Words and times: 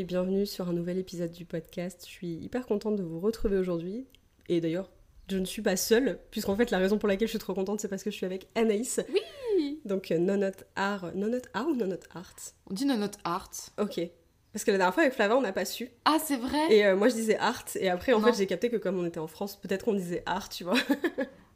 et 0.00 0.04
bienvenue 0.04 0.46
sur 0.46 0.66
un 0.66 0.72
nouvel 0.72 0.96
épisode 0.96 1.30
du 1.30 1.44
podcast. 1.44 2.04
Je 2.06 2.10
suis 2.10 2.32
hyper 2.36 2.64
contente 2.64 2.96
de 2.96 3.02
vous 3.02 3.20
retrouver 3.20 3.58
aujourd'hui. 3.58 4.06
Et 4.48 4.62
d'ailleurs, 4.62 4.90
je 5.28 5.36
ne 5.36 5.44
suis 5.44 5.60
pas 5.60 5.76
seule, 5.76 6.18
puisqu'en 6.30 6.56
fait, 6.56 6.70
la 6.70 6.78
raison 6.78 6.96
pour 6.96 7.06
laquelle 7.06 7.28
je 7.28 7.32
suis 7.32 7.38
trop 7.38 7.52
contente, 7.52 7.80
c'est 7.80 7.88
parce 7.88 8.02
que 8.02 8.10
je 8.10 8.16
suis 8.16 8.24
avec 8.24 8.48
Anaïs. 8.54 9.00
Oui 9.12 9.78
Donc, 9.84 10.10
euh, 10.10 10.18
Nonot 10.18 10.52
Art. 10.74 11.14
Nonot 11.14 11.42
Art 11.52 11.68
ou 11.68 11.74
Nonot 11.76 11.96
Art? 12.14 12.34
On 12.70 12.72
dit 12.72 12.86
Nonot 12.86 13.10
Art. 13.24 13.50
Ok. 13.78 14.00
Parce 14.54 14.64
que 14.64 14.70
la 14.70 14.78
dernière 14.78 14.94
fois 14.94 15.02
avec 15.02 15.14
Flava, 15.14 15.36
on 15.36 15.42
n'a 15.42 15.52
pas 15.52 15.66
su. 15.66 15.90
Ah, 16.06 16.16
c'est 16.24 16.36
vrai 16.38 16.72
Et 16.72 16.86
euh, 16.86 16.96
moi, 16.96 17.08
je 17.10 17.14
disais 17.16 17.36
Art. 17.36 17.66
Et 17.74 17.90
après, 17.90 18.14
en 18.14 18.20
Non. 18.20 18.28
fait, 18.28 18.38
j'ai 18.38 18.46
capté 18.46 18.70
que 18.70 18.76
comme 18.78 18.98
on 18.98 19.04
était 19.04 19.20
en 19.20 19.26
France, 19.28 19.56
peut-être 19.60 19.84
qu'on 19.84 19.92
disait 19.94 20.22
Art, 20.24 20.48
tu 20.48 20.64
vois. 20.64 20.78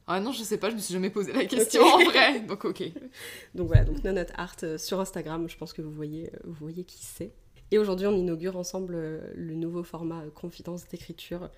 Ah 0.07 0.21
non, 0.21 0.33
je 0.33 0.43
sais 0.43 0.59
pas, 0.59 0.69
je 0.69 0.75
me 0.75 0.81
suis 0.81 0.93
jamais 0.93 1.09
posé 1.09 1.33
la 1.33 1.47
question 1.47 1.83
en 1.83 2.05
vrai. 2.05 2.41
Donc 2.41 2.67
ok. 2.67 2.83
Donc 3.55 3.69
voilà, 3.69 3.85
donc 3.85 4.05
Nonot 4.05 4.27
Art 4.37 4.55
euh, 4.63 4.77
sur 4.77 5.01
Instagram, 5.01 5.49
je 5.49 5.57
pense 5.57 5.73
que 5.73 5.81
vous 5.81 5.91
voyez, 5.91 6.27
euh, 6.27 6.39
vous 6.45 6.53
voyez 6.61 6.85
qui 6.85 6.99
c'est. 7.03 7.33
Et 7.75 7.79
aujourd'hui, 7.79 8.07
on 8.07 8.17
inaugure 8.17 8.57
ensemble 8.57 8.95
euh, 8.95 9.33
le 9.35 9.57
nouveau 9.57 9.83
format 9.83 10.23
euh, 10.23 10.31
Confidence 10.31 10.87
d'écriture, 10.87 11.51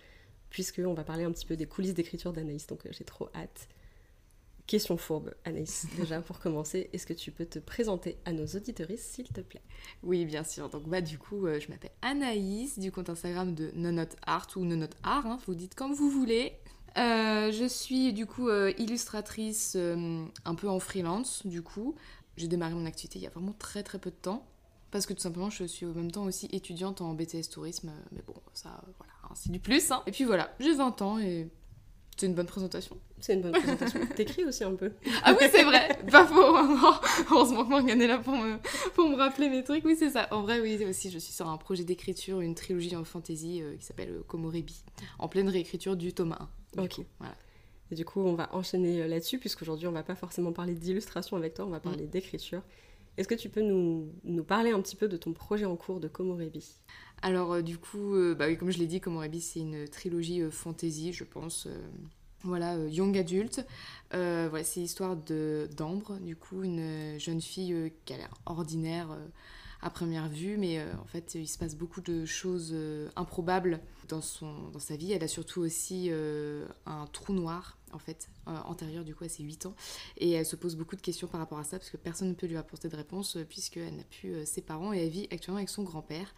puisqu'on 0.48 0.95
va 0.95 1.05
parler 1.05 1.25
un 1.25 1.30
petit 1.30 1.45
peu 1.45 1.56
des 1.56 1.66
coulisses 1.66 1.92
d'écriture 1.92 2.33
d'Anaïs, 2.33 2.66
donc 2.66 2.87
euh, 2.87 2.89
j'ai 2.91 3.05
trop 3.05 3.28
hâte. 3.34 3.69
Question 4.67 4.97
fourbe, 4.97 5.34
Anaïs, 5.44 5.87
déjà 5.98 6.22
pour 6.22 6.41
commencer, 6.41 6.89
est-ce 6.94 7.06
que 7.06 7.12
tu 7.12 7.33
peux 7.33 7.44
te 7.44 7.59
présenter 7.59 8.17
à 8.25 8.33
nos 8.33 8.47
auditeuristes, 8.47 9.05
s'il 9.05 9.28
te 9.28 9.42
plaît? 9.42 9.61
Oui, 10.03 10.25
bien 10.25 10.42
sûr. 10.42 10.70
Donc 10.70 10.89
bah 10.89 11.03
du 11.03 11.19
coup, 11.19 11.47
euh, 11.47 11.61
je 11.61 11.69
m'appelle 11.69 11.92
Anaïs 12.00 12.78
du 12.78 12.91
compte 12.91 13.11
Instagram 13.11 13.55
de 13.55 13.70
Nonot 13.75 14.09
Art 14.27 14.48
ou 14.56 14.64
Nonot 14.64 14.87
Art, 15.03 15.27
hein, 15.27 15.39
vous 15.47 15.55
dites 15.55 15.75
comme 15.75 15.92
vous 15.92 16.09
voulez. 16.09 16.55
Euh, 16.97 17.53
je 17.53 17.69
suis 17.69 18.14
du 18.14 18.25
coup 18.25 18.48
euh, 18.48 18.72
illustratrice 18.78 19.77
un 19.77 20.55
peu 20.55 20.70
en 20.70 20.81
freelance 20.81 21.47
du 21.47 21.61
coup. 21.61 21.94
J'ai 22.39 22.48
démarré 22.48 22.72
mon 22.72 22.87
activité 22.87 23.19
il 23.19 23.22
y 23.22 23.27
a 23.27 23.31
vraiment 23.31 23.55
très 23.59 23.83
très 23.83 23.98
peu 23.98 24.09
de 24.09 24.17
temps. 24.17 24.47
Parce 24.97 25.06
que 25.06 25.12
tout 25.12 25.20
simplement, 25.20 25.50
je 25.50 25.64
suis 25.64 25.84
en 25.84 25.92
même 25.92 26.11
temps 26.11 26.25
aussi 26.25 26.48
étudiante 26.52 27.00
en 27.02 27.12
BTS 27.14 27.50
tourisme. 27.52 27.89
euh, 27.91 28.02
Mais 28.12 28.22
bon, 28.27 28.34
ça, 28.55 28.70
euh, 28.70 28.91
voilà, 28.97 29.12
hein, 29.25 29.33
c'est 29.34 29.53
du 29.53 29.61
plus. 29.61 29.91
hein. 29.91 30.03
Et 30.06 30.11
puis 30.11 30.25
voilà, 30.25 30.55
j'ai 30.58 30.75
20 30.75 31.03
ans 31.03 31.19
et 31.19 31.48
c'est 32.16 32.25
une 32.27 32.34
bonne 32.34 32.47
présentation. 32.47 32.97
C'est 33.20 33.34
une 33.34 33.42
bonne 33.42 33.53
présentation. 33.53 34.00
T'écris 34.16 34.44
aussi 34.47 34.64
un 34.64 34.75
peu. 34.75 34.92
Ah 35.22 35.34
oui, 35.38 35.47
c'est 35.53 35.64
vrai, 35.64 35.98
pas 36.11 36.27
faux. 36.27 36.56
Heureusement 37.30 37.64
que 37.64 37.69
Morgane 37.70 38.00
est 38.00 38.06
là 38.06 38.19
pour 38.19 38.34
me, 38.34 38.56
pour 38.94 39.08
me 39.08 39.16
rappeler 39.16 39.50
mes 39.50 39.62
trucs. 39.64 39.84
Oui, 39.84 39.97
c'est 39.98 40.08
ça. 40.11 40.28
En 40.30 40.41
vrai, 40.42 40.61
oui, 40.61 40.83
aussi, 40.86 41.10
je 41.10 41.19
suis 41.19 41.33
sur 41.34 41.47
un 41.48 41.58
projet 41.58 41.84
d'écriture, 41.84 42.41
une 42.41 42.55
trilogie 42.55 42.97
en 42.97 43.05
fantasy 43.05 43.60
euh, 43.62 43.77
qui 43.77 43.84
s'appelle 43.84 44.22
Komorebi, 44.27 44.83
en 45.19 45.28
pleine 45.28 45.48
réécriture 45.50 45.94
du 45.97 46.12
tome 46.14 46.36
1. 46.75 46.81
du 46.81 46.84
Ok. 46.84 46.94
coup, 46.97 47.05
voilà. 47.19 47.34
Et 47.91 47.94
du 47.94 48.05
coup, 48.06 48.20
on 48.20 48.34
va 48.34 48.48
enchaîner 48.55 49.06
là-dessus, 49.06 49.38
puisqu'aujourd'hui, 49.38 49.86
on 49.86 49.92
va 49.92 50.03
pas 50.03 50.16
forcément 50.16 50.53
parler 50.53 50.75
d'illustration 50.75 51.36
avec 51.36 51.53
toi, 51.55 51.66
on 51.66 51.70
va 51.70 51.81
parler 51.81 52.06
d'écriture. 52.06 52.62
Est-ce 53.19 53.28
que 53.28 53.34
tu 53.34 53.48
peux 53.48 53.62
nous, 53.62 54.12
parler 54.47 54.70
un 54.72 54.81
petit 54.81 54.97
peu 54.97 55.09
de 55.09 55.17
ton 55.17 55.33
projet 55.33 55.64
en 55.64 55.77
cours 55.77 56.00
de 56.00 56.09
Komorebi? 56.09 56.77
Alors, 57.22 57.55
euh, 57.55 57.62
du 57.62 57.78
coup, 57.78 58.14
euh, 58.14 58.34
bah 58.34 58.55
comme 58.56 58.70
je 58.70 58.78
l'ai 58.78 58.86
dit, 58.86 59.00
Komorebi, 59.00 59.41
c'est 59.41 59.61
une 59.61 59.89
trilogie 59.89 60.42
euh, 60.42 60.50
fantasy, 60.50 61.12
je 61.12 61.25
pense. 61.25 61.67
euh, 61.67 61.89
voilà, 62.42 62.77
young 62.89 63.17
adulte. 63.17 63.67
Voilà, 64.12 64.62
c'est 64.62 64.81
l'histoire 64.81 65.17
d'Ambre, 65.17 66.19
du 66.20 66.37
coup, 66.37 66.62
une 66.62 67.19
jeune 67.19 67.41
fille 67.41 67.93
qui 68.04 68.12
a 68.12 68.19
l'air 68.19 68.34
ordinaire 68.44 69.09
à 69.83 69.91
première 69.91 70.28
vue, 70.28 70.56
mais 70.56 70.81
en 71.03 71.06
fait, 71.06 71.34
il 71.34 71.48
se 71.48 71.59
passe 71.59 71.75
beaucoup 71.75 72.00
de 72.00 72.25
choses 72.25 72.72
improbables 73.16 73.81
dans, 74.09 74.21
son, 74.21 74.69
dans 74.69 74.78
sa 74.78 74.94
vie. 74.94 75.10
Elle 75.10 75.25
a 75.25 75.28
surtout 75.28 75.60
aussi 75.60 76.09
un 76.87 77.06
trou 77.12 77.33
noir, 77.33 77.78
en 77.97 77.99
fait, 77.99 78.29
euh, 78.47 78.53
antérieur, 78.67 79.05
du 79.05 79.15
coup, 79.15 79.25
à 79.25 79.29
ses 79.29 79.43
8 79.43 79.67
ans. 79.67 79.75
Et 80.19 80.31
elle 80.33 80.47
se 80.47 80.55
pose 80.55 80.77
beaucoup 80.77 80.95
de 80.95 81.01
questions 81.01 81.27
par 81.27 81.41
rapport 81.41 81.59
à 81.59 81.65
ça, 81.65 81.79
parce 81.79 81.91
que 81.91 81.97
personne 81.97 82.29
ne 82.29 82.34
peut 82.34 82.47
lui 82.47 82.57
apporter 82.57 82.89
de 82.89 82.97
réponse, 82.97 83.37
euh, 83.37 83.45
puisqu'elle 83.45 83.97
n'a 83.97 84.05
plus 84.05 84.34
euh, 84.34 84.45
ses 84.45 84.62
parents 84.62 84.93
et 84.93 84.99
elle 84.99 85.11
vit 85.11 85.27
actuellement 85.31 85.59
avec 85.59 85.71
son 85.71 85.83
grand-père. 85.83 86.34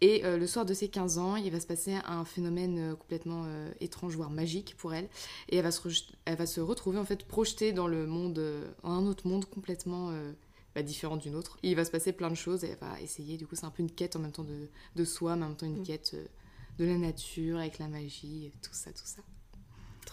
Et 0.00 0.24
euh, 0.24 0.36
le 0.36 0.46
soir 0.46 0.66
de 0.66 0.74
ses 0.74 0.88
15 0.88 1.18
ans, 1.18 1.36
il 1.36 1.50
va 1.50 1.60
se 1.60 1.66
passer 1.66 1.94
un 2.04 2.24
phénomène 2.24 2.78
euh, 2.78 2.94
complètement 2.94 3.44
euh, 3.46 3.70
étrange, 3.80 4.14
voire 4.14 4.30
magique 4.30 4.76
pour 4.76 4.92
elle. 4.92 5.08
Et 5.48 5.56
elle 5.56 5.64
va 5.64 5.70
se, 5.70 5.88
elle 6.26 6.36
va 6.36 6.46
se 6.46 6.60
retrouver 6.60 6.98
en 6.98 7.04
fait 7.04 7.24
projetée 7.24 7.72
dans 7.72 7.86
le 7.88 8.06
monde, 8.06 8.34
dans 8.82 8.90
un 8.90 9.06
autre 9.06 9.26
monde 9.26 9.46
complètement 9.46 10.12
bah, 10.74 10.82
différent 10.82 11.16
du 11.16 11.30
nôtre. 11.30 11.58
Et 11.62 11.70
il 11.70 11.76
va 11.76 11.84
se 11.84 11.90
passer 11.90 12.12
plein 12.12 12.30
de 12.30 12.34
choses 12.34 12.64
et 12.64 12.68
elle 12.68 12.78
va 12.78 13.00
essayer, 13.00 13.36
du 13.36 13.46
coup 13.46 13.54
c'est 13.54 13.64
un 13.64 13.70
peu 13.70 13.82
une 13.82 13.90
quête 13.90 14.16
en 14.16 14.18
même 14.18 14.32
temps 14.32 14.44
de, 14.44 14.68
de 14.94 15.04
soi, 15.04 15.36
mais 15.36 15.44
en 15.44 15.48
même 15.48 15.56
temps 15.56 15.66
une 15.66 15.80
Mm. 15.80 15.84
quête 15.84 16.16
de 16.78 16.84
la 16.84 16.98
nature, 16.98 17.58
avec 17.58 17.78
la 17.78 17.88
magie, 17.88 18.52
tout 18.62 18.74
ça, 18.74 18.92
tout 18.92 19.06
ça. 19.06 19.22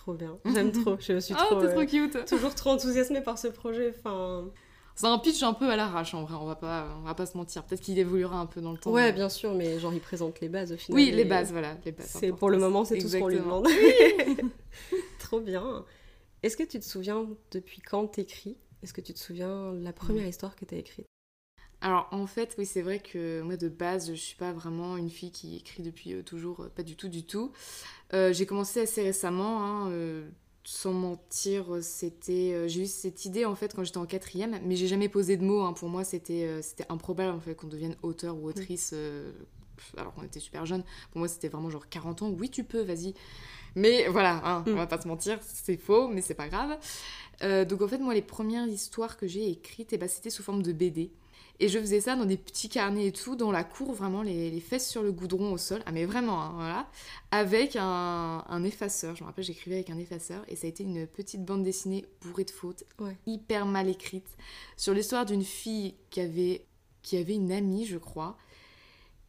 Trop 0.04 0.14
bien, 0.16 0.38
j'aime 0.54 0.72
trop, 0.84 0.98
je 1.00 1.18
suis 1.22 1.34
Oh, 1.34 1.38
trop, 1.46 1.62
t'es 1.62 1.68
euh, 1.68 1.76
trop 1.76 1.86
cute 1.86 2.26
toujours 2.26 2.54
trop 2.54 2.72
enthousiasmée 2.72 3.22
par 3.22 3.38
ce 3.38 3.48
projet. 3.48 3.94
Enfin, 3.98 4.50
C'est 4.96 5.08
un 5.08 5.18
pitch 5.18 5.42
un 5.44 5.54
peu 5.54 5.70
à 5.70 5.78
l'arrache 5.78 6.14
en 6.14 6.24
vrai, 6.24 6.36
on 6.36 6.46
va 6.46 6.56
pas, 6.58 6.90
on 7.00 7.04
va 7.04 7.16
pas 7.16 7.26
se 7.26 7.38
mentir. 7.38 7.64
Peut-être 7.64 7.80
qu'il 7.80 7.98
évoluera 7.98 8.38
un 8.38 8.46
peu 8.46 8.60
dans 8.60 8.74
le 8.74 8.78
temps. 8.78 8.92
ouais, 8.92 9.06
mais- 9.06 9.14
bien 9.14 9.30
sûr, 9.30 9.54
mais 9.54 9.80
genre 9.80 9.94
il 9.94 10.02
présente 10.02 10.42
les 10.42 10.50
bases 10.50 10.74
au 10.74 10.78
final. 10.78 11.02
Oui, 11.02 11.12
les 11.12 11.24
bases, 11.24 11.54
voilà, 11.54 11.78
les 11.86 11.94
bases. 11.94 12.10
C'est 12.20 12.34
pour 12.34 12.50
le 12.50 12.58
moment, 12.58 12.84
c'est 12.84 12.98
tout 12.98 13.08
ce 13.08 13.18
qu'on 13.18 13.28
lui 13.28 13.38
demande. 13.38 13.66
trop 15.20 15.40
bien. 15.40 15.86
Est-ce 16.44 16.58
que 16.58 16.64
tu 16.64 16.80
te 16.80 16.86
souviens 16.86 17.26
depuis 17.52 17.82
quand 17.82 18.08
t'écris? 18.08 18.58
Est-ce 18.82 18.92
que 18.92 19.00
tu 19.00 19.14
te 19.14 19.20
souviens 19.20 19.72
la 19.74 19.94
première 19.94 20.28
histoire 20.28 20.58
que 20.58 20.66
t'as 20.66 20.76
écrite? 20.76 21.08
Alors 21.86 22.08
en 22.12 22.28
fait, 22.28 22.56
oui, 22.58 22.66
c'est 22.66 22.82
vrai 22.82 23.00
que 23.00 23.42
moi 23.42 23.58
de 23.58 23.68
base, 23.68 24.08
je 24.10 24.14
suis 24.14 24.38
pas 24.38 24.54
vraiment 24.54 24.96
une 24.96 25.10
fille 25.10 25.32
qui 25.32 25.58
écrit 25.58 25.84
depuis 25.84 26.14
euh, 26.14 26.24
toujours, 26.24 26.62
euh, 26.62 26.70
pas 26.70 26.82
du 26.82 26.96
tout, 26.96 27.10
du 27.10 27.26
tout. 27.26 27.52
Euh, 28.14 28.34
j'ai 28.34 28.46
commencé 28.46 28.82
assez 28.82 29.04
récemment, 29.04 29.64
hein, 29.66 29.90
euh, 29.92 30.30
sans 30.64 30.94
mentir, 30.94 31.66
c'était, 31.82 32.70
j'ai 32.70 32.84
eu 32.84 32.88
cette 32.88 33.26
idée 33.26 33.46
en 33.46 33.56
fait 33.56 33.74
quand 33.76 33.84
j'étais 33.84 33.98
en 33.98 34.06
quatrième, 34.06 34.60
mais 34.66 34.76
j'ai 34.78 34.88
jamais 34.88 35.10
posé 35.10 35.38
de 35.38 35.44
mots. 35.44 35.62
hein. 35.64 35.74
Pour 35.74 35.90
moi, 35.90 36.06
c'était, 36.06 36.62
c'était 36.62 36.86
improbable 36.90 37.36
en 37.36 37.42
fait 37.42 37.56
qu'on 37.56 37.68
devienne 37.68 37.96
auteur 38.04 38.38
ou 38.38 38.48
autrice. 38.48 38.92
euh, 38.94 39.32
alors 39.98 40.14
qu'on 40.14 40.24
était 40.24 40.40
super 40.40 40.66
jeune, 40.66 40.84
pour 41.12 41.20
moi 41.20 41.28
c'était 41.28 41.50
vraiment 41.50 41.70
genre 41.70 41.90
40 41.90 42.22
ans, 42.22 42.30
oui 42.30 42.50
tu 42.50 42.64
peux, 42.64 42.82
vas-y. 42.84 43.14
Mais 43.76 44.08
voilà, 44.08 44.42
hein, 44.46 44.64
Mm. 44.68 44.72
on 44.72 44.76
va 44.76 44.88
pas 44.88 45.02
se 45.02 45.08
mentir, 45.08 45.40
c'est 45.44 45.78
faux, 45.78 46.08
mais 46.08 46.22
c'est 46.22 46.36
pas 46.36 46.48
grave. 46.50 46.78
Donc 47.68 47.82
en 47.82 47.88
fait, 47.90 47.98
moi 48.00 48.14
les 48.14 48.22
premières 48.22 48.68
histoires 48.68 49.18
que 49.18 49.28
j'ai 49.28 49.50
écrites, 49.50 49.92
eh 49.94 49.98
ben, 49.98 50.08
c'était 50.10 50.30
sous 50.30 50.44
forme 50.44 50.64
de 50.64 50.72
BD. 50.74 51.12
Et 51.64 51.70
je 51.70 51.80
faisais 51.80 52.02
ça 52.02 52.18
dans 52.18 52.26
des 52.26 52.36
petits 52.36 52.68
carnets 52.68 53.08
et 53.08 53.12
tout, 53.14 53.38
dans 53.38 53.50
la 53.50 53.64
cour, 53.64 53.94
vraiment 53.94 54.22
les, 54.22 54.52
les 54.52 54.60
fesses 54.60 54.90
sur 54.90 55.02
le 55.02 55.14
goudron 55.14 55.54
au 55.54 55.58
sol. 55.58 55.82
Ah, 55.86 55.94
mais 55.94 56.04
vraiment, 56.04 56.42
hein, 56.42 56.52
voilà. 56.56 56.88
Avec 57.32 57.78
un, 57.78 58.44
un 58.46 58.64
effaceur. 58.66 59.16
Je 59.16 59.24
me 59.24 59.28
rappelle, 59.30 59.46
j'écrivais 59.46 59.76
avec 59.78 59.90
un 59.90 59.98
effaceur. 59.98 60.44
Et 60.50 60.58
ça 60.58 60.68
a 60.68 60.70
été 60.70 60.84
une 60.84 61.08
petite 61.08 61.46
bande 61.46 61.64
dessinée 61.64 62.04
bourrée 62.22 62.44
de 62.44 62.52
fautes, 62.52 62.84
Ouais. 63.00 63.16
hyper 63.28 63.66
mal 63.66 63.88
écrite, 63.88 64.28
sur 64.76 64.94
l'histoire 64.94 65.26
d'une 65.26 65.44
fille 65.46 65.96
qui 66.10 66.20
avait, 66.20 66.66
qui 67.02 67.16
avait 67.16 67.36
une 67.36 67.54
amie, 67.54 67.86
je 67.86 67.98
crois. 67.98 68.36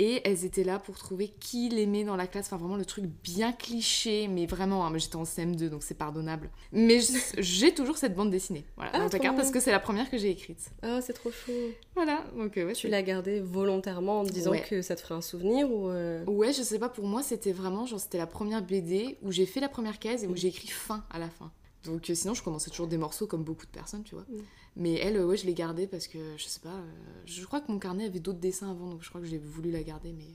Et 0.00 0.22
elles 0.28 0.44
étaient 0.44 0.64
là 0.64 0.80
pour 0.80 0.96
trouver 0.98 1.28
qui 1.28 1.68
l'aimait 1.68 2.02
dans 2.02 2.16
la 2.16 2.26
classe. 2.26 2.46
Enfin, 2.46 2.56
vraiment 2.56 2.76
le 2.76 2.84
truc 2.84 3.04
bien 3.22 3.52
cliché, 3.52 4.26
mais 4.26 4.44
vraiment, 4.44 4.84
hein, 4.84 4.92
j'étais 4.98 5.14
en 5.14 5.22
CM2, 5.22 5.68
donc 5.68 5.84
c'est 5.84 5.94
pardonnable. 5.94 6.50
Mais 6.72 6.98
j'ai 7.38 7.72
toujours 7.72 7.96
cette 7.96 8.14
bande 8.16 8.30
dessinée, 8.30 8.64
voilà, 8.76 8.90
Ah, 8.92 8.98
dans 8.98 9.08
trop 9.08 9.18
placard, 9.18 9.36
parce 9.36 9.52
que 9.52 9.60
c'est 9.60 9.70
la 9.70 9.78
première 9.78 10.10
que 10.10 10.18
j'ai 10.18 10.30
écrite. 10.30 10.70
Ah, 10.82 11.00
c'est 11.00 11.12
trop 11.12 11.30
chaud. 11.30 11.52
Voilà, 11.94 12.24
donc 12.36 12.56
euh, 12.58 12.66
ouais, 12.66 12.72
Tu 12.72 12.88
l'as 12.88 13.02
gardée 13.02 13.38
volontairement 13.40 14.20
en 14.20 14.24
te 14.24 14.32
disant 14.32 14.50
Ouais. 14.50 14.62
que 14.68 14.82
ça 14.82 14.96
te 14.96 15.00
ferait 15.00 15.14
un 15.14 15.20
souvenir 15.20 15.70
ou 15.70 15.88
euh, 15.88 16.24
Ouais, 16.24 16.52
je 16.52 16.62
sais 16.62 16.80
pas, 16.80 16.88
pour 16.88 17.06
moi 17.06 17.22
c'était 17.22 17.52
vraiment, 17.52 17.86
genre 17.86 18.00
c'était 18.00 18.18
la 18.18 18.26
première 18.26 18.62
BD 18.62 19.16
où 19.22 19.30
j'ai 19.30 19.46
fait 19.46 19.60
la 19.60 19.68
première 19.68 20.00
case 20.00 20.24
et 20.24 20.26
où 20.26 20.32
Mm. 20.32 20.36
j'ai 20.36 20.48
écrit 20.48 20.68
fin 20.68 21.04
à 21.10 21.20
la 21.20 21.30
fin. 21.30 21.52
Donc 21.84 22.08
euh, 22.10 22.14
sinon 22.14 22.34
je 22.34 22.42
commençais 22.42 22.70
toujours 22.70 22.86
des 22.86 22.98
morceaux 22.98 23.26
comme 23.26 23.44
beaucoup 23.44 23.66
de 23.66 23.70
personnes, 23.70 24.04
tu 24.04 24.14
vois. 24.14 24.24
Mm. 24.28 24.42
Mais 24.76 24.94
elle, 24.94 25.16
euh, 25.16 25.26
ouais, 25.26 25.36
je 25.36 25.46
l'ai 25.46 25.54
gardée 25.54 25.86
parce 25.86 26.08
que, 26.08 26.18
je 26.36 26.44
sais 26.44 26.60
pas, 26.60 26.74
euh, 26.74 26.92
je 27.26 27.44
crois 27.44 27.60
que 27.60 27.70
mon 27.70 27.78
carnet 27.78 28.06
avait 28.06 28.20
d'autres 28.20 28.40
dessins 28.40 28.70
avant, 28.70 28.88
donc 28.88 29.02
je 29.02 29.08
crois 29.08 29.20
que 29.20 29.26
j'ai 29.26 29.38
voulu 29.38 29.70
la 29.70 29.82
garder, 29.82 30.12
mais... 30.12 30.28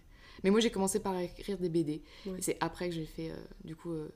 Mais 0.43 0.51
moi 0.51 0.61
j'ai 0.61 0.71
commencé 0.71 0.99
par 1.01 1.17
écrire 1.19 1.57
des 1.57 1.67
BD, 1.67 2.01
Ouais. 2.25 2.39
et 2.39 2.41
c'est 2.41 2.57
après 2.61 2.87
que 2.87 2.95
j'ai 2.95 3.05
fait, 3.05 3.31
euh, 3.31 3.35
du 3.65 3.75
coup, 3.75 3.91
euh, 3.91 4.07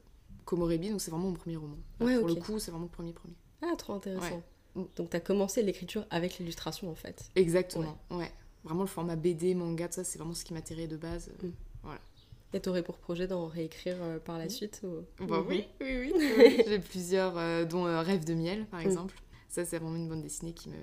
Komorebi, 0.45 0.89
donc 0.89 1.01
c'est 1.01 1.11
vraiment 1.11 1.27
mon 1.27 1.33
premier 1.33 1.57
roman. 1.57 1.77
Ouais, 1.99 2.17
pour 2.17 2.27
le 2.27 2.35
coup, 2.35 2.59
c'est 2.59 2.71
vraiment 2.71 2.85
le 2.85 2.91
premier 2.91 3.11
premier. 3.11 3.35
Ah, 3.61 3.73
trop 3.77 3.93
intéressant. 3.93 4.41
Ouais. 4.75 4.87
Donc 4.95 5.09
t'as 5.09 5.19
commencé 5.19 5.61
l'écriture 5.61 6.05
avec 6.09 6.39
l'illustration 6.39 6.89
en 6.89 6.95
fait. 6.95 7.29
Exactement, 7.35 7.97
ouais. 8.11 8.31
Vraiment 8.63 8.83
le 8.83 8.87
format 8.87 9.17
BD, 9.17 9.55
manga, 9.55 9.89
tout 9.89 9.95
ça, 9.95 10.03
c'est 10.05 10.17
vraiment 10.17 10.33
ce 10.33 10.45
qui 10.45 10.53
m'attirait 10.53 10.87
de 10.87 10.95
base. 10.95 11.29
Mm. 11.43 11.89
Et 12.53 12.59
t'aurais 12.59 12.83
pour 12.83 12.97
projet 12.97 13.27
d'en 13.27 13.47
réécrire 13.47 13.97
euh, 14.01 14.19
par 14.19 14.37
la 14.37 14.47
suite 14.49 14.81
ou... 14.83 15.01
Bah 15.25 15.43
oui, 15.47 15.65
oui, 15.81 16.11
oui. 16.15 16.23
oui. 16.37 16.63
J'ai 16.67 16.79
plusieurs, 16.79 17.37
euh, 17.37 17.65
dont 17.65 17.85
euh, 17.87 18.01
Rêve 18.01 18.25
de 18.25 18.33
miel, 18.35 18.65
par 18.67 18.79
Mm. 18.81 18.85
exemple. 18.85 19.15
Ça, 19.49 19.65
c'est 19.65 19.79
vraiment 19.79 19.95
une 19.95 20.07
bande 20.07 20.21
dessinée 20.21 20.53
qui 20.53 20.69
me... 20.69 20.75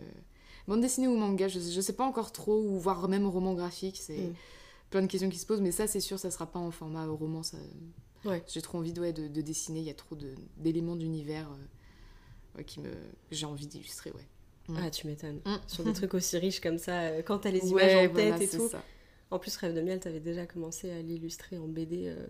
Bande 0.67 0.81
dessinée 0.81 1.09
ou 1.09 1.17
manga, 1.17 1.49
je, 1.49 1.59
je 1.61 1.81
sais 1.81 1.93
pas 1.93 2.05
encore 2.05 2.33
trop, 2.33 2.61
ou 2.61 2.79
voire 2.79 3.09
même 3.09 3.27
roman 3.27 3.55
graphique, 3.55 3.99
c'est 4.01 4.17
Mm. 4.19 4.35
plein 4.91 5.03
de 5.03 5.07
questions 5.07 5.31
qui 5.31 5.39
se 5.39 5.47
posent, 5.47 5.61
mais 5.61 5.71
ça, 5.73 5.87
c'est 5.87 6.01
sûr, 6.01 6.19
ça 6.19 6.31
sera 6.31 6.47
pas 6.47 6.59
en 6.59 6.71
format 6.71 7.07
roman, 7.07 7.43
ça... 7.43 7.57
J'ai 8.49 8.61
trop 8.61 8.77
envie 8.79 8.93
de, 8.93 9.11
de, 9.13 9.41
dessiner, 9.41 9.81
il 9.81 9.87
y 9.87 9.91
a 9.91 9.95
trop 9.95 10.15
d'éléments 10.59 10.95
d'univers 10.97 11.49
qui 12.67 12.81
me 12.81 12.91
j'ai 13.31 13.47
envie 13.47 13.67
d'illustrer, 13.67 14.11
ouais. 14.11 14.27
Mm. 14.69 14.77
Ah, 14.85 14.91
tu 14.91 15.07
m'étonnes. 15.07 15.41
Sur 15.67 15.85
des 15.85 15.93
trucs 15.95 16.13
aussi 16.15 16.37
riches 16.37 16.61
comme 16.61 16.77
ça, 16.79 17.23
quand 17.23 17.39
t'as 17.39 17.51
les 17.51 17.67
images 17.71 18.11
en 18.11 18.13
tête 18.15 18.41
et 18.43 18.49
tout. 18.49 18.69
Ça. 18.69 18.83
En 19.31 19.39
plus, 19.39 19.57
Rêve 19.57 19.75
de 19.75 19.81
miel, 19.81 20.01
t'avais 20.01 20.21
déjà 20.21 20.47
commencé 20.47 20.91
à 20.91 21.01
l'illustrer 21.03 21.59
en 21.59 21.69
BD 21.69 22.09
euh, 22.09 22.27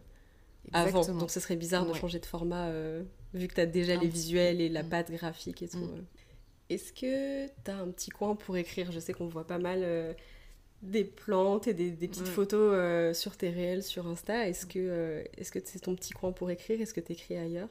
avant. 0.72 1.04
Donc 1.14 1.30
ce 1.30 1.40
serait 1.40 1.56
bizarre 1.56 1.86
de 1.86 1.94
changer 1.94 2.18
de 2.18 2.26
format 2.26 2.68
euh, 2.68 3.02
vu 3.34 3.48
que 3.48 3.54
t'as 3.54 3.66
déjà 3.66 3.96
les 3.96 4.08
visuels 4.08 4.60
et 4.60 4.68
la 4.68 4.82
mm. 4.82 4.88
pâte 4.88 5.10
graphique 5.10 5.62
et 5.62 5.68
tout. 5.68 5.90
Est-ce 6.68 6.92
que 6.92 7.48
t'as 7.64 7.76
un 7.76 7.88
petit 7.88 8.10
coin 8.10 8.36
pour 8.36 8.56
écrire? 8.56 8.92
Je 8.92 9.00
sais 9.00 9.12
qu'on 9.12 9.26
voit 9.28 9.46
pas 9.46 9.58
mal 9.58 10.14
des 10.82 11.04
plantes 11.04 11.66
et 11.66 11.74
des, 11.74 11.90
petites 11.90 12.28
photos 12.28 13.16
sur 13.16 13.36
tes 13.36 13.50
réels 13.50 13.82
sur 13.82 14.06
Insta. 14.06 14.48
Est-ce 14.48 14.66
que 14.66 15.24
est-ce 15.36 15.50
que 15.50 15.58
c'est 15.64 15.80
ton 15.80 15.96
petit 15.96 16.12
coin 16.12 16.32
pour 16.32 16.50
écrire? 16.50 16.80
Est-ce 16.80 16.94
que 16.94 17.00
t'écris 17.00 17.36
ailleurs? 17.36 17.70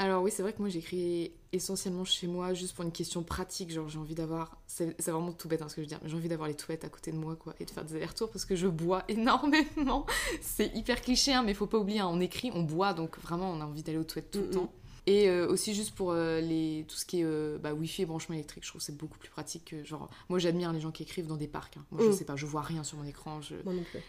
Alors 0.00 0.22
oui, 0.22 0.30
c'est 0.34 0.40
vrai 0.40 0.54
que 0.54 0.60
moi 0.60 0.70
j'écris 0.70 1.30
essentiellement 1.52 2.06
chez 2.06 2.26
moi 2.26 2.54
juste 2.54 2.74
pour 2.74 2.86
une 2.86 2.90
question 2.90 3.22
pratique, 3.22 3.70
genre 3.70 3.86
j'ai 3.86 3.98
envie 3.98 4.14
d'avoir, 4.14 4.56
c'est 4.66 4.98
vraiment 4.98 5.30
tout 5.30 5.46
bête 5.46 5.60
hein, 5.60 5.68
ce 5.68 5.74
que 5.76 5.82
je 5.82 5.84
veux 5.84 5.88
dire, 5.88 5.98
mais 6.02 6.08
j'ai 6.08 6.16
envie 6.16 6.30
d'avoir 6.30 6.48
les 6.48 6.54
toilettes 6.54 6.84
à 6.84 6.88
côté 6.88 7.12
de 7.12 7.18
moi 7.18 7.36
quoi 7.36 7.54
et 7.60 7.66
de 7.66 7.70
faire 7.70 7.84
des 7.84 7.96
allers-retours 7.96 8.30
parce 8.30 8.46
que 8.46 8.56
je 8.56 8.66
bois 8.66 9.04
énormément. 9.08 10.06
c'est 10.40 10.74
hyper 10.74 11.02
cliché 11.02 11.34
hein, 11.34 11.42
mais 11.42 11.52
faut 11.52 11.66
pas 11.66 11.76
oublier, 11.76 12.00
hein, 12.00 12.08
on 12.10 12.18
écrit, 12.18 12.50
on 12.54 12.62
boit 12.62 12.94
donc 12.94 13.18
vraiment 13.18 13.50
on 13.50 13.60
a 13.60 13.64
envie 13.66 13.82
d'aller 13.82 13.98
aux 13.98 14.04
toilettes 14.04 14.30
tout 14.30 14.40
le 14.40 14.48
temps. 14.48 14.72
Et 15.06 15.28
euh, 15.28 15.48
aussi 15.48 15.74
juste 15.74 15.94
pour 15.94 16.12
euh, 16.12 16.40
les, 16.40 16.86
tout 16.88 16.96
ce 16.96 17.04
qui 17.04 17.20
est 17.20 17.24
euh, 17.24 17.58
bah, 17.58 17.74
wifi 17.74 18.02
et 18.02 18.06
branchement 18.06 18.34
électrique, 18.36 18.64
je 18.64 18.70
trouve 18.70 18.80
c'est 18.80 18.96
beaucoup 18.96 19.18
plus 19.18 19.30
pratique 19.30 19.66
que 19.66 19.84
genre... 19.84 20.08
Moi 20.30 20.38
j'admire 20.38 20.72
les 20.72 20.80
gens 20.80 20.92
qui 20.92 21.02
écrivent 21.02 21.26
dans 21.26 21.36
des 21.36 21.48
parcs. 21.48 21.76
Moi 21.90 22.02
je 22.02 22.08
mm. 22.08 22.12
sais 22.12 22.24
pas, 22.24 22.36
je 22.36 22.46
vois 22.46 22.62
rien 22.62 22.84
sur 22.84 22.96
mon 22.96 23.04
écran. 23.04 23.42
Je... 23.42 23.56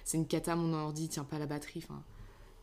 C'est 0.06 0.18
une 0.18 0.28
cata, 0.28 0.56
mon 0.56 0.74
ordi 0.74 1.10
tient 1.10 1.26
pas 1.26 1.38
la 1.38 1.48
batterie. 1.48 1.84
Enfin, 1.84 2.02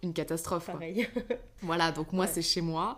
une 0.02 0.12
catastrophe. 0.12 0.66
Pareil. 0.66 1.08
voilà, 1.62 1.92
donc 1.92 2.12
moi 2.12 2.26
c'est 2.26 2.42
chez 2.42 2.60
moi. 2.60 2.96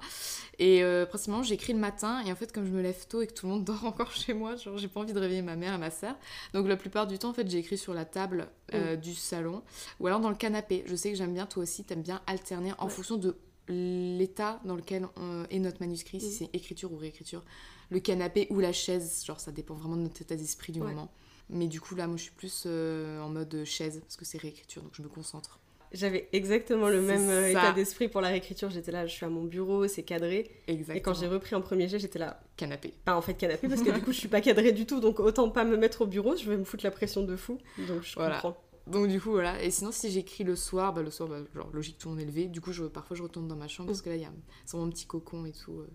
Et 0.58 0.82
euh, 0.82 1.06
principalement 1.06 1.42
j'écris 1.42 1.72
le 1.72 1.78
matin 1.78 2.22
et 2.24 2.32
en 2.32 2.36
fait 2.36 2.52
comme 2.52 2.66
je 2.66 2.70
me 2.70 2.82
lève 2.82 3.06
tôt 3.06 3.22
et 3.22 3.26
que 3.26 3.32
tout 3.32 3.46
le 3.46 3.52
monde 3.52 3.64
dort 3.66 3.84
encore 3.84 4.12
chez 4.12 4.34
moi, 4.34 4.56
genre 4.56 4.78
j'ai 4.78 4.88
pas 4.88 5.00
envie 5.00 5.12
de 5.12 5.18
réveiller 5.18 5.42
ma 5.42 5.56
mère 5.56 5.74
et 5.74 5.78
ma 5.78 5.90
soeur. 5.90 6.16
Donc 6.52 6.68
la 6.68 6.76
plupart 6.76 7.06
du 7.06 7.18
temps 7.18 7.30
en 7.30 7.34
fait 7.34 7.48
j'écris 7.48 7.78
sur 7.78 7.94
la 7.94 8.04
table 8.04 8.48
euh, 8.74 8.96
mm. 8.96 9.00
du 9.00 9.14
salon 9.14 9.62
ou 9.98 10.06
alors 10.06 10.20
dans 10.20 10.30
le 10.30 10.36
canapé. 10.36 10.84
Je 10.86 10.94
sais 10.94 11.10
que 11.10 11.16
j'aime 11.16 11.34
bien, 11.34 11.46
toi 11.46 11.62
aussi 11.62 11.84
t'aimes 11.84 12.02
bien 12.02 12.20
alterner 12.26 12.72
en 12.78 12.88
fonction 12.88 13.16
de 13.16 13.36
l'état 13.68 14.60
dans 14.64 14.74
lequel 14.74 15.06
est 15.50 15.58
notre 15.60 15.80
manuscrit, 15.80 16.20
si 16.20 16.26
mm. 16.26 16.30
c'est 16.32 16.56
écriture 16.56 16.92
ou 16.92 16.96
réécriture, 16.96 17.44
le 17.90 18.00
canapé 18.00 18.46
ou 18.50 18.60
la 18.60 18.72
chaise, 18.72 19.24
genre 19.24 19.40
ça 19.40 19.52
dépend 19.52 19.74
vraiment 19.74 19.96
de 19.96 20.02
notre 20.02 20.22
état 20.22 20.36
d'esprit 20.36 20.72
du 20.72 20.80
moment. 20.80 21.10
Mais 21.48 21.66
du 21.66 21.80
coup 21.80 21.94
là 21.94 22.06
moi 22.06 22.16
je 22.16 22.22
suis 22.22 22.32
plus 22.32 22.64
euh, 22.66 23.20
en 23.20 23.28
mode 23.28 23.64
chaise 23.64 24.00
parce 24.02 24.16
que 24.16 24.24
c'est 24.24 24.38
réécriture 24.38 24.82
donc 24.82 24.92
je 24.94 25.02
me 25.02 25.08
concentre. 25.08 25.58
J'avais 25.92 26.28
exactement 26.32 26.88
le 26.88 27.02
même 27.02 27.28
euh, 27.28 27.50
état 27.50 27.72
d'esprit 27.72 28.08
pour 28.08 28.20
la 28.20 28.28
réécriture. 28.28 28.70
J'étais 28.70 28.92
là, 28.92 29.06
je 29.06 29.12
suis 29.12 29.26
à 29.26 29.28
mon 29.28 29.44
bureau, 29.44 29.88
c'est 29.88 30.04
cadré. 30.04 30.50
Exactement. 30.68 30.96
Et 30.96 31.02
quand 31.02 31.14
j'ai 31.14 31.26
repris 31.26 31.56
en 31.56 31.60
premier 31.60 31.88
jet, 31.88 31.98
j'étais 31.98 32.18
là. 32.18 32.40
Canapé. 32.56 32.94
Pas 33.04 33.16
en 33.16 33.22
fait 33.22 33.34
canapé, 33.34 33.68
parce 33.68 33.82
que 33.82 33.90
du 33.90 34.00
coup, 34.00 34.12
je 34.12 34.18
suis 34.18 34.28
pas 34.28 34.40
cadrée 34.40 34.72
du 34.72 34.86
tout, 34.86 35.00
donc 35.00 35.18
autant 35.18 35.50
pas 35.50 35.64
me 35.64 35.76
mettre 35.76 36.02
au 36.02 36.06
bureau, 36.06 36.36
je 36.36 36.48
vais 36.48 36.56
me 36.56 36.64
foutre 36.64 36.84
la 36.84 36.90
pression 36.90 37.24
de 37.24 37.34
fou. 37.36 37.58
Donc 37.88 38.02
je 38.02 38.14
voilà. 38.14 38.36
comprends. 38.36 38.56
Donc 38.86 39.08
du 39.08 39.20
coup, 39.20 39.30
voilà. 39.30 39.62
Et 39.62 39.70
sinon, 39.70 39.92
si 39.92 40.10
j'écris 40.10 40.44
le 40.44 40.56
soir, 40.56 40.92
bah, 40.92 41.02
le 41.02 41.10
soir, 41.10 41.28
bah, 41.28 41.38
genre 41.54 41.70
logique, 41.72 41.98
tout 41.98 42.08
le 42.08 42.14
monde 42.14 42.22
est 42.22 42.26
levé. 42.26 42.46
Du 42.46 42.60
coup, 42.60 42.72
je, 42.72 42.84
parfois, 42.84 43.16
je 43.16 43.22
retourne 43.22 43.48
dans 43.48 43.56
ma 43.56 43.68
chambre, 43.68 43.88
parce 43.88 44.02
que 44.02 44.10
là, 44.10 44.16
il 44.16 44.22
y 44.22 44.24
a 44.24 44.32
mon 44.74 44.90
petit 44.90 45.06
cocon 45.06 45.44
et 45.44 45.52
tout. 45.52 45.80
Euh. 45.80 45.88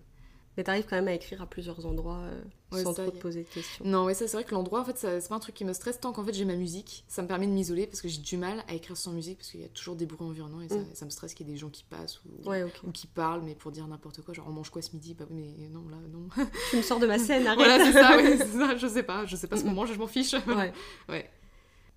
Mais 0.56 0.64
t'arrives 0.64 0.86
quand 0.88 0.96
même 0.96 1.08
à 1.08 1.14
écrire 1.14 1.42
à 1.42 1.46
plusieurs 1.46 1.84
endroits 1.84 2.22
euh, 2.22 2.82
sans 2.82 2.94
trop 2.94 3.10
te 3.10 3.18
poser 3.18 3.42
de 3.42 3.48
questions. 3.48 3.84
Non, 3.84 4.04
ouais, 4.04 4.14
ça 4.14 4.26
c'est 4.26 4.36
vrai 4.36 4.44
que 4.44 4.54
l'endroit, 4.54 4.80
en 4.80 4.84
fait, 4.84 4.96
c'est 4.96 5.28
pas 5.28 5.34
un 5.34 5.38
truc 5.38 5.54
qui 5.54 5.64
me 5.64 5.72
stresse 5.72 6.00
tant 6.00 6.12
qu'en 6.12 6.24
fait 6.24 6.32
j'ai 6.32 6.44
ma 6.44 6.56
musique. 6.56 7.04
Ça 7.08 7.22
me 7.22 7.28
permet 7.28 7.46
de 7.46 7.52
m'isoler 7.52 7.86
parce 7.86 8.00
que 8.00 8.08
j'ai 8.08 8.20
du 8.20 8.36
mal 8.36 8.64
à 8.68 8.74
écrire 8.74 8.96
sans 8.96 9.12
musique 9.12 9.38
parce 9.38 9.50
qu'il 9.50 9.60
y 9.60 9.64
a 9.64 9.68
toujours 9.68 9.96
des 9.96 10.06
bruits 10.06 10.26
environnants 10.26 10.62
et 10.62 10.68
ça, 10.68 10.76
mm. 10.76 11.04
me 11.04 11.10
stresse 11.10 11.34
qu'il 11.34 11.46
y 11.46 11.50
ait 11.50 11.52
des 11.52 11.58
gens 11.58 11.68
qui 11.70 11.84
passent 11.84 12.20
ou, 12.24 12.50
ou 12.86 12.90
qui 12.92 13.06
parlent, 13.06 13.42
mais 13.42 13.54
pour 13.54 13.70
dire 13.70 13.86
n'importe 13.86 14.22
quoi, 14.22 14.34
genre 14.34 14.46
on 14.48 14.52
mange 14.52 14.70
quoi 14.70 14.82
ce 14.82 14.92
midi? 14.92 15.14
Bah 15.14 15.26
oui, 15.30 15.54
mais 15.58 15.68
non, 15.68 15.88
là, 15.88 15.98
non. 16.10 16.28
tu 16.70 16.76
me 16.76 16.82
sors 16.82 16.98
de 16.98 17.06
ma 17.06 17.18
scène, 17.18 17.46
arrête 17.46 17.58
Voilà, 17.58 17.84
c'est 17.84 17.92
ça, 17.92 18.16
ouais, 18.16 18.36
ça, 18.38 18.76
je 18.76 18.86
sais 18.86 19.02
pas, 19.02 19.26
je 19.26 19.36
sais 19.36 19.46
pas 19.46 19.56
ce 19.56 19.62
qu'on 19.62 19.72
mange, 19.72 19.92
je 19.92 19.98
m'en 19.98 20.06
fiche. 20.06 20.34
Ouais. 20.46 20.72
ouais 21.08 21.30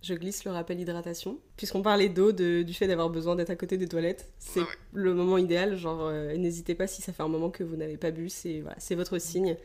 je 0.01 0.13
glisse 0.13 0.45
le 0.45 0.51
rappel 0.51 0.79
hydratation. 0.79 1.39
Puisqu'on 1.57 1.81
parlait 1.81 2.09
d'eau, 2.09 2.31
du 2.31 2.73
fait 2.73 2.87
d'avoir 2.87 3.09
besoin 3.09 3.35
d'être 3.35 3.49
à 3.49 3.55
côté 3.55 3.77
des 3.77 3.87
toilettes, 3.87 4.31
c'est 4.39 4.63
le 4.93 5.13
moment 5.13 5.37
idéal. 5.37 5.75
Genre, 5.75 6.01
euh, 6.03 6.35
n'hésitez 6.37 6.75
pas 6.75 6.87
si 6.87 7.01
ça 7.01 7.13
fait 7.13 7.23
un 7.23 7.27
moment 7.27 7.49
que 7.49 7.63
vous 7.63 7.75
n'avez 7.75 7.97
pas 7.97 8.11
bu, 8.11 8.29
c'est 8.29 8.61
voilà, 8.61 8.77
votre 8.91 9.19
signe. 9.19 9.57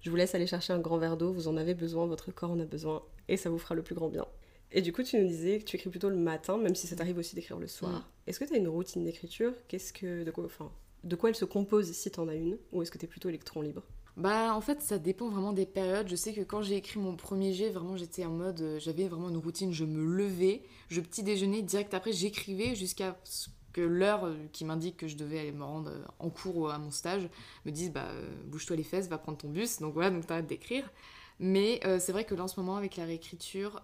Je 0.00 0.10
vous 0.10 0.16
laisse 0.16 0.34
aller 0.34 0.46
chercher 0.46 0.72
un 0.72 0.78
grand 0.78 0.98
verre 0.98 1.16
d'eau, 1.16 1.32
vous 1.32 1.48
en 1.48 1.56
avez 1.56 1.74
besoin, 1.74 2.06
votre 2.06 2.30
corps 2.30 2.50
en 2.50 2.60
a 2.60 2.64
besoin, 2.64 3.02
et 3.28 3.36
ça 3.36 3.50
vous 3.50 3.58
fera 3.58 3.74
le 3.74 3.82
plus 3.82 3.94
grand 3.94 4.08
bien. 4.08 4.26
Et 4.70 4.82
du 4.82 4.92
coup, 4.92 5.02
tu 5.02 5.18
nous 5.18 5.26
disais 5.26 5.58
que 5.58 5.64
tu 5.64 5.76
écris 5.76 5.90
plutôt 5.90 6.10
le 6.10 6.16
matin, 6.16 6.58
même 6.58 6.74
si 6.74 6.86
ça 6.86 6.94
t'arrive 6.94 7.18
aussi 7.18 7.34
d'écrire 7.34 7.58
le 7.58 7.66
soir. 7.66 8.08
Est-ce 8.26 8.38
que 8.38 8.44
tu 8.44 8.54
as 8.54 8.58
une 8.58 8.68
routine 8.68 9.02
d'écriture? 9.02 9.52
Qu'est-ce 9.66 9.92
que 9.92 10.24
de 10.24 10.30
quoi, 10.30 10.44
enfin, 10.44 10.70
de 11.04 11.16
quoi 11.16 11.30
elle 11.30 11.34
se 11.34 11.46
compose 11.46 11.90
si 11.92 12.10
tu 12.10 12.20
en 12.20 12.28
as 12.28 12.34
une, 12.34 12.58
ou 12.72 12.82
est-ce 12.82 12.90
que 12.90 12.98
tu 12.98 13.06
es 13.06 13.08
plutôt 13.08 13.28
électron 13.30 13.62
libre? 13.62 13.82
Bah 14.18 14.52
en 14.52 14.60
fait 14.60 14.82
ça 14.82 14.98
dépend 14.98 15.28
vraiment 15.28 15.52
des 15.52 15.64
périodes. 15.64 16.08
Je 16.08 16.16
sais 16.16 16.32
que 16.32 16.40
quand 16.40 16.60
j'ai 16.60 16.74
écrit 16.76 16.98
mon 16.98 17.14
premier 17.14 17.54
jet, 17.54 17.70
vraiment 17.70 17.96
j'étais 17.96 18.24
en 18.24 18.32
mode, 18.32 18.60
euh, 18.60 18.80
j'avais 18.80 19.06
vraiment 19.06 19.28
une 19.28 19.36
routine, 19.36 19.72
je 19.72 19.84
me 19.84 20.04
levais, 20.04 20.62
je 20.88 21.00
petit 21.00 21.22
déjeuner, 21.22 21.62
direct 21.62 21.94
après 21.94 22.12
j'écrivais 22.12 22.74
jusqu'à 22.74 23.16
ce 23.22 23.48
que 23.72 23.80
l'heure 23.80 24.24
euh, 24.24 24.34
qui 24.52 24.64
m'indique 24.64 24.96
que 24.96 25.06
je 25.06 25.16
devais 25.16 25.38
aller 25.38 25.52
me 25.52 25.62
rendre 25.62 25.90
euh, 25.90 26.04
en 26.18 26.30
cours 26.30 26.72
à 26.72 26.78
mon 26.78 26.90
stage 26.90 27.28
me 27.64 27.70
dise 27.70 27.92
bah 27.92 28.08
bouge-toi 28.46 28.74
les 28.74 28.82
fesses, 28.82 29.08
va 29.08 29.18
prendre 29.18 29.38
ton 29.38 29.50
bus. 29.50 29.78
Donc 29.78 29.94
voilà, 29.94 30.10
donc 30.10 30.26
t'arrêtes 30.26 30.48
d'écrire. 30.48 30.90
Mais 31.40 31.80
c'est 32.00 32.10
vrai 32.10 32.24
que 32.24 32.34
là 32.34 32.42
en 32.42 32.48
ce 32.48 32.58
moment 32.58 32.74
avec 32.76 32.96
la 32.96 33.04
réécriture, 33.04 33.80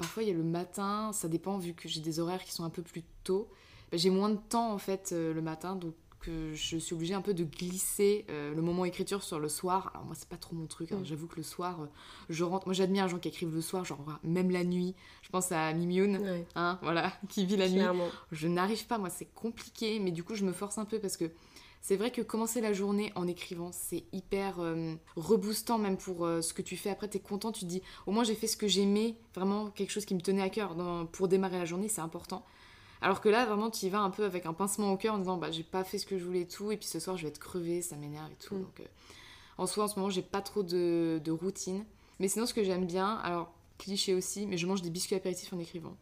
parfois 0.00 0.24
il 0.24 0.30
y 0.30 0.32
a 0.32 0.34
le 0.34 0.42
matin, 0.42 1.12
ça 1.12 1.28
dépend 1.28 1.56
vu 1.56 1.72
que 1.72 1.88
j'ai 1.88 2.00
des 2.00 2.18
horaires 2.18 2.42
qui 2.42 2.50
sont 2.50 2.64
un 2.64 2.70
peu 2.70 2.82
plus 2.82 3.04
tôt. 3.22 3.48
Bah, 3.92 3.98
j'ai 3.98 4.10
moins 4.10 4.30
de 4.30 4.40
temps 4.48 4.72
en 4.72 4.78
fait 4.78 5.12
le 5.12 5.40
matin, 5.40 5.76
donc 5.76 5.94
que 6.20 6.52
je 6.54 6.76
suis 6.76 6.94
obligée 6.94 7.14
un 7.14 7.20
peu 7.20 7.34
de 7.34 7.44
glisser 7.44 8.24
euh, 8.30 8.54
le 8.54 8.62
moment 8.62 8.84
écriture 8.84 9.22
sur 9.22 9.38
le 9.38 9.48
soir. 9.48 9.90
Alors 9.94 10.06
moi 10.06 10.14
c'est 10.16 10.28
pas 10.28 10.36
trop 10.36 10.56
mon 10.56 10.66
truc, 10.66 10.92
hein. 10.92 10.98
mm. 10.98 11.04
j'avoue 11.04 11.26
que 11.26 11.36
le 11.36 11.42
soir, 11.42 11.82
euh, 11.82 11.86
je 12.28 12.44
rentre. 12.44 12.66
Moi 12.66 12.74
j'admire 12.74 13.04
les 13.04 13.10
gens 13.10 13.18
qui 13.18 13.28
écrivent 13.28 13.54
le 13.54 13.60
soir, 13.60 13.84
genre 13.84 14.04
même 14.22 14.50
la 14.50 14.64
nuit. 14.64 14.94
Je 15.22 15.30
pense 15.30 15.52
à 15.52 15.72
Mimyoun, 15.72 16.44
hein, 16.54 16.78
voilà, 16.82 17.12
qui 17.28 17.46
vit 17.46 17.56
la 17.56 17.68
nuit. 17.68 17.82
Je 18.32 18.48
n'arrive 18.48 18.86
pas, 18.86 18.98
moi 18.98 19.10
c'est 19.10 19.32
compliqué, 19.34 19.98
mais 20.00 20.10
du 20.10 20.24
coup 20.24 20.34
je 20.34 20.44
me 20.44 20.52
force 20.52 20.78
un 20.78 20.84
peu 20.84 20.98
parce 20.98 21.16
que 21.16 21.30
c'est 21.80 21.96
vrai 21.96 22.10
que 22.10 22.22
commencer 22.22 22.60
la 22.60 22.72
journée 22.72 23.12
en 23.14 23.28
écrivant, 23.28 23.70
c'est 23.72 24.04
hyper 24.12 24.58
euh, 24.58 24.94
reboostant 25.14 25.78
même 25.78 25.96
pour 25.96 26.26
ce 26.26 26.52
que 26.52 26.62
tu 26.62 26.76
fais. 26.76 26.90
Après, 26.90 27.08
tu 27.08 27.18
es 27.18 27.20
content, 27.20 27.52
tu 27.52 27.60
te 27.60 27.66
dis, 27.66 27.82
au 28.06 28.10
moins 28.10 28.24
j'ai 28.24 28.34
fait 28.34 28.48
ce 28.48 28.56
que 28.56 28.66
j'aimais, 28.66 29.14
vraiment 29.34 29.70
quelque 29.70 29.90
chose 29.90 30.04
qui 30.04 30.16
me 30.16 30.20
tenait 30.20 30.42
à 30.42 30.50
cœur. 30.50 30.76
pour 31.12 31.28
démarrer 31.28 31.58
la 31.58 31.64
journée, 31.64 31.88
c'est 31.88 32.00
important. 32.00 32.44
Alors 33.00 33.20
que 33.20 33.28
là, 33.28 33.46
vraiment, 33.46 33.70
tu 33.70 33.86
y 33.86 33.88
vas 33.88 34.00
un 34.00 34.10
peu 34.10 34.24
avec 34.24 34.46
un 34.46 34.52
pincement 34.52 34.92
au 34.92 34.96
cœur 34.96 35.14
en 35.14 35.18
disant 35.18 35.36
bah 35.36 35.50
j'ai 35.50 35.62
pas 35.62 35.84
fait 35.84 35.98
ce 35.98 36.06
que 36.06 36.18
je 36.18 36.24
voulais 36.24 36.42
et 36.42 36.48
tout, 36.48 36.72
et 36.72 36.76
puis 36.76 36.86
ce 36.86 36.98
soir 36.98 37.16
je 37.16 37.22
vais 37.22 37.28
être 37.28 37.38
crevée, 37.38 37.82
ça 37.82 37.96
m'énerve 37.96 38.30
et 38.30 38.44
tout. 38.44 38.54
Mm. 38.54 38.62
Donc, 38.62 38.80
euh, 38.80 38.84
en 39.58 39.66
soi, 39.66 39.84
en 39.84 39.88
ce 39.88 39.98
moment, 39.98 40.10
j'ai 40.10 40.22
pas 40.22 40.40
trop 40.40 40.62
de, 40.62 41.30
routine. 41.30 41.84
Mais 42.20 42.28
sinon, 42.28 42.46
ce 42.46 42.54
que 42.54 42.62
j'aime 42.62 42.86
bien, 42.86 43.16
alors 43.22 43.52
cliché 43.76 44.14
aussi, 44.14 44.46
mais 44.46 44.56
je 44.56 44.66
mange 44.66 44.82
des 44.82 44.90
biscuits 44.90 45.14
apéritifs 45.14 45.52
en 45.52 45.58
écrivant. 45.58 45.96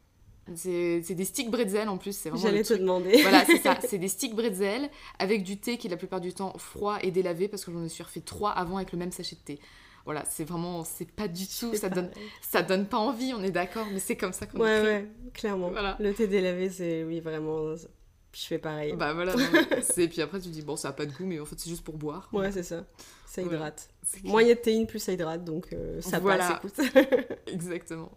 C'est 0.54 1.00
des 1.00 1.25
sticks 1.25 1.50
bretzel 1.50 1.88
en 1.88 1.99
plus, 1.99 2.16
c'est 2.16 2.30
vraiment. 2.30 2.44
J'allais 2.44 2.62
te 2.62 2.75
demander. 2.75 3.20
Voilà, 3.23 3.44
c'est 3.44 3.59
ça. 3.59 3.78
C'est 3.88 3.99
des 3.99 4.06
sticks 4.06 4.35
bretzel 4.35 4.88
avec 5.18 5.42
du 5.42 5.59
thé 5.59 5.76
qui 5.76 5.88
est 5.88 5.90
la 5.90 5.97
plupart 5.97 6.20
du 6.20 6.32
temps 6.32 6.56
froid 6.56 6.99
et 7.02 7.11
délavé 7.11 7.49
parce 7.49 7.64
que 7.64 7.73
j'en 7.73 7.82
ai 7.82 7.88
suis 7.88 8.04
refait 8.04 8.20
trois 8.20 8.52
avant 8.52 8.76
avec 8.76 8.92
le 8.92 8.99
même 8.99 9.11
sachet 9.11 9.35
de 9.35 9.40
thé. 9.40 9.61
Voilà, 10.06 10.25
c'est 10.25 10.44
vraiment, 10.44 10.84
c'est 10.84 11.10
pas 11.10 11.28
du 11.28 11.46
tout, 11.46 11.75
ça 11.75 11.88
donne, 11.88 12.10
ça 12.40 12.62
donne 12.62 12.86
pas 12.86 12.96
envie, 12.96 13.34
on 13.34 13.42
est 13.42 13.50
d'accord, 13.50 13.86
mais 13.92 13.98
c'est 13.98 14.16
comme 14.16 14.32
ça 14.32 14.46
qu'on 14.46 14.60
ouais, 14.60 14.80
Ouais, 14.80 15.08
clairement. 15.34 15.70
Le 15.98 16.14
thé 16.14 16.28
délavé, 16.28 16.70
c'est, 16.70 17.02
oui, 17.02 17.18
vraiment, 17.18 17.75
je 17.75 18.46
fais 18.46 18.58
pareil. 18.58 18.94
Bah 18.94 19.14
voilà, 19.14 19.34
c'est, 19.82 20.06
puis 20.06 20.22
après 20.22 20.40
tu 20.40 20.48
dis, 20.48 20.62
bon, 20.62 20.76
ça 20.76 20.90
a 20.90 20.92
pas 20.92 21.06
de 21.06 21.12
goût, 21.12 21.26
mais 21.26 21.40
en 21.40 21.44
fait, 21.44 21.58
c'est 21.58 21.70
juste 21.70 21.82
pour 21.82 21.96
boire. 21.96 22.28
Ouais, 22.32 22.52
c'est 22.52 22.62
ça. 22.62 22.84
Ça 23.26 23.42
hydrate. 23.42 23.88
Moins 24.22 24.42
il 24.42 24.48
y 24.48 24.52
a 24.52 24.54
de 24.54 24.60
théine, 24.60 24.86
plus 24.86 25.00
ça 25.00 25.12
hydrate, 25.12 25.44
donc 25.44 25.72
euh, 25.72 26.00
ça 26.00 26.20
voilà. 26.20 26.60
passe, 26.62 26.86
Exactement. 27.48 28.12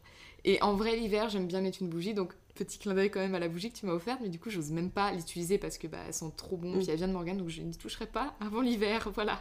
Et 0.46 0.62
en 0.62 0.75
vrai, 0.75 0.96
l'hiver, 0.96 1.29
j'aime 1.29 1.48
bien 1.48 1.62
mettre 1.62 1.81
une 1.81 1.89
bougie, 1.89 2.13
donc 2.13 2.34
petit 2.53 2.77
clin 2.77 2.93
d'œil 2.93 3.10
quand 3.10 3.19
même 3.19 3.36
à 3.36 3.39
la 3.39 3.48
bougie 3.48 3.72
que 3.72 3.77
tu 3.77 3.86
m'as 3.86 3.93
offerte, 3.93 4.19
mais 4.22 4.29
du 4.29 4.39
coup, 4.39 4.50
j'ose 4.50 4.72
même 4.72 4.91
pas 4.91 5.12
l'utiliser 5.12 5.58
parce 5.58 5.77
que 5.77 5.88
bah, 5.88 5.98
elles 6.05 6.13
sont 6.13 6.29
trop 6.29 6.58
bonnes, 6.58 6.75
mm. 6.75 6.79
puis 6.79 6.89
elles 6.89 6.98
viennent 6.98 7.10
de 7.10 7.15
Morgane, 7.15 7.38
donc 7.38 7.50
je 7.50 7.62
n'y 7.62 7.75
toucherai 7.75 8.05
pas 8.05 8.36
avant 8.39 8.62
l'hiver, 8.62 9.10
voilà. 9.13 9.39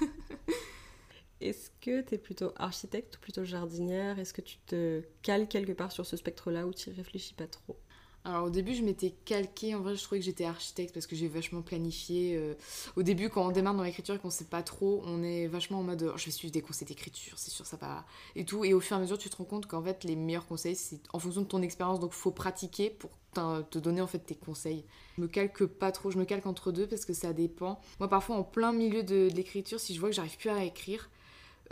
Est-ce 1.42 1.70
que 1.80 2.00
tu 2.00 2.14
es 2.14 2.18
plutôt 2.18 2.52
architecte 2.56 3.16
ou 3.16 3.20
plutôt 3.20 3.44
jardinière? 3.44 4.18
Est-ce 4.18 4.32
que 4.32 4.40
tu 4.40 4.58
te 4.66 5.02
cales 5.22 5.48
quelque 5.48 5.72
part 5.72 5.92
sur 5.92 6.06
ce 6.06 6.16
spectre-là 6.16 6.66
ou 6.66 6.72
tu 6.72 6.90
réfléchis 6.90 7.34
pas 7.34 7.46
trop? 7.46 7.76
Alors 8.24 8.44
au 8.44 8.50
début, 8.50 8.74
je 8.74 8.82
m'étais 8.82 9.10
calquée. 9.24 9.74
En 9.74 9.80
vrai, 9.80 9.96
je 9.96 10.02
trouvais 10.02 10.20
que 10.20 10.24
j'étais 10.24 10.44
architecte 10.44 10.94
parce 10.94 11.06
que 11.06 11.16
j'ai 11.16 11.26
vachement 11.26 11.62
planifié. 11.62 12.36
Euh, 12.36 12.54
au 12.94 13.02
début, 13.02 13.28
quand 13.28 13.46
on 13.46 13.50
démarre 13.50 13.74
dans 13.74 13.82
l'écriture 13.82 14.14
et 14.14 14.18
qu'on 14.18 14.30
sait 14.30 14.44
pas 14.44 14.62
trop, 14.62 15.02
on 15.04 15.22
est 15.24 15.48
vachement 15.48 15.80
en 15.80 15.82
mode 15.82 16.10
oh, 16.14 16.16
je 16.16 16.26
vais 16.26 16.30
suivre 16.30 16.52
des 16.52 16.62
conseils 16.62 16.86
d'écriture, 16.86 17.34
c'est 17.36 17.50
sûr, 17.50 17.66
ça 17.66 17.76
va. 17.76 18.04
Et 18.36 18.44
tout. 18.44 18.64
Et 18.64 18.74
au 18.74 18.80
fur 18.80 18.96
et 18.96 19.00
à 19.00 19.02
mesure, 19.02 19.18
tu 19.18 19.28
te 19.28 19.36
rends 19.36 19.44
compte 19.44 19.66
qu'en 19.66 19.82
fait, 19.82 20.04
les 20.04 20.14
meilleurs 20.14 20.46
conseils, 20.46 20.76
c'est 20.76 21.00
en 21.12 21.18
fonction 21.18 21.42
de 21.42 21.46
ton 21.46 21.62
expérience. 21.62 21.98
Donc, 21.98 22.12
faut 22.12 22.30
pratiquer 22.30 22.90
pour 22.90 23.10
te 23.34 23.78
donner 23.78 24.02
en 24.02 24.06
fait 24.06 24.20
tes 24.20 24.34
conseils. 24.34 24.84
Je 25.16 25.22
me 25.22 25.26
calque 25.26 25.64
pas 25.64 25.90
trop, 25.90 26.10
je 26.10 26.18
me 26.18 26.24
calque 26.24 26.46
entre 26.46 26.70
deux 26.70 26.86
parce 26.86 27.04
que 27.04 27.14
ça 27.14 27.32
dépend. 27.32 27.80
Moi, 27.98 28.08
parfois, 28.08 28.36
en 28.36 28.44
plein 28.44 28.72
milieu 28.72 29.02
de, 29.02 29.30
de 29.30 29.34
l'écriture, 29.34 29.80
si 29.80 29.94
je 29.94 30.00
vois 30.00 30.10
que 30.10 30.14
j'arrive 30.14 30.36
plus 30.36 30.50
à 30.50 30.62
écrire, 30.62 31.10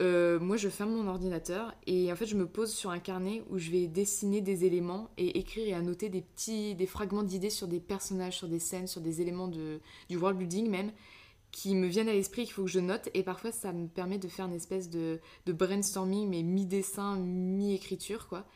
euh, 0.01 0.41
moi 0.41 0.57
je 0.57 0.69
ferme 0.69 0.93
mon 0.93 1.09
ordinateur 1.09 1.75
et 1.87 2.11
en 2.11 2.17
fait 2.17 2.27
je 2.27 2.35
me 2.35 2.47
pose 2.47 2.73
sur 2.73 2.91
un 2.91 2.99
carnet 2.99 3.43
où 3.51 3.59
je 3.59 3.71
vais 3.71 3.87
dessiner 3.87 4.41
des 4.41 4.65
éléments 4.65 5.11
et 5.19 5.39
écrire 5.39 5.67
et 5.69 5.75
annoter 5.75 6.09
des 6.09 6.23
petits 6.23 6.75
des 6.75 6.87
fragments 6.87 7.23
d'idées 7.23 7.51
sur 7.51 7.69
des 7.69 7.81
personnages, 7.81 8.39
sur 8.39 8.49
des 8.49 8.61
scènes, 8.61 8.87
sur 8.87 9.03
des 9.03 9.21
éléments 9.21 9.49
de, 9.49 9.81
du 10.09 10.17
world 10.17 10.39
building 10.39 10.71
même 10.71 10.91
qui 11.53 11.75
me 11.75 11.87
viennent 11.87 12.09
à 12.09 12.15
l'esprit 12.15 12.45
qu'il 12.45 12.53
faut 12.53 12.65
que 12.65 12.71
je 12.71 12.79
note. 12.81 13.09
Et 13.13 13.23
parfois 13.23 13.53
ça 13.53 13.73
me 13.73 13.89
permet 13.89 14.19
de 14.19 14.29
faire 14.29 14.47
une 14.47 14.55
espèce 14.55 14.89
de, 14.89 15.21
de 15.45 15.53
brainstorming 15.53 16.29
mais 16.31 16.43
mi-dessin, 16.43 17.17
mi-écriture 17.17 18.27
quoi 18.27 18.47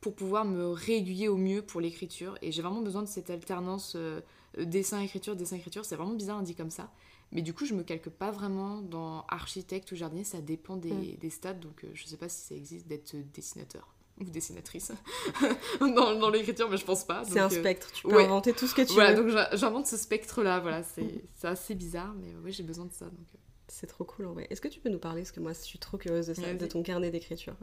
pour 0.00 0.14
pouvoir 0.14 0.46
me 0.46 0.66
réaiguiller 0.66 1.28
au 1.28 1.36
mieux 1.36 1.60
pour 1.60 1.80
l'écriture. 1.80 2.38
Et 2.40 2.52
j'ai 2.52 2.62
vraiment 2.62 2.80
besoin 2.80 3.02
de 3.02 3.08
cette 3.08 3.28
alternance 3.28 3.94
euh, 3.96 4.20
dessin-écriture, 4.58 5.36
dessin-écriture, 5.36 5.84
c'est 5.84 5.96
vraiment 5.96 6.14
bizarre 6.14 6.42
dit 6.42 6.54
comme 6.54 6.70
ça 6.70 6.90
mais 7.32 7.42
du 7.42 7.54
coup, 7.54 7.64
je 7.64 7.74
me 7.74 7.82
calque 7.82 8.08
pas 8.08 8.30
vraiment 8.30 8.82
dans 8.82 9.24
architecte 9.28 9.92
ou 9.92 9.96
jardinier, 9.96 10.24
ça 10.24 10.40
dépend 10.40 10.76
des, 10.76 10.92
mm. 10.92 11.16
des 11.20 11.30
stades, 11.30 11.60
donc 11.60 11.84
euh, 11.84 11.90
je 11.94 12.06
sais 12.06 12.16
pas 12.16 12.28
si 12.28 12.46
ça 12.46 12.54
existe 12.54 12.86
d'être 12.86 13.14
dessinateur 13.32 13.94
ou 14.20 14.24
dessinatrice 14.24 14.92
dans, 15.80 16.14
dans 16.14 16.28
l'écriture, 16.28 16.68
mais 16.68 16.76
je 16.76 16.84
pense 16.84 17.04
pas. 17.04 17.24
C'est 17.24 17.38
un 17.38 17.46
euh, 17.46 17.48
spectre, 17.48 17.90
tu 17.92 18.06
peux 18.06 18.20
inventer 18.20 18.52
tout 18.52 18.66
ce 18.66 18.74
que 18.74 18.82
tu 18.82 18.92
voilà, 18.92 19.14
veux. 19.14 19.32
donc 19.32 19.46
j'invente 19.54 19.86
ce 19.86 19.96
spectre-là, 19.96 20.60
voilà, 20.60 20.82
c'est 20.82 21.22
assez 21.42 21.74
bizarre, 21.74 22.14
mais 22.20 22.34
oui, 22.42 22.52
j'ai 22.52 22.62
besoin 22.62 22.86
de 22.86 22.92
ça. 22.92 23.06
Donc, 23.06 23.26
euh. 23.34 23.38
C'est 23.72 23.86
trop 23.86 24.04
cool 24.04 24.26
en 24.26 24.32
vrai. 24.32 24.46
Est-ce 24.50 24.60
que 24.60 24.68
tu 24.68 24.80
peux 24.80 24.88
nous 24.88 24.98
parler? 24.98 25.22
Parce 25.22 25.32
que 25.32 25.40
moi, 25.40 25.52
je 25.52 25.60
suis 25.60 25.78
trop 25.78 25.96
curieuse 25.96 26.26
de 26.26 26.34
ça, 26.34 26.52
de 26.52 26.66
ton 26.66 26.82
carnet 26.82 27.10
d'écriture. 27.10 27.54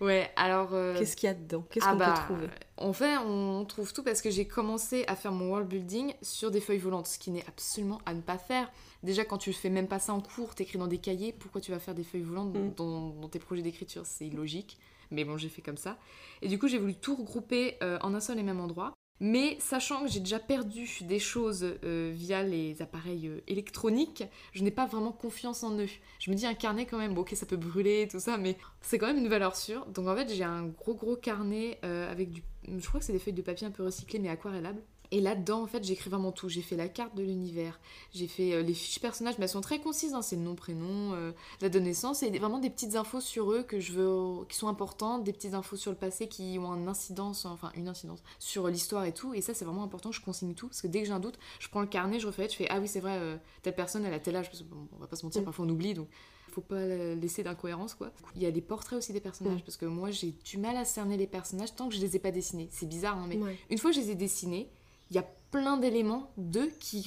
Ouais, 0.00 0.30
alors. 0.36 0.70
Qu'est-ce 0.96 1.16
qu'il 1.16 1.28
y 1.28 1.30
a 1.30 1.34
dedans? 1.34 1.64
Qu'est-ce 1.70 1.86
ah 1.86 1.92
qu'on 1.92 1.98
peut 1.98 2.04
bah, 2.04 2.24
trouver? 2.26 2.46
En 2.76 2.92
fait, 2.92 3.16
on 3.18 3.64
trouve 3.64 3.92
tout 3.92 4.02
parce 4.02 4.20
que 4.20 4.30
j'ai 4.30 4.46
commencé 4.46 5.04
à 5.06 5.16
faire 5.16 5.32
mon 5.32 5.50
world 5.50 5.68
building 5.68 6.12
sur 6.22 6.50
des 6.50 6.60
feuilles 6.60 6.78
volantes, 6.78 7.06
ce 7.06 7.18
qui 7.18 7.30
n'est 7.30 7.44
absolument 7.46 8.00
à 8.04 8.14
ne 8.14 8.20
pas 8.20 8.38
faire. 8.38 8.70
Déjà, 9.02 9.24
quand 9.24 9.38
tu 9.38 9.52
fais 9.52 9.70
même 9.70 9.88
pas 9.88 9.98
ça 9.98 10.12
en 10.12 10.20
cours, 10.20 10.54
t'écris 10.54 10.78
dans 10.78 10.88
des 10.88 10.98
cahiers, 10.98 11.32
pourquoi 11.32 11.60
tu 11.60 11.70
vas 11.70 11.78
faire 11.78 11.94
des 11.94 12.04
feuilles 12.04 12.22
volantes 12.22 12.54
mm. 12.54 12.74
dans, 12.74 13.28
tes 13.28 13.38
projets 13.38 13.62
d'écriture? 13.62 14.06
C'est 14.06 14.26
illogique. 14.26 14.78
Mais 15.10 15.24
bon, 15.24 15.38
j'ai 15.38 15.48
fait 15.48 15.62
comme 15.62 15.76
ça. 15.76 15.96
Et 16.42 16.48
du 16.48 16.58
coup, 16.58 16.68
j'ai 16.68 16.78
voulu 16.78 16.94
tout 16.94 17.14
regrouper 17.14 17.76
euh, 17.82 17.98
en 18.02 18.14
un 18.14 18.20
seul 18.20 18.38
et 18.38 18.42
même 18.42 18.60
endroit. 18.60 18.92
Mais 19.20 19.56
sachant 19.60 20.02
que 20.02 20.08
j'ai 20.08 20.20
déjà 20.20 20.38
perdu 20.38 20.88
des 21.02 21.18
choses 21.18 21.66
euh, 21.84 22.12
via 22.14 22.42
les 22.42 22.80
appareils 22.82 23.26
euh, 23.26 23.40
électroniques, 23.48 24.24
je 24.52 24.62
n'ai 24.62 24.70
pas 24.70 24.86
vraiment 24.86 25.12
confiance 25.12 25.64
en 25.64 25.76
eux. 25.78 25.88
Je 26.20 26.30
me 26.30 26.36
dis 26.36 26.46
un 26.46 26.54
carnet 26.54 26.86
quand 26.86 26.98
même, 26.98 27.14
bon 27.14 27.22
ok 27.22 27.32
ça 27.34 27.46
peut 27.46 27.56
brûler 27.56 28.06
tout 28.10 28.20
ça, 28.20 28.38
mais 28.38 28.56
c'est 28.80 28.98
quand 28.98 29.08
même 29.08 29.18
une 29.18 29.28
valeur 29.28 29.56
sûre. 29.56 29.86
Donc 29.86 30.06
en 30.06 30.14
fait 30.14 30.32
j'ai 30.32 30.44
un 30.44 30.66
gros 30.66 30.94
gros 30.94 31.16
carnet 31.16 31.78
avec 31.82 32.30
du... 32.30 32.42
Je 32.66 32.86
crois 32.86 33.00
que 33.00 33.06
c'est 33.06 33.12
des 33.12 33.18
feuilles 33.18 33.32
de 33.32 33.42
papier 33.42 33.66
un 33.66 33.70
peu 33.70 33.82
recyclées 33.84 34.18
mais 34.18 34.28
aquarellables. 34.28 34.82
Et 35.10 35.20
là-dedans, 35.20 35.62
en 35.62 35.66
fait, 35.66 35.82
j'écris 35.84 36.10
vraiment 36.10 36.32
tout. 36.32 36.48
J'ai 36.48 36.60
fait 36.60 36.76
la 36.76 36.88
carte 36.88 37.14
de 37.14 37.22
l'univers, 37.22 37.80
j'ai 38.12 38.26
fait 38.26 38.52
euh, 38.52 38.62
les 38.62 38.74
fiches 38.74 39.00
personnages, 39.00 39.36
mais 39.38 39.44
elles 39.44 39.50
sont 39.50 39.62
très 39.62 39.80
concises, 39.80 40.12
hein. 40.12 40.20
c'est 40.20 40.36
le 40.36 40.42
nom, 40.42 40.54
prénom, 40.54 41.14
euh, 41.14 41.32
la 41.60 41.68
date 41.68 41.80
de 41.80 41.86
naissance, 41.86 42.22
et 42.22 42.30
vraiment 42.38 42.58
des 42.58 42.68
petites 42.68 42.94
infos 42.94 43.20
sur 43.20 43.50
eux 43.52 43.62
que 43.62 43.80
je 43.80 43.92
veux, 43.92 44.44
qui 44.48 44.56
sont 44.56 44.68
importantes, 44.68 45.24
des 45.24 45.32
petites 45.32 45.54
infos 45.54 45.76
sur 45.76 45.90
le 45.90 45.96
passé 45.96 46.28
qui 46.28 46.58
ont 46.58 46.74
une 46.74 46.88
incidence, 46.88 47.46
enfin 47.46 47.72
une 47.74 47.88
incidence, 47.88 48.22
sur 48.38 48.68
l'histoire 48.68 49.04
et 49.04 49.14
tout. 49.14 49.32
Et 49.32 49.40
ça, 49.40 49.54
c'est 49.54 49.64
vraiment 49.64 49.82
important, 49.82 50.12
je 50.12 50.20
consigne 50.20 50.54
tout, 50.54 50.68
parce 50.68 50.82
que 50.82 50.88
dès 50.88 51.00
que 51.00 51.06
j'ai 51.06 51.12
un 51.12 51.20
doute, 51.20 51.38
je 51.58 51.68
prends 51.68 51.80
le 51.80 51.86
carnet, 51.86 52.20
je 52.20 52.26
refais, 52.26 52.48
je 52.48 52.56
fais, 52.56 52.66
ah 52.68 52.78
oui, 52.78 52.88
c'est 52.88 53.00
vrai, 53.00 53.16
euh, 53.18 53.36
telle 53.62 53.74
personne, 53.74 54.04
elle 54.04 54.14
a 54.14 54.20
tel 54.20 54.36
âge, 54.36 54.50
parce 54.50 54.60
que, 54.60 54.68
bon, 54.68 54.88
on 54.94 54.98
va 54.98 55.06
pas 55.06 55.16
se 55.16 55.24
mentir, 55.24 55.40
mm. 55.40 55.46
parfois 55.46 55.64
on 55.64 55.70
oublie, 55.70 55.94
donc 55.94 56.08
faut 56.50 56.60
pas 56.60 56.86
laisser 57.14 57.42
d'incohérence 57.42 57.94
quoi. 57.94 58.10
Il 58.34 58.42
y 58.42 58.46
a 58.46 58.50
des 58.50 58.62
portraits 58.62 58.98
aussi 58.98 59.12
des 59.12 59.20
personnages 59.20 59.60
mm. 59.60 59.64
parce 59.64 59.76
que 59.76 59.84
moi 59.84 60.10
j'ai 60.10 60.34
du 60.44 60.58
mal 60.58 60.76
à 60.76 60.84
cerner 60.84 61.16
les 61.16 61.26
personnages 61.26 61.74
tant 61.74 61.88
que 61.88 61.94
je 61.94 62.00
les 62.00 62.16
ai 62.16 62.18
pas 62.18 62.30
dessinés. 62.30 62.68
C'est 62.72 62.88
bizarre 62.88 63.16
hein, 63.16 63.26
mais 63.28 63.38
une 63.70 63.78
fois 63.78 63.90
que 63.90 63.96
je 63.96 64.00
les 64.00 64.10
ai 64.10 64.14
dessinés, 64.14 64.70
il 65.10 65.16
y 65.16 65.18
a 65.18 65.26
plein 65.50 65.78
d'éléments 65.78 66.30
d'eux 66.36 66.70
qui, 66.78 67.02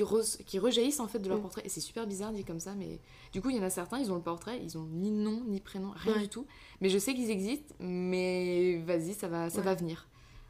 qui 0.45 0.59
rejaillissent 0.59 0.99
en 0.99 1.07
fait 1.07 1.19
de 1.19 1.29
leur 1.29 1.37
mm. 1.37 1.41
portrait. 1.41 1.61
Et 1.65 1.69
c'est 1.69 1.81
super 1.81 2.07
bizarre 2.07 2.31
dit 2.31 2.43
comme 2.43 2.59
ça, 2.59 2.73
mais 2.73 2.99
du 3.31 3.41
coup, 3.41 3.49
il 3.49 3.57
y 3.57 3.59
en 3.59 3.63
a 3.63 3.69
certains, 3.69 3.99
ils 3.99 4.11
ont 4.11 4.15
le 4.15 4.21
portrait, 4.21 4.59
ils 4.63 4.77
ont 4.77 4.85
ni 4.85 5.11
nom, 5.11 5.43
ni 5.47 5.59
prénom, 5.59 5.91
rien 5.95 6.17
du 6.17 6.27
tout. 6.27 6.45
Mais 6.81 6.89
je 6.89 6.97
sais 6.97 7.13
qu'ils 7.13 7.29
existent, 7.29 7.75
mais 7.79 8.77
vas-y, 8.85 9.13
ça 9.13 9.27
va, 9.27 9.49
ça 9.49 9.61
va 9.61 9.75
venir. 9.75 10.07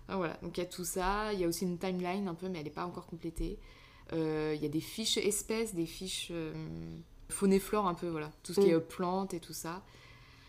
Ah, 0.08 0.18
voilà, 0.18 0.38
donc 0.42 0.58
il 0.58 0.62
y 0.62 0.64
a 0.64 0.68
tout 0.68 0.84
ça, 0.84 1.34
il 1.34 1.40
y 1.40 1.44
a 1.44 1.48
aussi 1.48 1.64
une 1.64 1.78
timeline 1.78 2.28
un 2.28 2.34
peu, 2.34 2.50
mais 2.50 2.60
elle 2.60 2.66
n'est 2.66 2.70
pas 2.70 2.86
encore 2.86 3.06
complétée. 3.06 3.60
Euh, 4.14 4.54
il 4.56 4.62
y 4.62 4.66
a 4.66 4.70
des 4.70 4.82
fiches 4.82 5.18
espèces, 5.18 5.74
des 5.74 5.86
fiches 5.86 6.30
euh, 6.32 6.54
faune 7.30 7.54
et 7.54 7.60
flore 7.60 7.88
un 7.88 7.94
peu, 7.94 8.08
voilà. 8.08 8.32
Tout 8.44 8.54
ce 8.54 8.62
qui 8.62 8.70
est 8.70 8.76
mm. 8.76 8.82
plantes 8.82 9.34
et 9.34 9.40
tout 9.40 9.54
ça. 9.54 9.84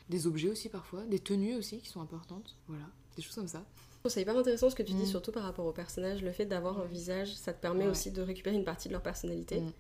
Des 0.09 0.27
objets 0.27 0.49
aussi 0.49 0.69
parfois, 0.69 1.03
des 1.05 1.21
tenues 1.21 1.55
aussi 1.55 1.79
qui 1.79 1.89
sont 1.89 2.01
importantes, 2.01 2.57
voilà. 2.67 2.87
Des 3.17 3.23
choses 3.23 3.35
comme 3.35 3.49
ça. 3.49 3.65
C'est 4.09 4.23
hyper 4.23 4.37
intéressant 4.37 4.69
ce 4.69 4.75
que 4.75 4.83
tu 4.83 4.93
dis, 4.93 5.05
mm. 5.05 5.07
surtout 5.07 5.33
par 5.33 5.45
rapport 5.45 5.67
au 5.67 5.73
personnage. 5.73 6.23
Le 6.23 6.33
fait 6.33 6.45
d'avoir 6.45 6.81
un 6.81 6.85
visage, 6.85 7.35
ça 7.35 7.53
te 7.53 7.61
permet 7.61 7.87
aussi 7.87 8.11
de 8.11 8.21
récupérer 8.23 8.57
une 8.57 8.65
partie 8.65 8.89
de 8.89 8.93
leur 8.93 9.03
personnalité. 9.03 9.61
Mm. 9.61 9.73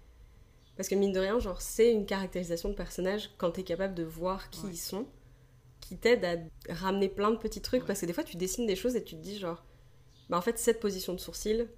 Parce 0.76 0.88
que 0.88 0.94
mine 0.94 1.12
de 1.12 1.20
rien, 1.20 1.38
genre, 1.38 1.60
c'est 1.60 1.92
une 1.92 2.06
caractérisation 2.06 2.68
de 2.68 2.74
personnage 2.74 3.30
quand 3.36 3.52
tu 3.52 3.60
es 3.60 3.64
capable 3.64 3.94
de 3.94 4.04
voir 4.04 4.48
qui 4.50 4.66
ils 4.68 4.76
sont, 4.76 5.06
qui 5.80 5.96
t'aide 5.98 6.24
à 6.24 6.36
ramener 6.72 7.08
plein 7.08 7.30
de 7.30 7.36
petits 7.36 7.60
trucs. 7.60 7.84
Parce 7.84 8.00
que 8.00 8.06
des 8.06 8.12
fois, 8.12 8.24
tu 8.24 8.36
dessines 8.36 8.66
des 8.66 8.76
choses 8.76 8.96
et 8.96 9.04
tu 9.04 9.16
te 9.16 9.20
dis, 9.20 9.38
genre, 9.38 9.62
bah 10.30 10.38
en 10.38 10.40
fait, 10.40 10.58
cette 10.58 10.80
position 10.80 11.12
de 11.12 11.20
sourcil, 11.20 11.68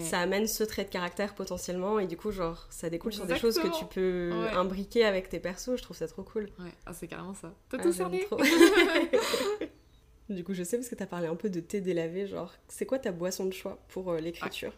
ça 0.00 0.18
amène 0.18 0.46
ce 0.46 0.64
trait 0.64 0.84
de 0.84 0.90
caractère 0.90 1.34
potentiellement. 1.34 1.98
Et 1.98 2.06
du 2.06 2.16
coup, 2.16 2.30
genre, 2.30 2.66
ça 2.70 2.90
découle 2.90 3.12
sur 3.12 3.26
des 3.26 3.36
choses 3.36 3.58
que 3.58 3.78
tu 3.78 3.84
peux 3.84 4.32
imbriquer 4.52 5.04
avec 5.04 5.28
tes 5.28 5.40
persos. 5.40 5.76
Je 5.76 5.82
trouve 5.82 5.96
ça 5.96 6.08
trop 6.08 6.22
cool. 6.22 6.44
Ouais, 6.58 6.72
ah, 6.86 6.92
c'est 6.94 7.06
carrément 7.06 7.34
ça. 7.34 7.52
T'as 7.68 7.78
ah, 7.80 7.82
tout 7.82 7.92
cerné 7.92 8.26
Du 10.28 10.44
coup, 10.44 10.52
je 10.52 10.62
sais 10.62 10.76
parce 10.76 10.88
que 10.88 10.94
tu 10.94 11.02
as 11.02 11.06
parlé 11.06 11.26
un 11.26 11.36
peu 11.36 11.48
de 11.48 11.60
thé 11.60 11.80
délavé, 11.80 12.26
genre, 12.26 12.52
c'est 12.68 12.84
quoi 12.84 12.98
ta 12.98 13.12
boisson 13.12 13.46
de 13.46 13.52
choix 13.52 13.78
pour 13.88 14.10
euh, 14.10 14.20
l'écriture? 14.20 14.72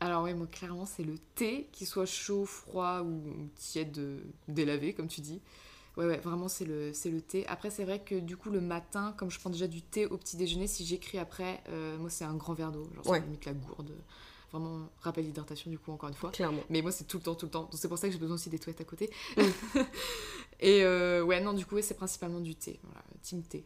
Alors 0.00 0.24
oui, 0.24 0.34
moi 0.34 0.46
clairement 0.46 0.84
c'est 0.84 1.04
le 1.04 1.16
thé, 1.34 1.68
qu'il 1.72 1.86
soit 1.86 2.04
chaud, 2.04 2.44
froid 2.44 3.00
ou 3.00 3.48
tiède, 3.54 3.96
euh, 3.96 4.20
délavé 4.46 4.92
comme 4.92 5.08
tu 5.08 5.22
dis. 5.22 5.40
Ouais, 5.96 6.04
ouais, 6.04 6.18
vraiment 6.18 6.48
c'est 6.48 6.66
le, 6.66 6.92
c'est 6.92 7.10
le 7.10 7.22
thé. 7.22 7.46
Après 7.46 7.70
c'est 7.70 7.84
vrai 7.84 8.00
que 8.00 8.14
du 8.14 8.36
coup 8.36 8.50
le 8.50 8.60
matin, 8.60 9.14
comme 9.16 9.30
je 9.30 9.40
prends 9.40 9.48
déjà 9.48 9.66
du 9.66 9.80
thé 9.80 10.04
au 10.04 10.18
petit 10.18 10.36
déjeuner, 10.36 10.66
si 10.66 10.84
j'écris 10.84 11.16
après, 11.18 11.62
euh, 11.70 11.96
moi 11.96 12.10
c'est 12.10 12.24
un 12.24 12.34
grand 12.34 12.52
verre 12.52 12.72
d'eau, 12.72 12.90
genre 12.94 13.08
ouais. 13.08 13.20
limite 13.20 13.46
la 13.46 13.54
gourde. 13.54 13.92
Vraiment 14.52 14.88
rappel 15.00 15.24
d'hydratation 15.24 15.70
du 15.70 15.78
coup 15.78 15.92
encore 15.92 16.10
une 16.10 16.14
fois. 16.14 16.30
Clairement. 16.30 16.62
Mais 16.68 16.82
moi 16.82 16.92
c'est 16.92 17.04
tout 17.04 17.16
le 17.16 17.22
temps, 17.22 17.34
tout 17.34 17.46
le 17.46 17.50
temps. 17.50 17.62
Donc 17.62 17.76
c'est 17.76 17.88
pour 17.88 17.96
ça 17.96 18.08
que 18.08 18.12
j'ai 18.12 18.20
besoin 18.20 18.34
aussi 18.34 18.50
des 18.50 18.58
toilettes 18.58 18.82
à 18.82 18.84
côté. 18.84 19.10
Mm. 19.38 19.80
Et 20.60 20.84
ouais, 20.84 21.40
non, 21.40 21.54
du 21.54 21.64
coup 21.64 21.80
c'est 21.80 21.96
principalement 21.96 22.40
du 22.40 22.54
thé. 22.54 22.80
Voilà, 22.82 23.02
team 23.22 23.42
thé. 23.42 23.64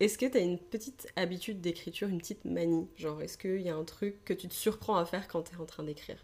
Est-ce 0.00 0.16
que 0.16 0.26
tu 0.26 0.38
as 0.38 0.40
une 0.40 0.58
petite 0.58 1.12
habitude 1.16 1.60
d'écriture, 1.60 2.08
une 2.08 2.18
petite 2.18 2.44
manie? 2.44 2.88
Genre, 2.96 3.20
est-ce 3.20 3.36
qu'il 3.36 3.62
y 3.62 3.68
a 3.68 3.74
un 3.74 3.84
truc 3.84 4.24
que 4.24 4.32
tu 4.32 4.48
te 4.48 4.54
surprends 4.54 4.96
à 4.96 5.04
faire 5.04 5.26
quand 5.26 5.42
tu 5.42 5.54
es 5.54 5.58
en 5.58 5.66
train 5.66 5.82
d'écrire? 5.82 6.22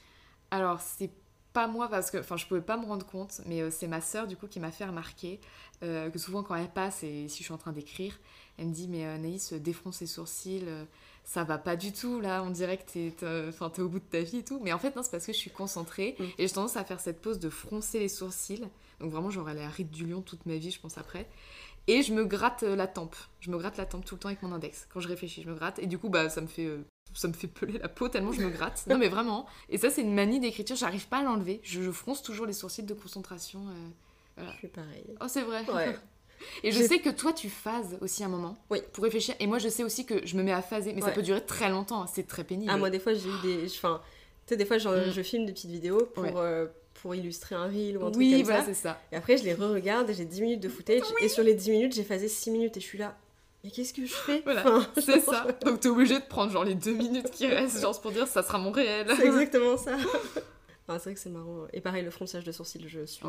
Alors, 0.51 0.81
c'est 0.81 1.11
pas 1.55 1.69
moi 1.69 1.89
parce 1.89 2.11
que, 2.11 2.19
enfin, 2.19 2.37
je 2.37 2.47
pouvais 2.47 2.61
pas 2.61 2.77
me 2.77 2.85
rendre 2.85 3.07
compte, 3.07 3.41
mais 3.47 3.63
euh, 3.63 3.71
c'est 3.71 3.87
ma 3.87 4.01
sœur 4.01 4.27
du 4.27 4.37
coup 4.37 4.49
qui 4.49 4.59
m'a 4.59 4.73
fait 4.73 4.85
remarquer 4.85 5.41
euh, 5.83 6.11
que 6.11 6.19
souvent 6.19 6.43
quand 6.43 6.57
elle 6.57 6.69
passe 6.69 7.05
et 7.05 7.29
si 7.29 7.39
je 7.39 7.45
suis 7.45 7.53
en 7.53 7.59
train 7.59 7.73
d'écrire, 7.73 8.19
elle 8.59 8.67
me 8.67 8.73
dit 8.73 8.89
mais 8.89 9.07
euh, 9.07 9.17
Naïs 9.19 9.53
défronce 9.53 9.99
ses 9.99 10.07
sourcils, 10.07 10.67
ça 11.23 11.45
va 11.45 11.57
pas 11.57 11.77
du 11.77 11.93
tout 11.93 12.21
là, 12.21 12.43
on 12.43 12.51
dirait 12.51 12.77
que 12.77 12.91
t'es, 12.91 13.15
enfin, 13.49 13.71
es 13.77 13.81
au 13.81 13.89
bout 13.89 14.01
de 14.01 14.05
ta 14.05 14.21
vie 14.21 14.39
et 14.39 14.45
tout, 14.45 14.61
mais 14.63 14.73
en 14.73 14.81
fait 14.81 14.97
non 14.97 15.05
c'est 15.05 15.13
parce 15.13 15.27
que 15.27 15.33
je 15.33 15.39
suis 15.39 15.51
concentrée 15.51 16.17
mm. 16.19 16.25
et 16.39 16.49
j'ai 16.49 16.55
tendance 16.55 16.77
à 16.77 16.85
faire 16.85 16.99
cette 16.99 17.23
pose 17.23 17.39
de 17.39 17.49
froncer 17.49 18.01
les 18.01 18.09
sourcils, 18.09 18.65
donc 18.99 19.13
vraiment 19.13 19.31
j'aurais 19.31 19.55
la 19.55 19.69
rite 19.69 19.93
du 19.93 20.07
lion 20.07 20.23
toute 20.23 20.47
ma 20.47 20.57
vie 20.57 20.73
je 20.73 20.81
pense 20.81 20.99
après, 20.99 21.29
et 21.87 22.03
je 22.03 22.13
me 22.13 22.25
gratte 22.25 22.63
euh, 22.63 22.77
la 22.77 22.87
tempe. 22.87 23.17
Je 23.41 23.51
me 23.51 23.59
gratte 23.59 23.77
la 23.77 23.87
tempe 23.87 24.05
tout 24.05 24.15
le 24.15 24.21
temps 24.21 24.29
avec 24.29 24.43
mon 24.43 24.53
index. 24.53 24.87
Quand 24.93 25.01
je 25.01 25.09
réfléchis, 25.09 25.43
je 25.43 25.49
me 25.49 25.55
gratte. 25.55 25.79
Et 25.79 25.87
du 25.87 25.99
coup, 25.99 26.09
bah, 26.09 26.29
ça 26.31 26.41
me 26.41 26.47
fait, 26.47 26.65
euh, 26.65 26.85
ça 27.13 27.29
me 27.29 27.33
fait 27.33 27.47
peler 27.47 27.79
la 27.79 27.89
peau 27.89 28.09
tellement 28.09 28.33
je 28.33 28.41
me 28.41 28.51
gratte. 28.51 28.85
non, 28.89 28.99
mais 28.99 29.09
vraiment. 29.09 29.47
Et 29.69 29.79
ça, 29.79 29.91
c'est 29.91 30.03
une 30.03 30.15
manie 30.15 30.41
d'écriture. 30.41 30.77
J'arrive 30.77 31.09
pas 31.09 31.19
à 31.19 31.23
l'enlever. 31.23 31.61
Je, 31.63 31.91
fronce 31.91 32.23
toujours 32.23 32.47
les 32.47 32.53
sourcils 32.53 32.85
de 32.85 32.95
concentration. 32.95 33.67
Euh, 34.39 34.45
je 34.53 34.59
suis 34.59 34.69
pareil. 34.69 35.05
Oh, 35.21 35.27
c'est 35.29 35.43
vrai. 35.43 35.65
Ouais. 35.71 35.97
Et 36.63 36.73
je 36.73 36.83
sais 36.83 36.99
que 36.99 37.11
toi, 37.11 37.33
tu 37.33 37.49
phases 37.49 37.97
aussi 38.01 38.25
un 38.25 38.29
moment 38.29 38.57
oui. 38.69 38.81
pour 38.93 39.05
réfléchir. 39.05 39.35
Et 39.41 39.47
moi, 39.47 39.59
je 39.59 39.69
sais 39.69 39.85
aussi 39.85 40.05
que 40.05 40.27
je 40.27 40.37
me 40.37 40.43
mets 40.43 40.53
à 40.53 40.63
phaser, 40.63 40.93
mais 40.93 41.01
ça 41.01 41.11
peut 41.11 41.23
durer 41.23 41.45
très 41.45 41.71
longtemps. 41.71 42.07
C'est 42.07 42.27
très 42.27 42.45
pénible. 42.45 42.71
Ah, 42.73 42.77
moi, 42.77 42.91
des 42.91 42.99
fois, 42.99 43.15
j'ai 43.15 43.29
eu 43.29 43.41
des. 43.43 43.67
Enfin, 43.67 44.03
tu 44.47 44.51
sais, 44.51 44.57
des 44.57 44.67
fois, 44.67 44.77
mm. 44.77 45.11
je 45.13 45.23
filme 45.23 45.47
des 45.47 45.53
petites 45.53 45.71
vidéos 45.71 46.07
pour, 46.15 46.25
pour 47.05 47.15
illustrer 47.15 47.55
un 47.55 47.67
reel 47.67 47.99
ou 47.99 48.07
un 48.07 48.11
truc 48.11 48.17
oui, 48.17 48.43
comme 48.43 48.55
ça. 48.55 48.65
c'est 48.65 48.73
ça. 48.73 48.99
Et 49.13 49.17
après, 49.17 49.37
je 49.37 49.45
les 49.45 49.53
re-regarde 49.53 50.09
et 50.09 50.15
j'ai 50.15 50.25
10 50.25 50.41
minutes 50.41 50.63
de 50.63 50.71
footage. 50.71 51.03
Et 51.21 51.29
sur 51.29 51.43
les 51.43 51.53
10 51.53 51.71
minutes, 51.71 51.95
j'ai 51.95 52.03
phasé 52.03 52.29
6 52.29 52.51
minutes 52.51 52.79
et 52.79 52.81
je 52.81 52.87
suis 52.87 52.97
là. 52.97 53.15
Mais 53.63 53.71
qu'est-ce 53.71 53.93
que 53.93 54.07
je 54.07 54.15
fais 54.15 54.41
Voilà, 54.41 54.65
c'est 54.97 55.21
ça. 55.21 55.47
Donc 55.67 55.81
t'es 55.81 55.91
obligé 55.91 56.19
de 56.19 56.25
prendre 56.25 56.51
genre 56.51 56.65
les 56.65 56.75
2 56.75 56.95
minutes 56.95 57.31
qui 57.31 57.47
restent, 57.47 57.83
genre 57.83 58.01
pour 58.01 58.11
dire 58.11 58.27
ça 58.27 58.43
sera 58.43 58.57
mon 58.57 58.71
réel. 58.71 59.07
C'est 59.19 59.27
exactement 59.27 59.77
ça. 59.77 59.99
c'est 60.89 60.97
vrai 60.97 61.13
que 61.13 61.21
c'est 61.21 61.29
marrant. 61.29 61.67
Et 61.75 61.83
pareil, 61.83 62.03
le 62.03 62.11
fronçage 62.11 62.43
de 62.43 62.53
sourcils, 62.53 62.83
je 62.89 63.05
suis 63.05 63.23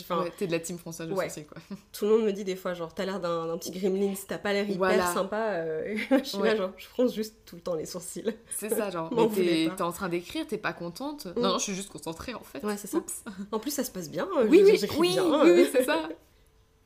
Enfin, 0.00 0.24
t'es 0.36 0.46
de 0.46 0.52
la 0.52 0.60
team 0.60 0.78
française 0.78 1.10
ouais. 1.10 1.28
quoi. 1.44 1.58
Tout 1.92 2.06
le 2.06 2.10
monde 2.12 2.24
me 2.24 2.32
dit 2.32 2.44
des 2.44 2.56
fois, 2.56 2.74
genre, 2.74 2.94
t'as 2.94 3.04
l'air 3.04 3.20
d'un 3.20 3.56
petit 3.58 3.70
gremlin, 3.70 4.14
t'as 4.26 4.38
pas 4.38 4.52
l'air 4.52 4.68
hyper 4.68 5.12
sympa. 5.12 5.52
Euh, 5.52 5.96
je 6.10 6.24
suis 6.24 6.38
là, 6.38 6.56
genre, 6.56 6.72
je 6.76 6.86
fronce 6.86 7.14
juste 7.14 7.36
tout 7.44 7.56
le 7.56 7.62
temps 7.62 7.74
les 7.74 7.86
sourcils. 7.86 8.34
C'est 8.50 8.70
ça, 8.70 8.90
genre, 8.90 9.10
t'es 9.34 9.82
en 9.82 9.92
train 9.92 10.08
d'écrire, 10.08 10.46
t'es 10.46 10.58
pas 10.58 10.72
contente. 10.72 11.26
Non, 11.26 11.32
mm. 11.32 11.44
non, 11.44 11.58
je 11.58 11.64
suis 11.64 11.74
juste 11.74 11.90
concentrée 11.90 12.34
en 12.34 12.42
fait. 12.42 12.62
Ouais, 12.64 12.76
c'est 12.76 12.88
ça. 12.88 13.02
En 13.50 13.58
plus, 13.58 13.70
ça 13.70 13.84
se 13.84 13.90
passe 13.90 14.10
bien. 14.10 14.28
Oui, 14.48 14.62
oui, 14.64 14.78
oui, 14.98 15.18
oui, 15.44 15.68
c'est 15.70 15.84
ça. 15.84 16.08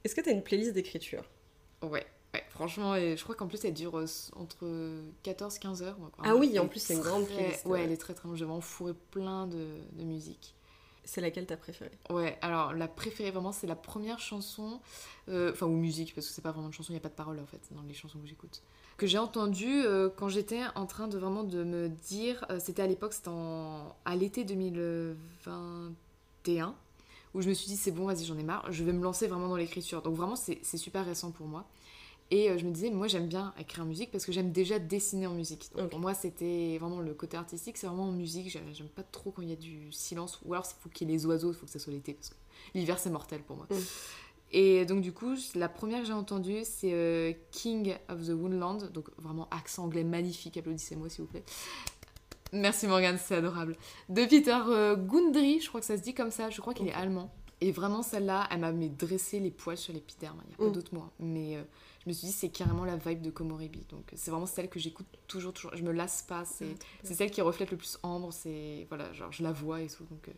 Est-ce 0.05 0.15
que 0.15 0.21
t'as 0.21 0.33
une 0.33 0.43
playlist 0.43 0.73
d'écriture? 0.73 1.25
Ouais. 1.83 2.07
Ouais, 2.35 2.45
franchement, 2.51 2.97
et 2.97 3.17
je 3.17 3.23
crois 3.23 3.35
qu'en 3.35 3.47
plus 3.47 3.65
elle 3.65 3.73
dure 3.73 3.99
euh, 3.99 4.07
entre 4.35 4.67
14 5.23 5.59
15 5.59 5.83
heures. 5.83 5.97
ah 6.23 6.35
oui, 6.35 6.59
en 6.59 6.67
plus 6.67 6.81
c'est 6.81 6.95
une 6.95 7.01
grande 7.01 7.27
playlist. 7.27 7.65
Ouais, 7.67 7.85
elle 7.85 7.93
est 7.93 7.97
très 7.97 8.15
très 8.15 8.29
longue. 8.29 8.37
J'ai 8.37 8.45
vraiment 8.45 8.61
fourré 8.61 8.93
plein 9.11 9.47
de, 9.47 9.67
de 9.93 10.05
musique. 10.05 10.56
C'est 11.07 11.21
laquelle 11.21 11.47
ta 11.47 11.57
préférée? 11.57 11.97
Ouais, 12.11 12.37
alors 12.43 12.75
la 12.75 12.89
préférée 12.89 13.31
vraiment, 13.31 13.53
c'est 13.53 13.69
la 13.69 13.77
première 13.77 14.19
chanson, 14.19 14.81
euh, 15.29 15.53
enfin, 15.53 15.67
ou 15.67 15.77
musique, 15.77 16.13
parce 16.15 16.27
que 16.27 16.33
c'est 16.33 16.43
pas 16.43 16.51
vraiment 16.51 16.67
une 16.67 16.73
chanson, 16.73 16.91
il 16.91 16.95
n'y 16.95 16.99
a 16.99 17.03
pas 17.03 17.09
de 17.09 17.15
parole 17.15 17.39
en 17.39 17.47
fait 17.47 17.61
dans 17.71 17.83
les 17.83 17.95
chansons 17.95 18.19
que 18.19 18.27
j'écoute. 18.27 18.61
Que 18.97 19.07
j'ai 19.07 19.19
entendue 19.19 19.85
euh, 19.85 20.09
quand 20.15 20.29
j'étais 20.29 20.63
en 20.75 20.87
train 20.87 21.07
de 21.07 21.17
vraiment 21.17 21.45
de 21.45 21.63
me 21.63 21.89
dire, 21.89 22.45
euh, 22.51 22.59
c'était 22.59 22.83
à 22.83 22.89
l'époque, 22.89 23.13
c'était 23.13 23.31
à 23.31 24.17
l'été 24.17 24.43
2021, 24.45 26.75
où 27.35 27.41
je 27.41 27.49
me 27.49 27.55
suis 27.55 27.69
dit, 27.69 27.77
c'est 27.77 27.93
bon, 27.93 28.07
vas-y, 28.07 28.25
j'en 28.25 28.37
ai 28.37 28.43
marre, 28.43 28.67
je 28.73 28.83
vais 28.83 28.93
me 28.93 29.03
lancer 29.03 29.29
vraiment 29.29 29.49
dans 29.49 29.57
l'écriture. 29.57 30.03
Donc 30.03 30.17
vraiment, 30.17 30.37
c'est 30.37 30.77
super 30.77 31.07
récent 31.07 31.31
pour 31.31 31.47
moi. 31.47 31.67
Et 32.31 32.51
euh, 32.51 32.59
je 32.59 32.65
me 32.65 32.73
disais, 32.73 32.91
moi 32.91 33.07
j'aime 33.07 33.29
bien 33.29 33.55
écrire 33.59 33.85
en 33.85 33.87
musique 33.87 34.11
parce 34.11 34.27
que 34.27 34.33
j'aime 34.33 34.51
déjà 34.51 34.79
dessiner 34.79 35.27
en 35.27 35.35
musique. 35.35 35.71
Donc 35.77 35.91
pour 35.91 36.01
moi, 36.01 36.13
c'était 36.13 36.77
vraiment 36.79 37.01
le 37.01 37.15
côté 37.15 37.37
artistique, 37.37 37.77
c'est 37.77 37.87
vraiment 37.87 38.09
en 38.09 38.13
musique. 38.13 38.51
J'aime 38.73 38.89
pas 38.89 39.05
trop 39.05 39.31
quand 39.31 39.43
il 39.43 39.51
y 39.51 39.53
a 39.53 39.57
du 39.57 39.93
silence, 39.93 40.41
ou 40.45 40.55
alors 40.55 40.67
il 40.67 40.83
faut 40.83 40.89
qu'il 40.89 41.09
y 41.09 41.13
ait 41.13 41.17
les 41.17 41.27
oiseaux, 41.27 41.53
il 41.53 41.55
faut 41.55 41.67
que 41.67 41.73
ça 41.73 41.79
soit 41.79 41.93
l'été 41.93 42.15
parce 42.15 42.31
que 42.31 42.35
l'hiver 42.75 42.99
c'est 42.99 43.11
mortel 43.11 43.43
pour 43.43 43.57
moi. 43.57 43.67
Mm. 43.71 43.75
Et 44.53 44.87
donc 44.87 45.03
du 45.03 45.13
coup, 45.13 45.35
la 45.55 45.69
première 45.69 46.01
que 46.01 46.07
j'ai 46.07 46.13
entendue, 46.13 46.63
c'est 46.65 46.93
euh, 46.93 47.33
King 47.53 47.95
of 48.09 48.27
the 48.27 48.31
Woodland, 48.31 48.91
donc 48.93 49.09
vraiment 49.19 49.49
accent 49.51 49.85
anglais 49.85 50.05
magnifique, 50.05 50.57
applaudissez-moi 50.57 51.09
s'il 51.09 51.23
vous 51.23 51.31
plaît. 51.31 51.45
Merci 52.53 52.87
Morgane, 52.87 53.19
c'est 53.23 53.37
adorable. 53.37 53.77
De 54.09 54.25
Peter 54.25 54.59
euh, 54.69 54.97
Gundry, 54.97 55.61
je 55.61 55.69
crois 55.69 55.81
que 55.81 55.87
ça 55.87 55.97
se 55.97 56.03
dit 56.03 56.15
comme 56.15 56.31
ça, 56.31 56.51
je 56.51 56.61
crois 56.61 56.75
qu'il 56.75 56.89
est 56.89 56.93
allemand. 56.93 57.33
Et 57.61 57.73
vraiment 57.73 58.03
celle-là, 58.03 58.49
elle 58.51 58.61
m'a 58.61 58.73
dressé 58.73 59.41
les 59.41 59.51
poils 59.51 59.79
sur 59.79 59.93
l'épiderme, 59.93 60.41
il 60.45 60.49
n'y 60.49 60.55
a 60.55 60.59
pas 60.59 60.65
mm. 60.67 60.73
d'autre 60.73 60.95
mot. 60.95 61.05
Mais 61.21 61.59
je 62.07 62.11
me 62.11 62.15
suis 62.15 62.29
dit 62.29 62.33
c'est 62.33 62.51
carrément 62.51 62.85
la 62.85 62.97
vibe 62.97 63.21
de 63.21 63.31
Komoribi 63.31 63.85
donc 63.91 64.13
c'est 64.15 64.31
vraiment 64.31 64.47
celle 64.47 64.69
que 64.69 64.79
j'écoute 64.79 65.07
toujours 65.27 65.53
toujours. 65.53 65.77
Je 65.77 65.83
me 65.83 65.91
lasse 65.91 66.23
pas. 66.23 66.45
C'est 66.45 66.77
c'est 67.03 67.15
celle 67.15 67.33
qui 67.33 67.41
reflète 67.41 67.73
le 67.73 67.77
plus 67.77 67.99
Ambre. 68.05 68.33
C'est 68.33 68.87
voilà 68.89 69.13
genre 69.13 69.33
je 69.33 69.43
la 69.43 69.51
vois 69.51 69.83
et 69.83 69.89
tout. 69.89 70.05
Donc 70.05 70.29
euh. 70.29 70.33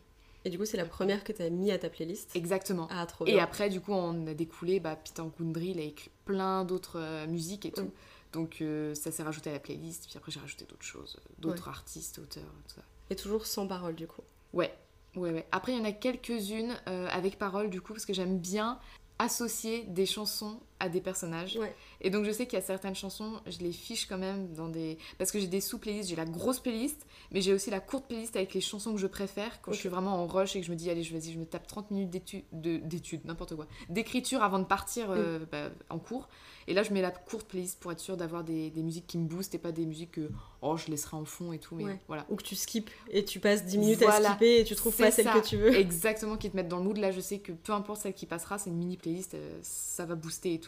et 0.47 0.51
du 0.51 0.57
coup 0.57 0.65
c'est 0.65 0.79
la 0.79 0.87
première 0.87 1.25
que 1.25 1.33
tu 1.33 1.43
as 1.43 1.51
mis 1.51 1.71
à 1.71 1.79
ta 1.79 1.91
playlist? 1.91 2.35
Exactement. 2.35 2.89
Ah, 2.91 3.05
trop 3.05 3.27
et 3.27 3.39
après 3.39 3.69
du 3.69 3.83
coup 3.83 3.93
on 3.93 4.27
a 4.27 4.33
découlé 4.33 4.81
bah 4.81 4.97
Peter 4.97 5.23
Gundry 5.39 5.69
il 5.69 5.79
a 5.79 5.83
écrit 5.83 6.11
plein 6.25 6.65
d'autres 6.65 6.99
euh, 6.99 7.27
musiques 7.27 7.67
et 7.67 7.73
tout. 7.73 7.93
Donc 8.33 8.63
euh, 8.63 8.95
ça 8.95 9.11
s'est 9.11 9.23
rajouté 9.23 9.51
à 9.51 9.53
la 9.53 9.61
playlist. 9.61 10.07
Puis 10.07 10.17
après 10.17 10.33
j'ai 10.33 10.41
rajouté 10.41 10.65
d'autres 10.65 10.87
choses 10.87 11.19
d'autres 11.39 11.69
artistes 11.69 12.19
auteurs 12.19 12.55
tout 12.67 12.77
ça. 12.77 12.83
Et 13.11 13.17
toujours 13.17 13.45
sans 13.45 13.67
parole 13.67 13.95
du 13.95 14.07
coup. 14.07 14.23
Ouais. 14.55 14.75
Ouais, 15.17 15.33
ouais. 15.33 15.47
Après, 15.53 15.73
il 15.73 15.79
y 15.79 15.81
en 15.81 15.85
a 15.85 15.91
quelques-unes 15.91 16.77
avec 16.87 17.39
parole, 17.39 17.71
du 17.71 17.81
coup, 17.81 17.95
parce 17.95 18.05
que 18.05 18.13
j'aime 18.13 18.39
bien 18.39 18.79
associer 19.19 19.85
des 19.85 20.07
chansons 20.07 20.61
à 20.81 20.89
des 20.89 21.01
personnages. 21.01 21.59
Et 22.01 22.11
donc 22.11 22.25
je 22.25 22.31
sais 22.31 22.47
qu'il 22.47 22.59
y 22.59 22.63
a 22.63 22.65
certaines 22.65 22.95
chansons, 22.95 23.41
je 23.47 23.59
les 23.59 23.73
fiche 23.73 24.07
quand 24.07 24.19
même 24.19 24.53
dans 24.53 24.69
des... 24.69 24.99
Parce 25.19 25.31
que 25.31 25.39
j'ai 25.39 25.47
des 25.47 25.61
sous-playlists, 25.61 26.09
j'ai 26.09 26.17
la 26.17 26.25
grosse 26.25 26.61
playlist, 26.61 27.07
mais 27.33 27.41
j'ai 27.41 27.53
aussi 27.53 27.71
la 27.71 27.81
courte 27.81 28.07
playlist 28.07 28.37
avec 28.37 28.55
les 28.55 28.61
chansons 28.61 28.93
que 28.95 29.01
je 29.01 29.07
préfère 29.07 29.61
quand 29.61 29.73
je 29.73 29.79
suis 29.79 29.89
vraiment 29.89 30.23
en 30.23 30.27
rush 30.27 30.57
et 30.57 30.61
que 30.61 30.67
je 30.67 30.71
me 30.71 30.77
dis, 30.77 30.91
allez, 30.91 31.03
je, 31.03 31.13
vas-y, 31.13 31.33
je 31.33 31.39
me 31.39 31.47
tape 31.47 31.67
30 31.67 31.91
minutes 31.91 32.11
d'études, 32.53 33.25
n'importe 33.25 33.57
quoi, 33.57 33.67
d'écriture 33.89 34.43
avant 34.43 34.59
de 34.59 34.65
partir 34.65 35.11
euh, 35.11 35.41
bah, 35.51 35.71
en 35.91 35.99
cours. 35.99 36.29
Et 36.69 36.75
là, 36.75 36.83
je 36.83 36.93
mets 36.93 37.01
la 37.01 37.11
courte 37.11 37.49
playlist 37.49 37.81
pour 37.81 37.93
être 37.93 37.99
sûre 37.99 38.19
d'avoir 38.19 38.45
des, 38.45 38.69
des, 38.69 38.83
musiques 38.83 39.07
qui 39.07 39.17
me 39.17 39.27
boostent 39.27 39.55
et 39.55 39.59
pas 39.59 39.73
des 39.73 39.87
musiques 39.87 40.13
que 40.13 40.29
oh, 40.61 40.77
je 40.77 40.91
laisserai 40.91 41.17
en 41.17 41.25
fond 41.25 41.55
et 41.55 41.59
tout. 41.59 41.75
Mais 41.77 41.99
voilà. 42.09 42.27
Ou 42.29 42.37
que 42.37 42.43
tu 42.43 42.57
skips 42.57 42.91
et 43.11 43.25
tu 43.25 43.41
passes 43.41 43.65
10 43.65 43.79
minutes 43.79 44.03
à 44.03 44.23
skipper 44.23 44.61
et 44.61 44.65
tu 44.65 44.75
trouves 44.75 44.95
pas 44.95 45.11
celle 45.11 45.31
que 45.31 45.47
tu 45.47 45.57
veux. 45.57 45.75
Exactement, 45.75 46.37
qui 46.37 46.51
te 46.51 46.57
mettent 46.57 46.69
dans 46.69 46.77
le 46.77 46.85
mood. 46.85 46.99
Là, 46.99 47.11
je 47.11 47.21
sais 47.21 47.39
que 47.39 47.53
peu 47.53 47.73
importe 47.73 48.03
celle 48.03 48.13
qui 48.13 48.27
passera, 48.27 48.59
c'est 48.59 48.69
une 48.69 48.77
mini 48.77 48.99
playlist, 48.99 49.33
euh, 49.33 49.59
ça 49.63 50.05
va 50.05 50.15
booster 50.15 50.53
et 50.53 50.61
tout. 50.61 50.68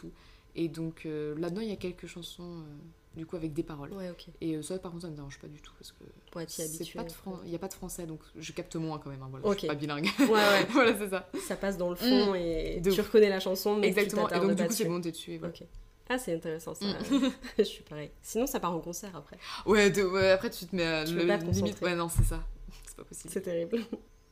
Et 0.55 0.67
donc 0.67 1.05
euh, 1.05 1.35
là-dedans, 1.37 1.61
il 1.61 1.69
y 1.69 1.73
a 1.73 1.77
quelques 1.77 2.07
chansons. 2.07 2.59
Euh, 2.59 2.75
du 3.13 3.25
coup 3.25 3.35
avec 3.35 3.51
des 3.51 3.63
paroles. 3.63 3.91
Ouais. 3.91 4.09
Et 4.39 4.61
ça 4.61 4.79
par 4.79 4.91
contre 4.91 5.03
ça 5.03 5.09
me 5.09 5.15
dérange 5.17 5.37
pas 5.37 5.49
du 5.49 5.59
tout 5.59 5.73
parce 5.77 5.91
que 5.91 6.05
pour 6.31 6.39
être 6.39 6.61
habitué. 6.61 6.97
Il 7.43 7.49
n'y 7.49 7.55
a 7.55 7.59
pas 7.59 7.67
de 7.67 7.73
français 7.73 8.05
donc 8.05 8.21
je 8.37 8.53
capte 8.53 8.77
moins 8.77 8.99
quand 8.99 9.09
même. 9.09 9.21
Hein, 9.21 9.27
voilà, 9.29 9.51
Je 9.51 9.59
suis 9.59 9.67
pas 9.67 9.75
bilingue. 9.75 10.07
Ouais, 10.17 10.27
ouais. 10.29 10.65
voilà 10.69 10.97
c'est 10.97 11.09
ça. 11.09 11.29
Ça 11.45 11.57
passe 11.57 11.77
dans 11.77 11.89
le 11.89 11.97
fond 11.97 12.31
mm. 12.31 12.35
et 12.37 12.81
tu 12.81 13.01
reconnais 13.01 13.27
la 13.27 13.41
chanson 13.41 13.75
mais 13.75 13.87
Exactement. 13.87 14.29
Tu 14.29 14.35
et 14.35 14.39
donc 14.39 14.55
du 14.55 14.63
coup 14.65 14.71
c'est 14.71 14.85
bon 14.85 15.01
t'es 15.01 15.11
dessus. 15.11 15.41
Ok. 15.43 15.65
Ah, 16.11 16.17
c'est 16.17 16.35
intéressant 16.35 16.73
ça. 16.73 16.85
Mm. 16.85 17.31
je 17.57 17.63
suis 17.63 17.83
pareil. 17.83 18.11
Sinon, 18.21 18.45
ça 18.45 18.59
part 18.59 18.73
en 18.73 18.81
concert 18.81 19.15
après. 19.15 19.37
Ouais, 19.65 19.85
après 20.31 20.49
tu 20.49 20.65
te 20.65 20.75
mets 20.75 20.85
à 20.85 21.05
tu 21.05 21.15
le 21.15 21.23
limite. 21.23 21.81
Ouais, 21.81 21.95
non, 21.95 22.09
c'est 22.09 22.23
ça. 22.23 22.43
C'est 22.85 22.97
pas 22.97 23.05
possible. 23.05 23.29
C'est 23.31 23.41
terrible. 23.41 23.79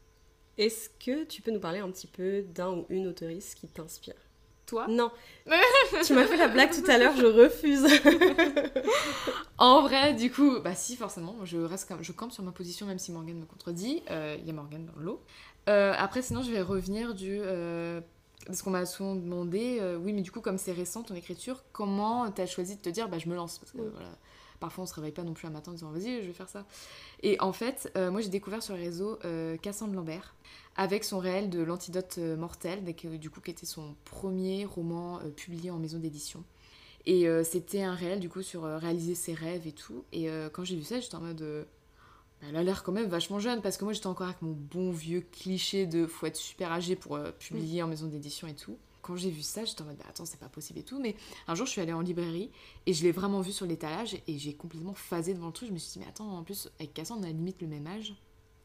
Est-ce 0.57 0.89
que 0.89 1.23
tu 1.23 1.41
peux 1.41 1.51
nous 1.51 1.61
parler 1.61 1.79
un 1.79 1.89
petit 1.89 2.07
peu 2.07 2.41
d'un 2.41 2.71
ou 2.71 2.85
une 2.89 3.07
auteuriste 3.07 3.55
qui 3.55 3.67
t'inspire? 3.69 4.15
Toi 4.69 4.85
Non. 4.87 5.11
tu 6.05 6.13
m'as 6.13 6.25
fait 6.25 6.37
la 6.37 6.47
blague 6.47 6.69
tout 6.71 6.89
à 6.89 6.99
l'heure, 6.99 7.15
je 7.17 7.25
refuse. 7.25 7.87
en 9.57 9.81
vrai, 9.81 10.13
du 10.13 10.31
coup, 10.31 10.59
bah 10.59 10.75
si, 10.75 10.95
forcément. 10.95 11.35
Je 11.43 11.57
reste 11.57 11.87
comme, 11.87 12.03
je 12.03 12.11
campe 12.11 12.31
sur 12.31 12.43
ma 12.43 12.51
position 12.51 12.85
même 12.85 12.99
si 12.99 13.11
Morgane 13.11 13.39
me 13.39 13.45
contredit. 13.45 14.03
Il 14.05 14.11
euh, 14.11 14.37
y 14.45 14.49
a 14.51 14.53
Morgane 14.53 14.85
dans 14.85 15.01
l'eau. 15.01 15.23
Euh, 15.67 15.93
après, 15.97 16.21
sinon, 16.21 16.43
je 16.43 16.51
vais 16.51 16.61
revenir 16.61 17.15
du. 17.15 17.39
Euh, 17.41 17.99
parce 18.45 18.61
qu'on 18.61 18.69
m'a 18.69 18.85
souvent 18.85 19.15
demandé, 19.15 19.81
oui, 20.03 20.13
mais 20.13 20.21
du 20.21 20.31
coup, 20.31 20.39
comme 20.39 20.59
c'est 20.59 20.71
récent 20.71 21.01
ton 21.01 21.15
écriture, 21.15 21.63
comment 21.71 22.31
tu 22.31 22.41
as 22.41 22.45
choisi 22.45 22.75
de 22.75 22.81
te 22.81 22.89
dire, 22.89 23.09
bah, 23.09 23.17
je 23.17 23.27
me 23.27 23.35
lance? 23.35 23.57
Parce 23.57 23.71
que 23.71 23.81
voilà, 23.81 24.09
parfois 24.59 24.83
on 24.83 24.87
se 24.87 24.93
réveille 24.93 25.11
pas 25.11 25.23
non 25.23 25.33
plus 25.33 25.47
un 25.47 25.51
matin 25.51 25.71
en 25.71 25.73
disant, 25.73 25.91
vas-y, 25.91 26.21
je 26.21 26.27
vais 26.27 26.33
faire 26.33 26.49
ça. 26.49 26.65
Et 27.23 27.39
en 27.39 27.53
fait, 27.53 27.91
euh, 27.97 28.11
moi 28.11 28.21
j'ai 28.21 28.29
découvert 28.29 28.63
sur 28.63 28.75
le 28.75 28.81
réseau 28.81 29.19
euh, 29.25 29.57
Cassandre 29.57 29.93
Lambert 29.93 30.35
avec 30.75 31.03
son 31.03 31.19
réel 31.19 31.49
de 31.49 31.61
L'Antidote 31.61 32.17
mortel, 32.17 32.83
du 32.85 33.29
coup, 33.29 33.41
qui 33.41 33.51
était 33.51 33.65
son 33.65 33.95
premier 34.05 34.65
roman 34.65 35.19
publié 35.35 35.71
en 35.71 35.77
maison 35.77 35.99
d'édition. 35.99 36.43
Et 37.05 37.27
c'était 37.43 37.81
un 37.81 37.95
réel, 37.95 38.21
du 38.21 38.29
coup, 38.29 38.41
sur 38.41 38.63
réaliser 38.63 39.13
ses 39.13 39.33
rêves 39.33 39.67
et 39.67 39.73
tout. 39.73 40.05
Et 40.13 40.29
quand 40.53 40.63
j'ai 40.63 40.77
vu 40.77 40.83
ça, 40.83 41.01
j'étais 41.01 41.15
en 41.15 41.21
mode 41.21 41.65
elle 42.47 42.55
a 42.55 42.63
l'air 42.63 42.83
quand 42.83 42.91
même 42.91 43.07
vachement 43.07 43.39
jeune 43.39 43.61
parce 43.61 43.77
que 43.77 43.83
moi 43.83 43.93
j'étais 43.93 44.07
encore 44.07 44.27
avec 44.27 44.41
mon 44.41 44.53
bon 44.53 44.91
vieux 44.91 45.21
cliché 45.21 45.85
de 45.85 46.05
faut 46.05 46.25
être 46.25 46.37
super 46.37 46.71
âgé 46.71 46.95
pour 46.95 47.15
euh, 47.15 47.31
publier 47.31 47.83
en 47.83 47.87
maison 47.87 48.07
d'édition 48.07 48.47
et 48.47 48.55
tout. 48.55 48.77
Quand 49.09 49.15
j'ai 49.15 49.31
vu 49.31 49.41
ça, 49.41 49.65
j'étais 49.65 49.81
en 49.81 49.85
mode 49.85 49.97
bah, 49.97 50.05
attends, 50.07 50.25
c'est 50.25 50.39
pas 50.39 50.49
possible 50.49 50.77
et 50.77 50.83
tout. 50.83 50.99
Mais 50.99 51.15
un 51.47 51.55
jour, 51.55 51.65
je 51.65 51.71
suis 51.71 51.81
allée 51.81 51.93
en 51.93 52.01
librairie 52.01 52.51
et 52.85 52.93
je 52.93 53.03
l'ai 53.03 53.11
vraiment 53.11 53.41
vu 53.41 53.51
sur 53.51 53.65
l'étalage 53.65 54.15
et 54.27 54.37
j'ai 54.37 54.53
complètement 54.53 54.93
phasé 54.93 55.33
devant 55.33 55.47
le 55.47 55.51
truc. 55.51 55.69
Je 55.69 55.73
me 55.73 55.79
suis 55.79 55.93
dit, 55.93 55.99
mais 55.99 56.05
attends, 56.05 56.29
en 56.29 56.43
plus, 56.43 56.69
avec 56.79 56.93
Cassandre, 56.93 57.21
on 57.25 57.27
a 57.27 57.31
limite 57.31 57.59
le 57.59 57.67
même 57.67 57.87
âge. 57.87 58.13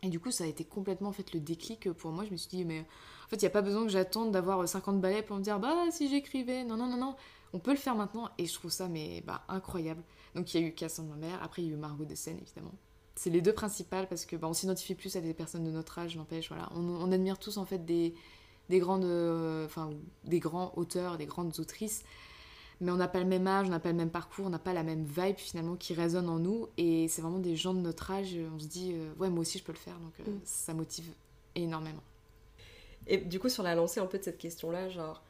Et 0.03 0.11
du 0.11 0.21
coup, 0.21 0.31
ça 0.31 0.45
a 0.45 0.47
été 0.47 0.63
complètement 0.67 1.09
en 1.09 1.13
fait 1.13 1.33
le 1.33 1.41
déclic 1.41 1.91
pour 1.93 2.11
moi. 2.13 2.27
Je 2.27 2.31
me 2.31 2.37
suis 2.37 2.51
dit, 2.51 2.67
mais 2.67 2.81
en 2.81 3.29
fait, 3.31 3.37
il 3.37 3.45
n'y 3.45 3.47
a 3.47 3.51
pas 3.53 3.63
besoin 3.63 3.85
que 3.85 3.89
j'attende 3.89 4.33
d'avoir 4.33 4.69
50 4.69 5.01
balais 5.01 5.23
pour 5.23 5.39
me 5.39 5.43
dire, 5.43 5.59
bah 5.59 5.75
si 5.91 6.11
j'écrivais. 6.11 6.63
Non, 6.63 6.77
non, 6.77 6.89
non, 6.89 6.99
non, 6.99 7.17
on 7.55 7.59
peut 7.59 7.73
le 7.73 7.79
faire 7.79 7.95
maintenant. 7.95 8.29
Et 8.37 8.45
je 8.45 8.53
trouve 8.53 8.71
ça, 8.71 8.87
mais 8.87 9.23
bah, 9.27 9.45
incroyable. 9.49 10.03
Donc, 10.35 10.53
il 10.53 10.61
y 10.61 10.63
a 10.63 10.67
eu 10.67 10.75
Cassandre, 10.75 11.09
ma 11.09 11.17
mère. 11.17 11.43
Après, 11.43 11.63
il 11.63 11.69
y 11.69 11.71
a 11.71 11.73
eu 11.75 11.79
Margot 11.79 12.05
de 12.05 12.15
Seine, 12.15 12.39
évidemment 12.39 12.75
c'est 13.17 13.31
les 13.31 13.41
deux 13.41 13.53
principales 13.53 14.09
parce 14.09 14.27
que 14.27 14.37
bah, 14.37 14.49
on 14.49 14.53
s'identifie 14.53 14.95
plus 14.95 15.15
à 15.17 15.21
des 15.21 15.35
personnes 15.35 15.65
de 15.65 15.71
notre 15.71 15.99
âge, 15.99 16.17
n'empêche. 16.17 16.49
Voilà, 16.49 16.69
on, 16.75 17.13
admire 17.13 17.39
tous 17.39 17.59
en 17.59 17.65
fait 17.65 17.85
des, 17.85 18.15
des 18.69 18.79
grandes, 18.79 19.05
euh, 19.05 19.67
enfin 19.67 19.91
des 20.25 20.41
grands 20.41 20.73
auteurs, 20.77 21.19
des 21.19 21.27
grandes 21.27 21.59
autrices, 21.61 22.05
mais 22.81 22.91
on 22.91 22.97
n'a 22.97 23.09
pas 23.09 23.21
le 23.21 23.27
même 23.27 23.47
âge, 23.47 23.67
on 23.67 23.71
n'a 23.71 23.81
pas 23.81 23.91
le 23.91 23.97
même 23.97 24.11
parcours, 24.11 24.47
on 24.47 24.51
n'a 24.51 24.59
pas 24.59 24.73
la 24.73 24.83
même 24.83 25.05
vibe 25.05 25.37
finalement 25.37 25.77
qui 25.77 25.95
résonne 25.95 26.29
en 26.29 26.39
nous. 26.39 26.69
Et 26.77 27.09
c'est 27.09 27.23
vraiment 27.23 27.39
des 27.39 27.57
gens 27.57 27.75
de 27.75 27.81
notre 27.81 28.11
âge. 28.11 28.37
On 28.55 28.59
se 28.59 28.67
dit 28.67 28.93
euh, 28.95 29.13
ouais 29.19 29.31
moi 29.31 29.41
aussi 29.41 29.59
je 29.59 29.65
peux 29.65 29.73
le 29.73 29.79
faire, 29.79 29.99
donc 29.99 30.13
euh, 30.21 30.31
mm. 30.31 30.41
ça 30.45 30.75
motive 30.75 31.07
énormément. 31.55 32.03
Et 33.07 33.19
du 33.19 33.39
coup 33.39 33.49
sur 33.49 33.63
la 33.63 33.75
lancée 33.75 34.01
un 34.01 34.07
peu 34.07 34.19
de 34.19 34.25
cette 34.25 34.39
question-là, 34.39 34.89
genre 34.89 35.23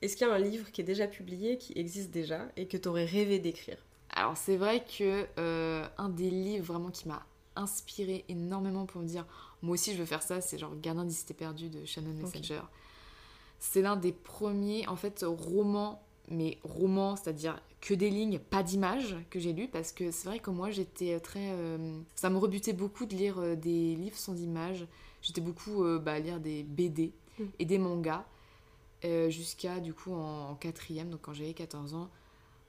est-ce 0.00 0.16
qu'il 0.16 0.26
y 0.26 0.30
a 0.30 0.34
un 0.34 0.38
livre 0.38 0.70
qui 0.72 0.80
est 0.80 0.84
déjà 0.84 1.06
publié, 1.06 1.58
qui 1.58 1.72
existe 1.76 2.10
déjà 2.10 2.48
et 2.56 2.66
que 2.66 2.76
tu 2.76 2.88
aurais 2.88 3.04
rêvé 3.04 3.38
d'écrire? 3.38 3.78
Alors 4.10 4.36
c'est 4.36 4.56
vrai 4.56 4.84
que 4.84 5.26
euh, 5.38 5.86
un 5.96 6.08
des 6.08 6.30
livres 6.30 6.72
vraiment 6.72 6.90
qui 6.90 7.08
m'a 7.08 7.24
inspiré 7.54 8.24
énormément 8.28 8.86
pour 8.86 9.00
me 9.00 9.06
dire 9.06 9.26
moi 9.62 9.74
aussi 9.74 9.92
je 9.92 9.98
veux 9.98 10.06
faire 10.06 10.22
ça, 10.22 10.40
c'est 10.40 10.58
genre 10.58 10.74
Gardien 10.80 11.04
d'Icité 11.04 11.34
perdu 11.34 11.68
de 11.68 11.84
Shannon 11.84 12.12
Messenger. 12.14 12.62
C'est 13.58 13.82
l'un 13.82 13.96
des 13.96 14.12
premiers 14.12 14.86
en 14.88 14.96
fait 14.96 15.24
romans, 15.26 16.02
mais 16.28 16.58
romans, 16.64 17.16
c'est-à-dire 17.16 17.60
que 17.80 17.94
des 17.94 18.10
lignes, 18.10 18.38
pas 18.38 18.62
d'images 18.62 19.16
que 19.30 19.38
j'ai 19.38 19.52
lu 19.52 19.68
parce 19.68 19.92
que 19.92 20.10
c'est 20.10 20.28
vrai 20.28 20.38
que 20.38 20.50
moi 20.50 20.70
j'étais 20.70 21.18
très, 21.20 21.50
euh, 21.52 21.98
ça 22.14 22.30
me 22.30 22.38
rebutait 22.38 22.72
beaucoup 22.72 23.06
de 23.06 23.14
lire 23.14 23.38
euh, 23.38 23.54
des 23.54 23.94
livres 23.96 24.18
sans 24.18 24.40
images. 24.40 24.86
J'étais 25.20 25.40
beaucoup 25.40 25.84
bah, 26.00 26.14
à 26.14 26.18
lire 26.18 26.40
des 26.40 26.64
BD 26.64 27.12
mm. 27.38 27.44
et 27.60 27.64
des 27.64 27.78
mangas 27.78 28.24
jusqu'à 29.28 29.80
du 29.80 29.94
coup 29.94 30.12
en 30.12 30.54
quatrième, 30.56 31.10
donc 31.10 31.22
quand 31.22 31.32
j'avais 31.32 31.54
14 31.54 31.94
ans 31.94 32.08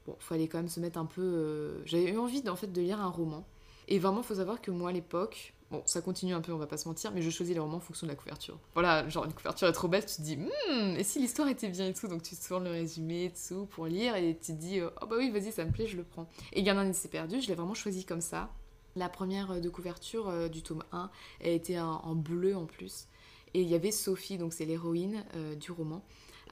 bon, 0.06 0.16
fallait 0.20 0.48
quand 0.48 0.58
même 0.58 0.70
se 0.70 0.80
mettre 0.80 0.98
un 0.98 1.06
peu. 1.06 1.22
Euh, 1.22 1.82
j'avais 1.86 2.12
eu 2.12 2.18
envie 2.18 2.48
en 2.48 2.56
fait 2.56 2.72
de 2.72 2.82
lire 2.82 3.00
un 3.02 3.10
roman. 3.10 3.46
Et 3.88 4.00
vraiment, 4.00 4.22
il 4.22 4.24
faut 4.24 4.36
savoir 4.36 4.62
que 4.62 4.72
moi 4.72 4.90
à 4.90 4.94
l'époque, 4.94 5.54
bon, 5.74 5.84
ça 5.86 6.02
continue 6.02 6.34
un 6.34 6.40
peu, 6.40 6.54
on 6.54 6.58
va 6.58 6.68
pas 6.68 6.78
se 6.78 6.88
mentir, 6.88 7.12
mais 7.12 7.22
je 7.22 7.30
choisis 7.30 7.54
les 7.54 7.60
romans 7.60 7.78
en 7.78 7.82
fonction 7.82 8.08
de 8.08 8.12
la 8.12 8.16
couverture. 8.16 8.58
Voilà, 8.74 9.08
genre 9.10 9.26
une 9.26 9.34
couverture 9.34 9.68
est 9.68 9.74
trop 9.74 9.90
belle, 9.90 10.06
tu 10.06 10.16
te 10.16 10.22
dis, 10.22 10.38
hmm, 10.38 10.96
et 10.98 11.04
si 11.04 11.20
l'histoire 11.20 11.50
était 11.50 11.68
bien 11.68 11.88
et 11.88 11.94
tout, 11.94 12.08
donc 12.08 12.24
tu 12.24 12.36
tournes 12.36 12.64
le 12.64 12.72
résumé 12.72 13.26
et 13.26 13.32
tout 13.32 13.66
pour 13.66 13.88
lire 13.88 14.16
et 14.16 14.38
tu 14.42 14.54
te 14.54 14.58
dis, 14.58 14.80
oh 14.82 15.06
bah 15.06 15.16
oui, 15.18 15.30
vas-y, 15.30 15.52
ça 15.52 15.66
me 15.66 15.72
plaît, 15.72 15.88
je 15.88 15.98
le 15.98 16.04
prends. 16.04 16.30
Et 16.54 16.64
Gardien 16.64 16.94
s'est 16.94 17.10
perdu, 17.10 17.42
je 17.42 17.48
l'ai 17.48 17.56
vraiment 17.56 17.74
choisi 17.74 18.06
comme 18.06 18.22
ça. 18.22 18.50
La 18.96 19.10
première 19.10 19.52
euh, 19.52 19.60
de 19.60 19.70
couverture 19.70 20.30
euh, 20.30 20.48
du 20.48 20.62
tome 20.62 20.84
1, 20.92 21.10
elle 21.42 21.54
était 21.54 21.80
en, 21.80 22.16
bleu 22.16 22.56
en 22.56 22.66
plus. 22.66 23.08
Et 23.54 23.62
il 23.62 23.68
y 23.68 23.76
avait 23.76 23.92
Sophie, 23.92 24.38
donc 24.38 24.54
c'est 24.54 24.66
l'héroïne 24.66 25.24
du 25.60 25.72
roman 25.72 26.04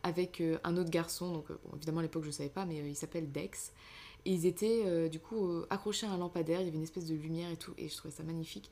avec 0.04 0.42
euh, 0.42 0.58
un 0.64 0.78
autre 0.78 0.90
garçon, 0.90 1.32
donc 1.34 1.52
euh, 1.52 1.58
évidemment 1.76 2.00
à 2.00 2.04
l'époque 2.04 2.24
je 2.24 2.30
ne 2.30 2.34
savais 2.34 2.50
pas, 2.50 2.66
mais 2.66 2.80
euh, 2.80 2.88
il 2.88 2.96
s'appelle 2.96 3.32
Dex. 3.32 3.72
Et 4.26 4.34
ils 4.34 4.46
étaient 4.46 5.10
du 5.10 5.20
coup 5.20 5.64
accrochés 5.72 6.06
à 6.06 6.12
un 6.12 6.18
lampadaire, 6.20 6.62
il 6.62 6.66
y 6.66 6.68
avait 6.68 6.78
une 6.78 6.84
espèce 6.84 7.08
de 7.08 7.16
lumière 7.16 7.50
et 7.50 7.58
tout, 7.58 7.74
et 7.80 7.90
je 7.90 7.98
trouvais 7.98 8.14
ça 8.14 8.22
magnifique. 8.22 8.70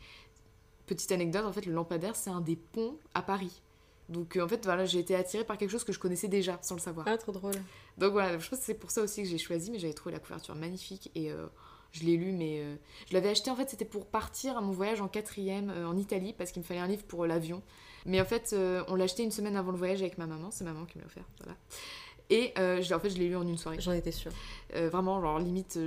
Petite 0.96 1.12
anecdote, 1.12 1.46
en 1.46 1.54
fait, 1.54 1.66
le 1.66 1.74
lampadaire, 1.74 2.16
c'est 2.16 2.30
un 2.30 2.42
des 2.42 2.56
ponts 2.56 2.98
à 3.14 3.22
Paris. 3.22 3.62
Donc 4.10 4.36
euh, 4.36 4.44
en 4.44 4.48
fait, 4.48 4.66
voilà, 4.66 4.86
j'ai 4.86 5.00
été 5.00 5.16
attirée 5.16 5.44
par 5.44 5.58
quelque 5.58 5.70
chose 5.70 5.84
que 5.84 5.94
je 5.94 6.00
connaissais 6.00 6.28
déjà, 6.28 6.58
sans 6.62 6.76
le 6.76 6.82
savoir. 6.82 7.08
Ah, 7.08 7.18
trop 7.18 7.32
drôle. 7.32 7.54
Donc 7.98 8.12
voilà, 8.12 8.38
je 8.40 8.50
pense 8.50 8.60
que 8.60 8.66
c'est 8.66 8.74
pour 8.74 8.92
ça 8.92 9.02
aussi 9.02 9.22
que 9.24 9.30
j'ai 9.30 9.38
choisi, 9.38 9.72
mais 9.72 9.80
j'avais 9.80 9.94
trouvé 9.94 10.14
la 10.14 10.20
couverture 10.20 10.56
magnifique 10.56 11.12
et 11.16 11.32
euh, 11.32 11.46
je 11.92 12.04
l'ai 12.04 12.18
lu, 12.18 12.32
mais 12.32 12.60
euh, 12.60 12.76
je 13.08 13.14
l'avais 13.14 13.30
acheté 13.30 13.52
en 13.52 13.56
fait, 13.56 13.70
c'était 13.70 13.86
pour 13.86 14.08
partir 14.08 14.58
à 14.58 14.62
mon 14.62 14.72
voyage 14.72 15.00
en 15.00 15.08
quatrième 15.08 15.70
en 15.70 15.96
Italie 15.96 16.34
parce 16.34 16.52
qu'il 16.52 16.62
me 16.62 16.68
fallait 16.68 16.80
un 16.80 16.88
livre 16.88 17.04
pour 17.04 17.26
l'avion. 17.26 17.62
Mais 18.06 18.20
en 18.20 18.26
fait, 18.26 18.56
on 18.88 18.96
l'a 18.96 19.04
acheté 19.04 19.24
une 19.24 19.32
semaine 19.32 19.56
avant 19.56 19.72
le 19.72 19.78
voyage 19.78 20.02
avec 20.02 20.18
ma 20.18 20.26
maman, 20.26 20.50
c'est 20.52 20.64
maman 20.64 20.86
qui 20.86 20.98
me 20.98 21.04
l'a 21.04 21.08
offert, 21.08 21.26
voilà. 21.44 21.56
Et 22.32 22.54
je, 22.56 22.94
en 22.94 23.00
fait, 23.00 23.10
je 23.10 23.18
l'ai 23.18 23.28
lu 23.28 23.36
en 23.36 23.46
une 23.46 23.58
soirée. 23.58 23.80
J'en 23.80 23.92
étais 23.92 24.12
sûre. 24.12 24.32
vraiment, 24.74 25.22
genre 25.22 25.38
limite, 25.38 25.78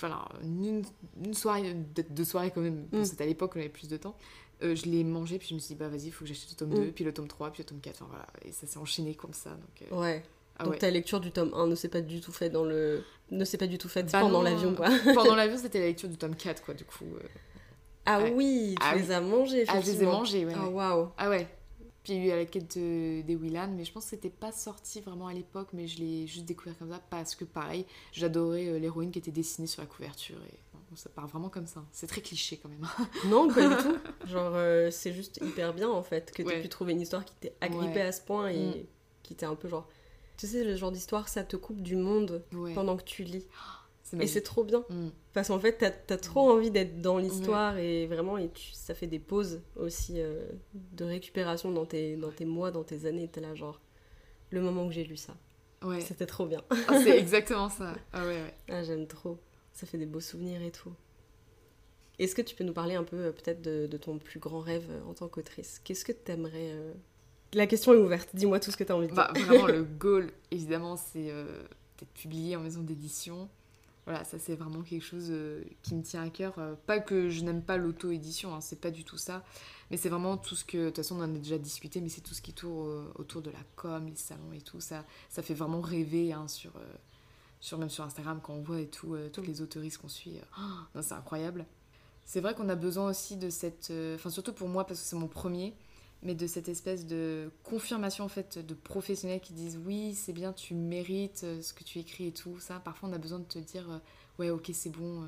voilà, 0.00 0.26
une, 0.42 0.82
une, 1.24 1.34
soirée, 1.34 1.74
deux, 1.74 2.24
soirées 2.24 2.50
quand 2.50 2.60
même, 2.60 2.86
mm. 2.92 3.04
c'était 3.04 3.24
à 3.24 3.26
l'époque 3.26 3.52
on 3.54 3.60
avait 3.60 3.68
plus 3.68 3.88
de 3.88 3.96
temps. 3.96 4.16
Euh, 4.62 4.74
je 4.74 4.84
l'ai 4.84 5.04
mangé, 5.04 5.38
puis 5.38 5.48
je 5.48 5.54
me 5.54 5.58
suis 5.58 5.74
dit, 5.74 5.78
bah 5.78 5.88
vas-y, 5.88 6.06
il 6.06 6.12
faut 6.12 6.24
que 6.24 6.28
j'achète 6.28 6.50
le 6.50 6.56
tome 6.56 6.70
2, 6.70 6.80
mm. 6.80 6.92
puis 6.92 7.04
le 7.04 7.14
tome 7.14 7.28
3, 7.28 7.50
puis 7.50 7.62
le 7.62 7.66
tome 7.66 7.80
4. 7.80 7.96
Enfin, 7.96 8.06
voilà. 8.10 8.26
Et 8.44 8.52
ça 8.52 8.66
s'est 8.66 8.78
enchaîné 8.78 9.14
comme 9.14 9.32
ça. 9.32 9.50
Donc, 9.50 9.90
euh, 9.90 9.96
Ouais. 9.96 10.22
Ah 10.60 10.64
donc 10.64 10.78
ta 10.78 10.90
lecture 10.90 11.20
du 11.20 11.30
tome 11.30 11.52
1 11.54 11.68
ne 11.68 11.74
s'est 11.74 11.88
pas 11.88 12.02
du 12.02 12.20
tout 12.20 12.32
faite 12.32 12.52
dans 12.52 12.64
le 12.64 13.02
ne 13.30 13.44
s'est 13.46 13.56
pas 13.56 13.66
du 13.66 13.78
tout 13.78 13.88
faite 13.88 14.12
bah 14.12 14.20
pendant 14.20 14.42
l'avion 14.42 14.74
quoi. 14.74 14.88
pendant 15.14 15.34
l'avion 15.36 15.56
c'était 15.56 15.78
la 15.80 15.86
lecture 15.86 16.10
du 16.10 16.18
tome 16.18 16.36
4 16.36 16.62
quoi 16.62 16.74
du 16.74 16.84
coup. 16.84 17.06
Euh. 17.16 17.26
Ah 18.04 18.20
oui, 18.34 18.74
tu 18.78 18.86
ah 18.86 18.94
les 18.94 19.10
as 19.10 19.22
mangés 19.22 19.64
Ah 19.68 19.80
je 19.80 19.86
les 19.86 20.02
ai 20.02 20.06
mangés 20.06 20.44
ouais. 20.44 20.52
Ah 20.54 20.68
waouh. 20.68 21.08
Ah 21.16 21.30
ouais. 21.30 21.48
Puis 22.02 22.14
il 22.14 22.18
y 22.18 22.22
a 22.22 22.26
eu 22.28 22.30
à 22.30 22.36
la 22.36 22.44
quête 22.46 22.78
des 22.78 23.36
Willan, 23.38 23.72
mais 23.76 23.84
je 23.84 23.92
pense 23.92 24.04
que 24.04 24.10
c'était 24.10 24.30
pas 24.30 24.52
sorti 24.52 25.00
vraiment 25.00 25.26
à 25.26 25.34
l'époque, 25.34 25.68
mais 25.72 25.86
je 25.86 25.98
l'ai 25.98 26.26
juste 26.26 26.46
découvert 26.46 26.78
comme 26.78 26.90
ça 26.90 27.00
parce 27.10 27.34
que 27.34 27.44
pareil, 27.44 27.84
j'adorais 28.12 28.78
l'héroïne 28.78 29.10
qui 29.10 29.18
était 29.18 29.30
dessinée 29.30 29.66
sur 29.66 29.82
la 29.82 29.86
couverture 29.86 30.38
et 30.50 30.58
ça 30.96 31.08
part 31.08 31.26
vraiment 31.26 31.48
comme 31.48 31.66
ça. 31.66 31.84
C'est 31.92 32.06
très 32.06 32.20
cliché 32.20 32.58
quand 32.58 32.68
même. 32.68 32.86
non, 33.26 33.48
pas 33.48 33.68
du 33.68 33.76
tout. 33.82 33.98
Genre, 34.26 34.52
euh, 34.54 34.90
c'est 34.90 35.12
juste 35.12 35.40
hyper 35.42 35.74
bien 35.74 35.88
en 35.88 36.02
fait 36.02 36.32
que 36.32 36.42
tu 36.42 36.50
aies 36.50 36.62
pu 36.62 36.68
trouver 36.68 36.92
une 36.92 37.00
histoire 37.00 37.24
qui 37.24 37.34
t'ait 37.34 37.54
agrippée 37.60 38.02
à 38.02 38.12
ce 38.12 38.20
point 38.20 38.48
et 38.48 38.66
mm. 38.66 38.86
qui 39.22 39.34
t'est 39.34 39.46
un 39.46 39.54
peu 39.54 39.68
genre. 39.68 39.88
Tu 40.36 40.46
sais, 40.46 40.64
le 40.64 40.74
genre 40.74 40.90
d'histoire, 40.90 41.28
ça 41.28 41.44
te 41.44 41.56
coupe 41.56 41.82
du 41.82 41.96
monde 41.96 42.42
pendant 42.74 42.96
que 42.96 43.04
tu 43.04 43.24
lis. 43.24 43.46
Et 44.18 44.26
c'est 44.26 44.40
trop 44.40 44.64
bien. 44.64 44.84
Mm. 44.88 45.08
Parce 45.32 45.48
qu'en 45.48 45.60
fait, 45.60 45.78
t'as 45.78 46.14
as 46.14 46.18
trop 46.18 46.50
envie 46.50 46.70
d'être 46.70 47.00
dans 47.00 47.18
l'histoire 47.18 47.78
et 47.78 48.06
vraiment, 48.06 48.38
et 48.38 48.50
ça 48.72 48.94
fait 48.94 49.06
des 49.06 49.20
pauses 49.20 49.60
aussi 49.76 50.14
euh, 50.16 50.44
de 50.74 51.04
récupération 51.04 51.70
dans 51.70 51.86
tes, 51.86 52.16
dans 52.16 52.32
tes 52.32 52.44
mois, 52.44 52.70
dans 52.70 52.82
tes 52.82 53.06
années. 53.06 53.28
T'es 53.28 53.40
là, 53.40 53.54
genre, 53.54 53.80
le 54.50 54.60
moment 54.60 54.86
où 54.86 54.90
j'ai 54.90 55.04
lu 55.04 55.16
ça. 55.16 55.36
Ouais. 55.82 56.00
C'était 56.00 56.26
trop 56.26 56.46
bien. 56.46 56.62
Ah, 56.88 56.98
c'est 57.02 57.18
exactement 57.18 57.68
ça. 57.68 57.94
Ah 58.12 58.26
ouais, 58.26 58.42
ouais. 58.42 58.54
Ah, 58.68 58.82
j'aime 58.82 59.06
trop 59.06 59.38
ça 59.72 59.86
fait 59.86 59.98
des 59.98 60.06
beaux 60.06 60.20
souvenirs 60.20 60.62
et 60.62 60.70
tout. 60.70 60.92
Est-ce 62.18 62.34
que 62.34 62.42
tu 62.42 62.54
peux 62.54 62.64
nous 62.64 62.74
parler 62.74 62.96
un 62.96 63.04
peu 63.04 63.16
euh, 63.16 63.32
peut-être 63.32 63.62
de, 63.62 63.96
ton 63.96 64.18
plus 64.18 64.40
grand 64.40 64.60
rêve 64.60 64.86
euh, 64.90 65.02
en 65.08 65.14
tant 65.14 65.28
qu'autrice? 65.28 65.80
Qu'est-ce 65.82 66.04
que 66.04 66.12
tu 66.12 66.30
aimerais 66.30 66.72
euh, 66.72 66.92
La 67.54 67.66
question 67.66 67.94
est 67.94 67.96
ouverte, 67.96 68.28
dis-moi 68.34 68.60
tout 68.60 68.70
ce 68.70 68.76
que 68.76 68.84
tu 68.84 68.92
as 68.92 68.96
envie 68.96 69.08
de 69.08 69.14
bah, 69.14 69.30
dire. 69.34 69.46
vraiment, 69.46 69.66
le 69.66 69.82
goal, 69.98 70.30
évidemment, 70.50 70.96
c'est 70.96 71.32
d'être 71.98 72.12
publié 72.12 72.56
en 72.56 72.60
maison 72.60 72.82
d'édition. 72.82 73.48
Voilà, 74.06 74.24
ça 74.24 74.38
c'est 74.38 74.56
vraiment 74.56 74.82
quelque 74.82 75.04
chose 75.04 75.32
qui 75.82 75.94
me 75.94 76.02
tient 76.02 76.22
à 76.22 76.30
cœur. 76.30 76.54
pas 76.86 76.98
que 77.00 77.28
je 77.28 77.42
n'aime 77.44 77.62
pas 77.62 77.76
l'auto-édition, 77.76 78.54
hein, 78.54 78.60
c'est 78.60 78.80
pas 78.80 78.90
du 78.90 79.04
tout 79.04 79.18
ça. 79.18 79.44
Mais 79.90 79.96
c'est 79.96 80.08
vraiment 80.08 80.36
tout 80.36 80.54
ce 80.54 80.64
que, 80.64 80.78
de 80.78 80.86
toute 80.86 80.96
façon 80.96 81.16
on 81.16 81.20
en 81.20 81.34
a 81.34 81.38
déjà 81.38 81.58
discuté, 81.58 82.00
mais 82.00 82.08
c'est 82.08 82.22
tout 82.22 82.34
ce 82.34 82.42
qui 82.42 82.52
tourne 82.52 83.08
autour 83.16 83.42
de 83.42 83.50
la 83.50 83.58
com, 83.76 84.06
les 84.06 84.16
salons 84.16 84.52
et 84.52 84.62
tout. 84.62 84.80
Ça, 84.80 85.04
ça 85.28 85.42
fait 85.42 85.54
vraiment 85.54 85.80
rêver 85.80 86.32
hein, 86.32 86.48
sur, 86.48 86.72
sur, 87.60 87.78
même 87.78 87.90
sur 87.90 88.04
Instagram 88.04 88.40
quand 88.42 88.54
on 88.54 88.62
voit 88.62 88.80
et 88.80 88.88
tout, 88.88 89.14
euh, 89.14 89.28
toutes 89.28 89.46
les 89.46 89.60
autoristes 89.60 89.98
qu'on 89.98 90.08
suit, 90.08 90.38
euh, 90.38 90.62
oh, 90.94 91.02
c'est 91.02 91.14
incroyable. 91.14 91.66
C'est 92.24 92.40
vrai 92.40 92.54
qu'on 92.54 92.68
a 92.68 92.74
besoin 92.74 93.10
aussi 93.10 93.36
de 93.36 93.50
cette, 93.50 93.90
euh, 93.90 94.14
enfin 94.14 94.30
surtout 94.30 94.52
pour 94.52 94.68
moi 94.68 94.86
parce 94.86 95.00
que 95.00 95.06
c'est 95.06 95.16
mon 95.16 95.28
premier, 95.28 95.74
mais 96.22 96.34
de 96.34 96.46
cette 96.46 96.68
espèce 96.68 97.06
de 97.06 97.50
confirmation 97.64 98.24
en 98.24 98.28
fait 98.28 98.58
de 98.58 98.74
professionnels 98.74 99.40
qui 99.40 99.52
disent 99.52 99.78
oui 99.84 100.14
c'est 100.14 100.32
bien, 100.32 100.52
tu 100.52 100.74
mérites 100.74 101.46
ce 101.62 101.72
que 101.72 101.84
tu 101.84 101.98
écris 101.98 102.26
et 102.26 102.32
tout 102.32 102.58
ça. 102.58 102.80
Parfois 102.80 103.08
on 103.08 103.12
a 103.12 103.18
besoin 103.18 103.38
de 103.38 103.44
te 103.44 103.58
dire 103.58 104.00
ouais 104.38 104.50
ok 104.50 104.70
c'est 104.72 104.90
bon, 104.90 105.26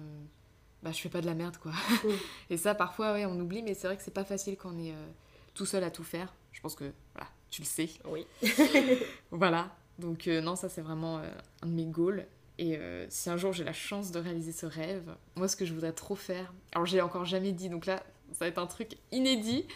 bah 0.82 0.92
je 0.92 1.00
fais 1.00 1.08
pas 1.08 1.20
de 1.20 1.26
la 1.26 1.34
merde 1.34 1.56
quoi. 1.56 1.72
et 2.50 2.56
ça 2.56 2.74
parfois 2.74 3.12
ouais 3.14 3.26
on 3.26 3.38
oublie, 3.40 3.62
mais 3.62 3.74
c'est 3.74 3.86
vrai 3.86 3.96
que 3.96 4.02
c'est 4.02 4.10
pas 4.10 4.24
facile 4.24 4.56
quand 4.56 4.74
on 4.74 4.78
est 4.78 4.94
tout 5.54 5.66
seul 5.66 5.84
à 5.84 5.90
tout 5.90 6.04
faire. 6.04 6.34
Je 6.52 6.60
pense 6.60 6.74
que 6.74 6.92
voilà 7.14 7.30
tu 7.52 7.60
le 7.60 7.66
sais. 7.66 7.90
Oui. 8.06 8.26
voilà. 9.30 9.70
Donc 9.98 10.26
euh, 10.26 10.40
non, 10.40 10.56
ça 10.56 10.68
c'est 10.68 10.80
vraiment 10.80 11.18
euh, 11.18 11.30
un 11.62 11.66
de 11.66 11.72
mes 11.72 11.84
goals. 11.84 12.26
Et 12.58 12.76
euh, 12.76 13.06
si 13.08 13.30
un 13.30 13.36
jour 13.36 13.52
j'ai 13.52 13.62
la 13.62 13.72
chance 13.72 14.10
de 14.10 14.18
réaliser 14.18 14.52
ce 14.52 14.66
rêve, 14.66 15.14
moi 15.36 15.48
ce 15.48 15.56
que 15.56 15.64
je 15.64 15.72
voudrais 15.72 15.92
trop 15.92 16.16
faire, 16.16 16.52
alors 16.72 16.86
j'ai 16.86 17.00
encore 17.00 17.24
jamais 17.24 17.52
dit, 17.52 17.68
donc 17.68 17.86
là 17.86 18.02
ça 18.32 18.44
va 18.44 18.48
être 18.48 18.58
un 18.58 18.66
truc 18.66 18.96
inédit, 19.10 19.66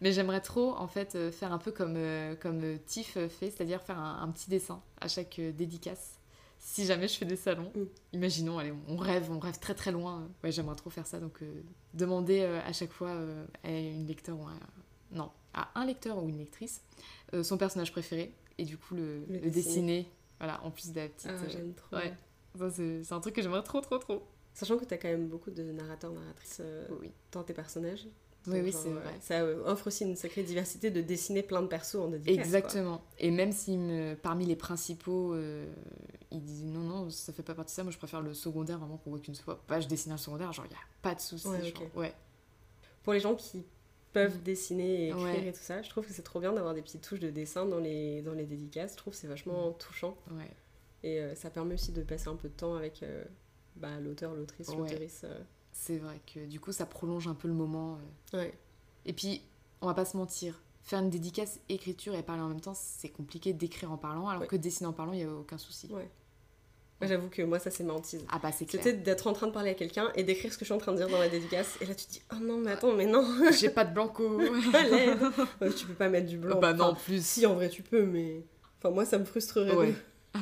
mais 0.00 0.12
j'aimerais 0.12 0.40
trop 0.40 0.74
en 0.76 0.86
fait 0.86 1.30
faire 1.30 1.52
un 1.52 1.58
peu 1.58 1.72
comme, 1.72 1.98
comme 2.40 2.78
Tiff 2.86 3.14
fait, 3.14 3.50
c'est-à-dire 3.50 3.82
faire 3.82 3.98
un, 3.98 4.28
petit 4.30 4.50
dessin 4.50 4.82
à 5.00 5.08
chaque 5.08 5.40
dédicace. 5.40 6.18
Si 6.58 6.86
jamais 6.86 7.08
je 7.08 7.18
fais 7.18 7.26
des 7.26 7.36
salons, 7.36 7.70
mm. 7.74 7.84
imaginons, 8.14 8.58
allez, 8.58 8.72
on 8.88 8.96
rêve, 8.96 9.30
on 9.30 9.38
rêve 9.38 9.58
très 9.58 9.74
très 9.74 9.92
loin. 9.92 10.28
Ouais, 10.42 10.50
j'aimerais 10.50 10.76
trop 10.76 10.90
faire 10.90 11.06
ça, 11.06 11.20
donc 11.20 11.40
demander 11.92 12.42
à 12.42 12.72
chaque 12.72 12.92
fois 12.92 13.16
à 13.62 13.70
une 13.70 14.06
lecteur 14.06 14.38
ou 14.38 14.46
non, 15.12 15.30
à 15.52 15.70
un 15.74 15.84
lecteur 15.84 16.22
ou 16.22 16.28
une 16.28 16.38
lectrice 16.38 16.82
son 17.42 17.58
personnage 17.58 17.92
préféré 17.92 18.34
et 18.58 18.64
du 18.64 18.78
coup 18.78 18.94
le, 18.94 19.24
le, 19.28 19.50
dessiner. 19.50 20.08
Voilà, 20.38 20.62
en 20.64 20.70
plus 20.70 20.90
de 20.90 21.00
la 21.00 21.08
petite. 21.08 21.30
Ah, 21.30 21.48
j'aime 21.48 21.74
trop. 21.74 21.96
Ouais. 21.96 22.12
c'est 22.70 23.12
un 23.12 23.20
truc 23.20 23.34
que 23.34 23.42
j'aimerais 23.42 23.62
trop, 23.62 23.80
trop, 23.80 23.98
trop. 23.98 24.22
Sachant 24.54 24.78
que 24.78 24.84
tu 24.84 24.94
as 24.94 24.98
quand 24.98 25.08
même 25.08 25.28
beaucoup 25.28 25.50
de 25.50 25.64
narrateurs, 25.64 26.12
narratrices 26.12 26.58
euh, 26.60 26.86
oui. 27.00 27.10
dans 27.32 27.42
tes 27.42 27.52
personnages. 27.52 28.06
oui, 28.46 28.60
oui, 28.62 28.72
c'est 28.72 28.90
vrai. 28.90 29.14
Ça 29.20 29.42
euh, 29.42 29.62
offre 29.64 29.88
aussi 29.88 30.04
une 30.04 30.16
sacrée 30.16 30.44
diversité 30.44 30.90
de 30.90 31.00
dessiner 31.00 31.42
plein 31.42 31.60
de 31.60 31.66
persos 31.66 31.96
en 31.96 32.08
dédicace. 32.08 32.46
Exactement. 32.46 33.02
Et 33.18 33.30
même 33.30 33.52
si 33.52 33.76
me, 33.76 34.14
parmi 34.14 34.46
les 34.46 34.56
principaux, 34.56 35.34
euh, 35.34 35.66
ils 36.30 36.42
disent 36.42 36.64
non, 36.64 36.80
non, 36.80 37.10
ça 37.10 37.32
fait 37.32 37.42
pas 37.42 37.54
partie 37.54 37.72
de 37.72 37.76
ça, 37.76 37.82
moi 37.82 37.92
je 37.92 37.98
préfère 37.98 38.20
le 38.20 38.32
secondaire 38.32 38.78
vraiment 38.78 38.96
qu'on 38.96 39.10
voit 39.10 39.18
qu'une 39.18 39.34
fois. 39.34 39.62
Bah, 39.68 39.80
je 39.80 39.88
dessine 39.88 40.12
un 40.12 40.16
secondaire, 40.16 40.52
genre 40.52 40.66
il 40.66 40.70
n'y 40.70 40.76
a 40.76 40.86
pas 41.02 41.14
de 41.14 41.20
souci. 41.20 41.48
Ouais, 41.48 41.74
ouais. 41.96 42.14
Pour 43.02 43.12
les 43.12 43.20
gens 43.20 43.34
qui 43.34 43.64
peuvent 44.14 44.42
dessiner 44.42 45.06
et 45.06 45.08
écrire 45.08 45.46
et 45.46 45.52
tout 45.52 45.60
ça. 45.60 45.82
Je 45.82 45.90
trouve 45.90 46.06
que 46.06 46.12
c'est 46.12 46.22
trop 46.22 46.40
bien 46.40 46.52
d'avoir 46.52 46.72
des 46.72 46.80
petites 46.80 47.02
touches 47.02 47.20
de 47.20 47.30
dessin 47.30 47.66
dans 47.66 47.80
les, 47.80 48.22
dans 48.22 48.32
les 48.32 48.46
dédicaces. 48.46 48.92
Je 48.92 48.96
trouve 48.96 49.12
que 49.12 49.18
c'est 49.18 49.26
vachement 49.26 49.70
mm. 49.70 49.78
touchant. 49.78 50.16
Ouais. 50.30 50.50
Et 51.02 51.20
euh, 51.20 51.34
ça 51.34 51.50
permet 51.50 51.74
aussi 51.74 51.92
de 51.92 52.02
passer 52.02 52.28
un 52.28 52.36
peu 52.36 52.48
de 52.48 52.54
temps 52.54 52.76
avec 52.76 53.02
euh, 53.02 53.24
bah, 53.76 54.00
l'auteur, 54.00 54.34
l'autrice, 54.34 54.68
l'autrice. 54.74 55.22
Euh. 55.24 55.40
C'est 55.72 55.98
vrai 55.98 56.20
que 56.32 56.40
du 56.46 56.60
coup, 56.60 56.72
ça 56.72 56.86
prolonge 56.86 57.26
un 57.26 57.34
peu 57.34 57.48
le 57.48 57.54
moment. 57.54 57.98
Ouais. 58.32 58.54
Et 59.06 59.12
puis, 59.12 59.42
on 59.80 59.86
va 59.86 59.94
pas 59.94 60.04
se 60.04 60.16
mentir, 60.16 60.60
faire 60.82 61.00
une 61.00 61.10
dédicace 61.10 61.60
écriture 61.68 62.14
et 62.14 62.22
parler 62.22 62.42
en 62.42 62.48
même 62.48 62.60
temps, 62.60 62.74
c'est 62.74 63.08
compliqué 63.08 63.52
d'écrire 63.52 63.90
en 63.90 63.96
parlant, 63.96 64.28
alors 64.28 64.46
que 64.46 64.56
dessiner 64.56 64.86
en 64.86 64.92
parlant, 64.92 65.12
il 65.12 65.18
n'y 65.18 65.24
a 65.24 65.32
aucun 65.32 65.58
souci. 65.58 65.88
Ouais. 65.92 66.08
J'avoue 67.02 67.28
que 67.28 67.42
moi, 67.42 67.58
ça, 67.58 67.70
c'est 67.70 67.84
ma 67.84 67.92
hantise. 67.92 68.24
Ah 68.30 68.38
bah, 68.42 68.50
c'est 68.52 68.70
C'était 68.70 68.92
d'être 68.92 69.26
en 69.26 69.32
train 69.32 69.46
de 69.46 69.52
parler 69.52 69.70
à 69.70 69.74
quelqu'un 69.74 70.10
et 70.14 70.22
d'écrire 70.22 70.52
ce 70.52 70.58
que 70.58 70.64
je 70.64 70.66
suis 70.66 70.74
en 70.74 70.78
train 70.78 70.92
de 70.92 70.96
dire 70.96 71.08
dans 71.08 71.18
la 71.18 71.28
dédicace. 71.28 71.76
Et 71.80 71.86
là, 71.86 71.94
tu 71.94 72.06
te 72.06 72.12
dis, 72.12 72.22
oh 72.32 72.36
non, 72.40 72.58
mais 72.58 72.72
attends, 72.72 72.92
mais 72.92 73.06
non. 73.06 73.24
J'ai 73.58 73.68
pas 73.68 73.84
de 73.84 73.92
blanco. 73.92 74.40
tu 75.76 75.86
peux 75.86 75.94
pas 75.94 76.08
mettre 76.08 76.28
du 76.28 76.38
blanc. 76.38 76.58
Bah 76.60 76.72
non, 76.72 76.94
plus. 76.94 77.24
Si, 77.24 77.44
en 77.46 77.54
vrai, 77.54 77.68
tu 77.68 77.82
peux, 77.82 78.06
mais. 78.06 78.42
Enfin, 78.78 78.90
moi, 78.90 79.04
ça 79.04 79.18
me 79.18 79.24
frustrerait. 79.24 79.74
Ouais. 79.74 79.94
Ah, 80.34 80.40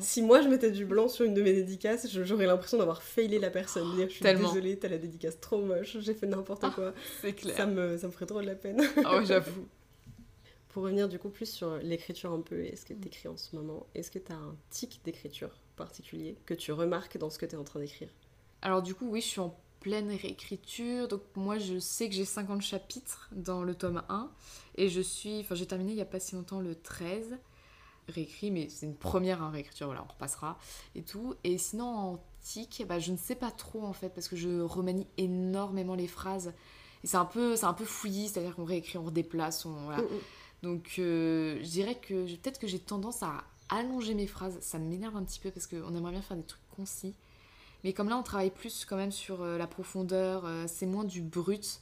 si 0.00 0.22
moi 0.22 0.42
je 0.42 0.48
mettais 0.48 0.72
du 0.72 0.84
blanc 0.84 1.06
sur 1.08 1.24
une 1.24 1.34
de 1.34 1.42
mes 1.42 1.52
dédicaces, 1.52 2.08
j'aurais 2.10 2.46
l'impression 2.46 2.76
d'avoir 2.76 3.02
failé 3.02 3.38
la 3.38 3.50
personne. 3.50 3.94
Dire, 3.94 4.08
je 4.08 4.14
suis 4.14 4.22
Tellement. 4.22 4.48
désolée, 4.48 4.76
t'as 4.76 4.88
la 4.88 4.98
dédicace 4.98 5.38
trop 5.40 5.62
moche, 5.62 5.96
j'ai 6.00 6.14
fait 6.14 6.26
n'importe 6.26 6.64
ah, 6.64 6.72
quoi. 6.74 6.92
C'est 7.20 7.32
clair. 7.32 7.56
Ça 7.56 7.66
me, 7.66 7.96
ça 7.96 8.08
me 8.08 8.12
ferait 8.12 8.26
trop 8.26 8.40
de 8.40 8.46
la 8.46 8.56
peine. 8.56 8.82
Ah 9.04 9.22
j'avoue. 9.24 9.66
Pour 10.70 10.82
revenir 10.82 11.08
du 11.08 11.18
coup 11.18 11.30
plus 11.30 11.48
sur 11.48 11.78
l'écriture 11.78 12.32
un 12.32 12.40
peu, 12.40 12.64
est-ce 12.64 12.84
que 12.84 12.94
t'écris 12.94 13.28
en 13.28 13.36
ce 13.36 13.56
moment 13.56 13.86
Est-ce 13.94 14.10
que 14.10 14.18
t'as 14.18 14.34
un 14.34 14.56
tic 14.70 15.00
d'écriture 15.04 15.50
particulier 15.76 16.36
que 16.44 16.54
tu 16.54 16.72
remarques 16.72 17.16
dans 17.16 17.30
ce 17.30 17.38
que 17.38 17.46
tu 17.46 17.54
es 17.54 17.58
en 17.58 17.64
train 17.64 17.80
d'écrire? 17.80 18.08
Alors 18.60 18.82
du 18.82 18.94
coup, 18.94 19.08
oui, 19.08 19.20
je 19.20 19.26
suis 19.26 19.40
en 19.40 19.56
pleine 19.80 20.10
réécriture. 20.10 21.08
Donc 21.08 21.22
moi, 21.36 21.58
je 21.58 21.78
sais 21.78 22.08
que 22.08 22.14
j'ai 22.14 22.24
50 22.24 22.60
chapitres 22.62 23.28
dans 23.32 23.62
le 23.62 23.74
tome 23.74 24.02
1. 24.08 24.30
Et 24.76 24.88
je 24.88 25.00
suis... 25.00 25.40
Enfin, 25.40 25.54
j'ai 25.54 25.66
terminé 25.66 25.92
il 25.92 25.96
n'y 25.96 26.02
a 26.02 26.06
pas 26.06 26.20
si 26.20 26.34
longtemps 26.34 26.60
le 26.60 26.74
13. 26.74 27.38
Réécrit, 28.08 28.50
mais 28.50 28.68
c'est 28.68 28.86
une 28.86 28.96
première 28.96 29.42
hein, 29.42 29.50
réécriture, 29.50 29.86
voilà, 29.86 30.02
on 30.02 30.12
repassera 30.12 30.58
et 30.94 31.02
tout. 31.02 31.34
Et 31.44 31.58
sinon, 31.58 31.84
en 31.84 32.24
tic, 32.40 32.84
bah, 32.88 32.98
je 32.98 33.12
ne 33.12 33.16
sais 33.16 33.34
pas 33.34 33.50
trop 33.50 33.84
en 33.84 33.92
fait, 33.92 34.08
parce 34.10 34.28
que 34.28 34.36
je 34.36 34.60
remanie 34.60 35.06
énormément 35.16 35.94
les 35.94 36.06
phrases. 36.06 36.52
Et 37.04 37.06
c'est 37.06 37.16
un 37.16 37.24
peu, 37.24 37.56
c'est 37.56 37.66
un 37.66 37.74
peu 37.74 37.84
fouillis, 37.84 38.28
c'est-à-dire 38.28 38.56
qu'on 38.56 38.64
réécrit, 38.64 38.98
on 38.98 39.04
redéplace, 39.04 39.66
on... 39.66 39.84
Voilà. 39.84 40.02
Mm, 40.02 40.06
mm. 40.06 40.18
Donc 40.62 40.94
euh, 40.98 41.58
je 41.62 41.68
dirais 41.68 41.94
que 41.94 42.26
peut-être 42.36 42.58
que 42.58 42.66
j'ai 42.66 42.80
tendance 42.80 43.22
à 43.22 43.44
allonger 43.68 44.14
mes 44.14 44.26
phrases, 44.26 44.58
ça 44.60 44.78
m'énerve 44.78 45.16
un 45.16 45.22
petit 45.22 45.40
peu 45.40 45.50
parce 45.50 45.66
qu'on 45.66 45.94
aimerait 45.94 46.12
bien 46.12 46.22
faire 46.22 46.36
des 46.36 46.42
trucs 46.42 46.66
concis. 46.74 47.14
Mais 47.84 47.92
comme 47.92 48.08
là, 48.08 48.16
on 48.16 48.22
travaille 48.22 48.50
plus 48.50 48.84
quand 48.84 48.96
même 48.96 49.12
sur 49.12 49.42
euh, 49.42 49.56
la 49.56 49.66
profondeur, 49.66 50.44
euh, 50.46 50.64
c'est 50.66 50.86
moins 50.86 51.04
du 51.04 51.22
brut, 51.22 51.80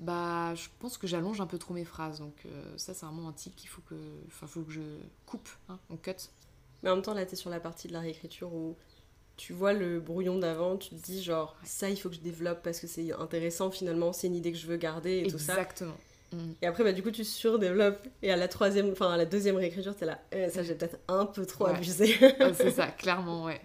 bah 0.00 0.54
je 0.54 0.68
pense 0.78 0.96
que 0.98 1.06
j'allonge 1.06 1.40
un 1.40 1.46
peu 1.46 1.58
trop 1.58 1.74
mes 1.74 1.84
phrases. 1.84 2.20
Donc 2.20 2.34
euh, 2.46 2.74
ça, 2.76 2.94
c'est 2.94 3.04
un 3.06 3.32
tic 3.34 3.54
qu'il 3.56 3.68
faut 3.68 3.82
que, 3.82 3.96
faut 4.28 4.62
que 4.62 4.72
je 4.72 4.80
coupe, 5.26 5.48
hein, 5.68 5.78
on 5.90 5.96
cut. 5.96 6.12
Mais 6.82 6.90
en 6.90 6.94
même 6.96 7.02
temps, 7.04 7.14
là, 7.14 7.26
t'es 7.26 7.36
sur 7.36 7.50
la 7.50 7.60
partie 7.60 7.88
de 7.88 7.92
la 7.92 8.00
réécriture 8.00 8.52
où 8.54 8.76
tu 9.36 9.52
vois 9.52 9.72
le 9.72 10.00
brouillon 10.00 10.38
d'avant, 10.38 10.76
tu 10.76 10.90
te 10.90 10.94
dis 10.96 11.22
genre 11.22 11.56
ça 11.62 11.88
il 11.88 11.96
faut 11.96 12.08
que 12.08 12.16
je 12.16 12.20
développe 12.20 12.60
parce 12.62 12.80
que 12.80 12.86
c'est 12.88 13.12
intéressant 13.12 13.70
finalement, 13.70 14.12
c'est 14.12 14.26
une 14.26 14.34
idée 14.34 14.50
que 14.52 14.58
je 14.58 14.66
veux 14.66 14.76
garder 14.76 15.22
et 15.24 15.30
tout 15.30 15.38
ça. 15.38 15.52
Exactement. 15.52 15.94
Mm. 16.32 16.38
Et 16.60 16.66
après 16.66 16.82
bah 16.82 16.92
du 16.92 17.02
coup 17.04 17.12
tu 17.12 17.24
surdéveloppes 17.24 18.06
et 18.22 18.32
à 18.32 18.36
la 18.36 18.48
troisième, 18.48 18.90
enfin 18.90 19.12
à 19.12 19.16
la 19.16 19.26
deuxième 19.26 19.54
réécriture 19.56 19.94
t'es 19.94 20.06
là, 20.06 20.20
eh, 20.32 20.50
ça 20.50 20.64
j'ai 20.64 20.74
peut-être 20.74 20.98
un 21.06 21.24
peu 21.24 21.46
trop 21.46 21.66
Ouais. 21.66 21.70
abusé. 21.70 22.16
C'est 22.54 22.72
ça, 22.72 22.88
clairement, 22.98 23.44
ouais. 23.44 23.60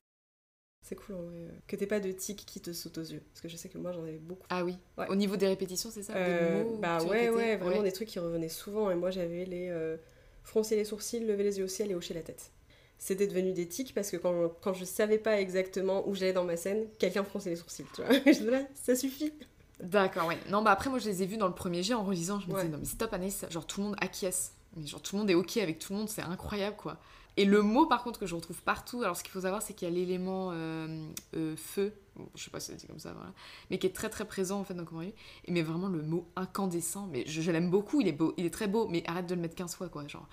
C'est 0.99 1.05
cool 1.05 1.15
en 1.15 1.21
vrai, 1.23 1.35
euh, 1.37 1.49
que 1.67 1.75
t'aies 1.75 1.87
pas 1.87 1.99
de 1.99 2.11
tics 2.11 2.45
qui 2.45 2.61
te 2.61 2.71
sautent 2.73 2.97
aux 2.99 3.03
yeux 3.03 3.21
parce 3.31 3.41
que 3.41 3.47
je 3.47 3.55
sais 3.57 3.69
que 3.69 3.77
moi 3.77 3.91
j'en 3.91 4.03
avais 4.03 4.17
beaucoup. 4.17 4.45
Ah 4.49 4.63
oui. 4.63 4.77
Ouais. 4.97 5.07
Au 5.09 5.15
niveau 5.15 5.35
des 5.35 5.47
répétitions, 5.47 5.89
c'est 5.91 6.03
ça 6.03 6.13
Euh, 6.15 6.63
Des 6.63 6.69
mots 6.69 6.77
bah 6.79 7.01
ouais 7.03 7.29
ouais 7.29 7.57
vraiment 7.57 7.81
des 7.83 7.91
trucs 7.91 8.07
qui 8.09 8.19
revenaient 8.19 8.49
souvent 8.49 8.91
et 8.91 8.95
moi 8.95 9.09
j'avais 9.11 9.45
les 9.45 9.69
euh, 9.69 9.97
froncer 10.43 10.75
les 10.75 10.85
sourcils, 10.85 11.19
lever 11.21 11.43
les 11.43 11.57
yeux 11.59 11.65
au 11.65 11.69
ciel 11.69 11.89
et 11.91 11.95
hocher 11.95 12.13
la 12.13 12.21
tête. 12.21 12.51
C'était 12.99 13.27
devenu 13.27 13.51
des 13.53 13.67
tics 13.67 13.93
parce 13.93 14.11
que 14.11 14.17
quand, 14.17 14.49
quand 14.61 14.73
je 14.73 14.85
savais 14.85 15.17
pas 15.17 15.39
exactement 15.41 16.07
où 16.07 16.15
j'allais 16.15 16.31
dans 16.33 16.45
ma 16.45 16.55
scène, 16.57 16.87
quelqu'un 16.99 17.23
fronçait 17.23 17.49
les 17.49 17.55
sourcils, 17.57 17.85
tu 17.95 18.01
vois. 18.01 18.13
je 18.25 18.31
disais 18.31 18.51
là, 18.51 18.61
ça 18.75 18.95
suffit. 18.95 19.33
D'accord, 19.81 20.27
ouais. 20.27 20.37
Non, 20.49 20.61
bah 20.61 20.71
après, 20.71 20.89
moi, 20.89 20.99
je 20.99 21.09
les 21.09 21.23
ai 21.23 21.25
vus 21.25 21.35
dans 21.35 21.47
le 21.47 21.53
premier 21.55 21.83
jet 21.83 21.95
en 21.95 22.03
relisant. 22.03 22.39
Je 22.39 22.47
me 22.47 22.53
Ouais. 22.53 22.61
disais, 22.61 22.71
non, 22.71 22.77
mais 22.77 22.85
stop, 22.85 23.11
Anaïs, 23.11 23.43
genre 23.49 23.65
tout 23.67 23.81
le 23.81 23.87
monde 23.87 23.95
acquiesce. 23.99 24.53
Mais 24.77 24.85
genre 24.87 25.01
tout 25.01 25.15
le 25.15 25.19
monde 25.19 25.29
est 25.29 25.33
ok 25.33 25.57
avec 25.57 25.79
tout 25.79 25.91
le 25.91 25.99
monde, 25.99 26.07
c'est 26.09 26.21
incroyable, 26.21 26.77
quoi. 26.77 26.97
Et 27.35 27.45
le 27.45 27.61
mot, 27.63 27.87
par 27.87 28.03
contre, 28.03 28.19
que 28.19 28.25
je 28.27 28.35
retrouve 28.35 28.61
partout, 28.61 29.01
alors 29.01 29.17
ce 29.17 29.23
qu'il 29.23 29.31
faut 29.31 29.41
savoir, 29.41 29.61
c'est 29.63 29.73
qu'il 29.73 29.87
y 29.87 29.91
a 29.91 29.93
l'élément 29.93 30.49
euh, 30.51 31.09
euh, 31.35 31.55
feu, 31.55 31.93
Bon, 32.15 32.29
je 32.35 32.43
sais 32.43 32.51
pas 32.51 32.59
si 32.59 32.67
c'est 32.67 32.75
dit 32.77 32.85
comme 32.85 32.99
ça, 32.99 33.11
voilà, 33.13 33.33
mais 33.71 33.79
qui 33.79 33.87
est 33.87 33.91
très 33.95 34.07
très 34.09 34.25
présent 34.25 34.59
en 34.59 34.63
fait 34.63 34.75
dans 34.75 34.85
Comment 34.85 35.01
Et 35.01 35.13
mais 35.47 35.63
vraiment 35.63 35.87
le 35.87 36.03
mot 36.03 36.27
incandescent, 36.35 37.07
mais 37.11 37.23
je, 37.25 37.41
je 37.41 37.49
l'aime 37.49 37.71
beaucoup, 37.71 38.01
il 38.01 38.07
est 38.07 38.11
beau, 38.11 38.35
il 38.37 38.45
est 38.45 38.51
très 38.53 38.67
beau, 38.67 38.87
mais 38.87 39.03
arrête 39.07 39.25
de 39.25 39.33
le 39.33 39.41
mettre 39.41 39.55
15 39.55 39.73
fois, 39.75 39.89
quoi. 39.89 40.07
Genre, 40.07 40.27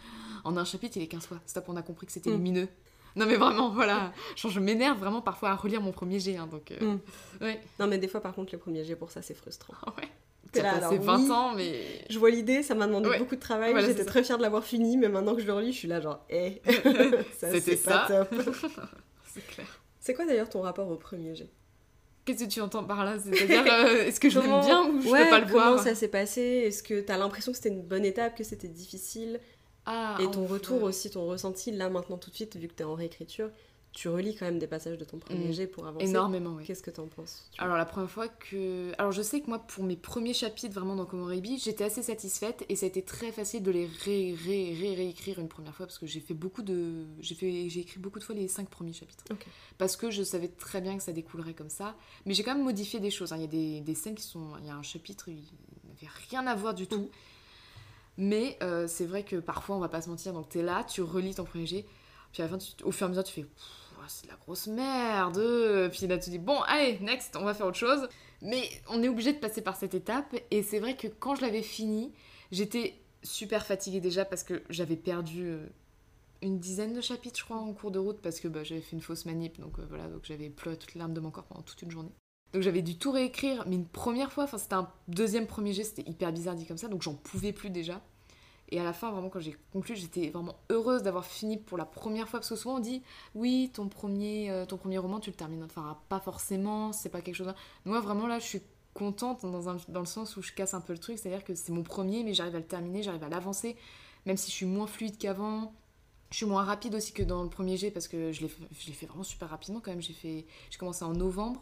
en 0.44 0.58
un 0.58 0.64
chapitre, 0.66 0.98
il 0.98 1.02
est 1.02 1.06
15 1.08 1.24
fois. 1.26 1.40
Stop, 1.46 1.64
on 1.68 1.76
a 1.76 1.82
compris 1.82 2.04
que 2.06 2.12
c'était 2.12 2.28
Mm. 2.28 2.34
lumineux. 2.34 2.68
Non, 3.16 3.24
mais 3.26 3.36
vraiment, 3.36 3.70
voilà. 3.70 4.12
Genre, 4.36 4.52
je 4.52 4.60
m'énerve 4.60 4.98
vraiment 4.98 5.22
parfois 5.22 5.50
à 5.50 5.56
relire 5.56 5.80
mon 5.80 5.90
premier 5.92 6.20
jet, 6.20 6.36
hein, 6.36 6.46
donc. 6.46 6.70
euh, 6.70 6.96
Mm. 6.96 7.00
Ouais, 7.40 7.60
Non 7.78 7.86
mais 7.86 7.96
des 7.96 8.08
fois 8.08 8.20
par 8.20 8.34
contre 8.34 8.52
le 8.52 8.58
premier 8.58 8.84
jet 8.84 8.94
pour 8.94 9.10
ça 9.10 9.22
c'est 9.22 9.32
frustrant. 9.34 9.72
ouais. 9.96 10.08
T'es 10.52 10.62
là, 10.62 10.70
a 10.70 10.80
passé 10.80 10.94
alors, 10.94 11.04
20 11.04 11.18
oui. 11.24 11.30
ans, 11.30 11.52
mais. 11.54 11.80
Je 12.10 12.18
vois 12.18 12.30
l'idée, 12.30 12.62
ça 12.62 12.74
m'a 12.74 12.86
demandé 12.86 13.08
Ouais. 13.08 13.18
beaucoup 13.18 13.36
de 13.36 13.40
travail, 13.40 13.70
Voilà, 13.72 13.86
j'étais 13.86 14.04
très 14.04 14.22
fière 14.24 14.36
de 14.38 14.42
l'avoir 14.42 14.64
fini, 14.64 14.96
mais 14.96 15.08
maintenant 15.08 15.34
que 15.34 15.40
je 15.42 15.46
le 15.46 15.52
relis, 15.52 15.72
je 15.72 15.78
suis 15.78 15.88
là 15.88 16.00
genre, 16.00 16.24
eh, 16.30 16.60
ça 17.38 17.50
C'était 17.52 17.76
pas 17.76 18.06
ça. 18.08 18.24
top. 18.26 18.34
C'est 19.34 19.46
clair. 19.46 19.80
C'est 20.00 20.14
quoi 20.14 20.24
d'ailleurs 20.26 20.48
ton 20.48 20.62
rapport 20.62 20.88
au 20.90 20.96
premier 20.96 21.34
jet? 21.34 21.48
Qu'est-ce 22.24 22.44
que 22.44 22.50
tu 22.50 22.60
entends 22.60 22.84
par 22.84 23.04
là? 23.04 23.16
C'est-à-dire, 23.18 23.64
euh, 23.72 24.02
est-ce 24.06 24.18
que 24.20 24.28
je 24.28 24.40
Comment- 24.40 24.58
l'aime 24.58 24.66
bien 24.66 24.84
ou 24.90 25.00
je 25.02 25.08
Ouais, 25.08 25.24
peux 25.24 25.30
pas 25.30 25.40
le 25.40 25.46
comment 25.46 25.72
voir? 25.72 25.82
ça 25.84 25.94
s'est 25.94 26.08
passé? 26.08 26.40
Est-ce 26.40 26.82
que 26.82 27.00
t'as 27.00 27.16
l'impression 27.16 27.52
que 27.52 27.56
c'était 27.56 27.70
une 27.70 27.82
bonne 27.82 28.04
étape, 28.04 28.36
que 28.36 28.44
c'était 28.44 28.68
difficile? 28.68 29.40
Ah, 29.86 30.18
Et 30.20 30.30
ton 30.30 30.46
retour 30.46 30.82
aussi, 30.82 31.10
ton 31.10 31.26
ressenti, 31.26 31.70
là 31.70 31.88
maintenant 31.88 32.18
tout 32.18 32.30
de 32.30 32.34
suite, 32.34 32.56
vu 32.56 32.68
que 32.68 32.74
t'es 32.74 32.84
en 32.84 32.94
réécriture, 32.94 33.50
tu 33.92 34.08
relis 34.08 34.36
quand 34.36 34.44
même 34.46 34.58
des 34.60 34.68
passages 34.68 34.96
de 34.98 35.04
ton 35.04 35.18
premier 35.18 35.48
Mm. 35.48 35.52
jet 35.52 35.66
pour 35.66 35.86
avancer. 35.86 36.06
Énormément, 36.06 36.54
oui. 36.56 36.64
Qu'est-ce 36.64 36.82
que 36.82 36.92
t'en 36.92 37.08
penses 37.08 37.48
tu 37.52 37.60
Alors 37.60 37.76
la 37.76 37.84
première 37.84 38.08
fois 38.10 38.28
que... 38.28 38.92
Alors 38.98 39.10
je 39.10 39.20
sais 39.20 39.40
que 39.40 39.48
moi 39.48 39.58
pour 39.58 39.82
mes 39.82 39.96
premiers 39.96 40.32
chapitres 40.32 40.72
vraiment 40.72 40.94
dans 40.94 41.06
Komorebi, 41.06 41.58
j'étais 41.58 41.82
assez 41.84 42.02
satisfaite 42.02 42.64
et 42.68 42.76
ça 42.76 42.86
a 42.86 42.88
été 42.88 43.02
très 43.02 43.32
facile 43.32 43.62
de 43.64 43.70
les 43.72 43.86
ré 43.86 44.34
ré 44.44 44.74
ré 44.80 44.94
réécrire 44.94 45.40
une 45.40 45.48
première 45.48 45.74
fois 45.74 45.86
parce 45.86 45.98
que 45.98 46.06
j'ai 46.06 46.20
fait 46.20 46.34
beaucoup 46.34 46.62
de... 46.62 47.04
J'ai 47.20 47.34
fait... 47.34 47.68
j'ai 47.68 47.80
écrit 47.80 47.98
beaucoup 47.98 48.20
de 48.20 48.24
fois 48.24 48.34
les 48.36 48.46
cinq 48.46 48.68
premiers 48.68 48.92
chapitres. 48.92 49.24
Parce 49.76 49.96
que 49.96 50.10
je 50.10 50.22
savais 50.22 50.48
très 50.48 50.80
bien 50.80 50.96
que 50.96 51.02
ça 51.02 51.12
découlerait 51.12 51.54
comme 51.54 51.70
ça. 51.70 51.96
Mais 52.26 52.34
j'ai 52.34 52.44
quand 52.44 52.54
même 52.54 52.62
modifié 52.64 53.00
des 53.00 53.10
choses. 53.10 53.32
hein. 53.32 53.36
Il 53.38 53.42
y 53.42 53.44
a 53.44 53.48
des, 53.48 53.80
des 53.80 53.94
scènes 53.96 54.14
qui 54.14 54.22
sont... 54.22 54.52
Il 54.60 54.66
y 54.66 54.70
a 54.70 54.76
un 54.76 54.82
chapitre, 54.82 55.28
il 55.28 55.42
n'avait 55.88 56.12
rien 56.30 56.46
à 56.46 56.54
voir 56.54 56.74
du 56.74 56.86
tout. 56.86 57.10
Mais 58.16 58.58
euh, 58.62 58.86
c'est 58.86 59.06
vrai 59.06 59.24
que 59.24 59.36
parfois 59.36 59.76
on 59.76 59.78
va 59.80 59.88
pas 59.88 60.02
se 60.02 60.08
mentir, 60.10 60.32
donc 60.32 60.48
t'es 60.48 60.62
là, 60.62 60.84
tu 60.84 61.00
relis 61.00 61.34
ton 61.34 61.44
premier 61.44 61.64
jet, 61.66 61.86
puis 62.32 62.42
à 62.42 62.46
la 62.46 62.50
fin 62.50 62.58
tu- 62.58 62.84
au 62.84 62.92
fur 62.92 63.04
et 63.04 63.06
à 63.06 63.08
mesure 63.08 63.24
tu 63.24 63.32
fais... 63.32 63.46
Pff, 64.00 64.10
c'est 64.10 64.26
de 64.26 64.30
la 64.30 64.36
grosse 64.36 64.66
merde. 64.66 65.90
Puis 65.92 66.06
là, 66.06 66.18
tu 66.18 66.30
dis, 66.30 66.38
bon, 66.38 66.60
allez, 66.62 66.98
next, 67.00 67.36
on 67.36 67.44
va 67.44 67.54
faire 67.54 67.66
autre 67.66 67.78
chose. 67.78 68.08
Mais 68.42 68.62
on 68.88 69.02
est 69.02 69.08
obligé 69.08 69.32
de 69.32 69.38
passer 69.38 69.62
par 69.62 69.76
cette 69.76 69.94
étape. 69.94 70.34
Et 70.50 70.62
c'est 70.62 70.78
vrai 70.78 70.96
que 70.96 71.08
quand 71.08 71.34
je 71.34 71.42
l'avais 71.42 71.62
fini, 71.62 72.12
j'étais 72.50 72.94
super 73.22 73.66
fatiguée 73.66 74.00
déjà 74.00 74.24
parce 74.24 74.42
que 74.42 74.62
j'avais 74.70 74.96
perdu 74.96 75.48
euh, 75.48 75.66
une 76.42 76.58
dizaine 76.58 76.94
de 76.94 77.00
chapitres, 77.00 77.38
je 77.38 77.44
crois, 77.44 77.58
en 77.58 77.72
cours 77.72 77.90
de 77.90 77.98
route 77.98 78.20
parce 78.22 78.40
que 78.40 78.48
bah, 78.48 78.64
j'avais 78.64 78.80
fait 78.80 78.96
une 78.96 79.02
fausse 79.02 79.26
manip. 79.26 79.60
Donc 79.60 79.78
euh, 79.78 79.86
voilà, 79.88 80.08
donc 80.08 80.24
j'avais 80.24 80.48
pleuré 80.48 80.78
toutes 80.78 80.94
les 80.94 80.98
larmes 80.98 81.14
de 81.14 81.20
mon 81.20 81.30
corps 81.30 81.44
pendant 81.44 81.62
toute 81.62 81.82
une 81.82 81.90
journée. 81.90 82.12
Donc 82.52 82.62
j'avais 82.62 82.82
dû 82.82 82.98
tout 82.98 83.12
réécrire, 83.12 83.64
mais 83.68 83.76
une 83.76 83.86
première 83.86 84.32
fois, 84.32 84.44
enfin 84.44 84.58
c'était 84.58 84.74
un 84.74 84.90
deuxième 85.06 85.46
premier 85.46 85.72
jet, 85.72 85.84
c'était 85.84 86.10
hyper 86.10 86.32
bizarre 86.32 86.56
dit 86.56 86.66
comme 86.66 86.78
ça, 86.78 86.88
donc 86.88 87.02
j'en 87.02 87.14
pouvais 87.14 87.52
plus 87.52 87.70
déjà. 87.70 88.02
Et 88.72 88.78
à 88.78 88.84
la 88.84 88.92
fin, 88.92 89.10
vraiment, 89.10 89.28
quand 89.28 89.40
j'ai 89.40 89.56
conclu, 89.72 89.96
j'étais 89.96 90.30
vraiment 90.30 90.56
heureuse 90.70 91.02
d'avoir 91.02 91.24
fini 91.24 91.56
pour 91.56 91.76
la 91.76 91.84
première 91.84 92.28
fois. 92.28 92.38
Parce 92.38 92.50
que 92.50 92.56
souvent, 92.56 92.76
on 92.76 92.80
dit, 92.80 93.02
oui, 93.34 93.70
ton 93.74 93.88
premier, 93.88 94.50
euh, 94.50 94.64
ton 94.64 94.76
premier 94.76 94.98
roman, 94.98 95.18
tu 95.18 95.30
le 95.30 95.36
termines. 95.36 95.64
Enfin, 95.64 95.98
pas 96.08 96.20
forcément, 96.20 96.92
c'est 96.92 97.08
pas 97.08 97.20
quelque 97.20 97.34
chose. 97.34 97.52
Moi, 97.84 98.00
vraiment, 98.00 98.26
là, 98.26 98.38
je 98.38 98.46
suis 98.46 98.62
contente 98.94 99.42
dans, 99.42 99.74
dans 99.88 100.00
le 100.00 100.06
sens 100.06 100.36
où 100.36 100.42
je 100.42 100.52
casse 100.52 100.74
un 100.74 100.80
peu 100.80 100.92
le 100.92 101.00
truc. 101.00 101.18
C'est-à-dire 101.18 101.44
que 101.44 101.54
c'est 101.54 101.72
mon 101.72 101.82
premier, 101.82 102.22
mais 102.22 102.32
j'arrive 102.32 102.54
à 102.54 102.60
le 102.60 102.66
terminer, 102.66 103.02
j'arrive 103.02 103.24
à 103.24 103.28
l'avancer. 103.28 103.76
Même 104.26 104.36
si 104.36 104.50
je 104.50 104.56
suis 104.56 104.66
moins 104.66 104.86
fluide 104.86 105.18
qu'avant. 105.18 105.74
Je 106.30 106.36
suis 106.36 106.46
moins 106.46 106.62
rapide 106.62 106.94
aussi 106.94 107.12
que 107.12 107.24
dans 107.24 107.42
le 107.42 107.48
premier 107.48 107.76
jet 107.76 107.90
parce 107.90 108.06
que 108.06 108.30
je 108.30 108.42
l'ai 108.42 108.48
fait, 108.48 108.62
je 108.78 108.86
l'ai 108.86 108.92
fait 108.92 109.06
vraiment 109.06 109.24
super 109.24 109.50
rapidement 109.50 109.80
quand 109.80 109.90
même. 109.90 110.00
J'ai 110.00 110.12
fait, 110.12 110.46
j'ai 110.70 110.78
commencé 110.78 111.04
en 111.04 111.12
novembre 111.12 111.60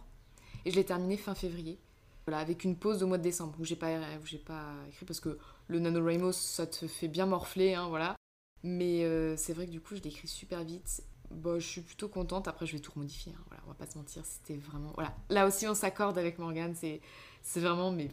et 0.67 0.71
je 0.71 0.77
l'ai 0.77 0.85
terminé 0.85 1.17
fin 1.17 1.35
février. 1.35 1.79
Voilà, 2.27 2.41
avec 2.41 2.65
une 2.65 2.77
pause 2.77 3.03
au 3.03 3.07
mois 3.07 3.17
de 3.17 3.23
décembre 3.23 3.55
où 3.59 3.65
j'ai 3.65 3.77
pas, 3.77 3.99
où 4.23 4.27
j'ai 4.27 4.37
pas 4.37 4.75
écrit 4.91 5.07
parce 5.07 5.21
que 5.21 5.39
le 5.69 5.79
NaNoWriMo 5.81 6.33
ça 6.33 6.67
te 6.67 6.87
fait 6.87 7.09
bien 7.09 7.27
morfler, 7.27 7.75
hein, 7.75 7.89
voilà. 7.89 8.17
Mais 8.65 9.05
euh, 9.05 9.37
c'est 9.37 9.53
vrai 9.53 9.67
que 9.67 9.71
du 9.71 9.81
coup 9.81 9.95
je 9.95 10.03
l'écris 10.03 10.27
super 10.29 10.65
vite. 10.65 11.03
Bon, 11.31 11.61
je 11.61 11.67
suis 11.67 11.83
plutôt 11.83 12.09
contente. 12.09 12.49
Après, 12.49 12.65
je 12.67 12.73
vais 12.73 12.79
tout 12.81 12.91
remodifier. 12.91 13.33
hein, 13.37 13.45
Voilà, 13.49 13.63
on 13.67 13.69
va 13.69 13.75
pas 13.75 13.85
se 13.87 13.99
mentir. 13.99 14.25
C'était 14.25 14.57
vraiment. 14.57 14.93
Voilà. 14.95 15.15
Là 15.29 15.47
aussi, 15.47 15.69
on 15.69 15.75
s'accorde 15.75 16.17
avec 16.17 16.39
Morgane. 16.39 16.75
C'est, 16.75 17.03
c'est 17.43 17.61
vraiment 17.61 17.91
mais 17.93 18.09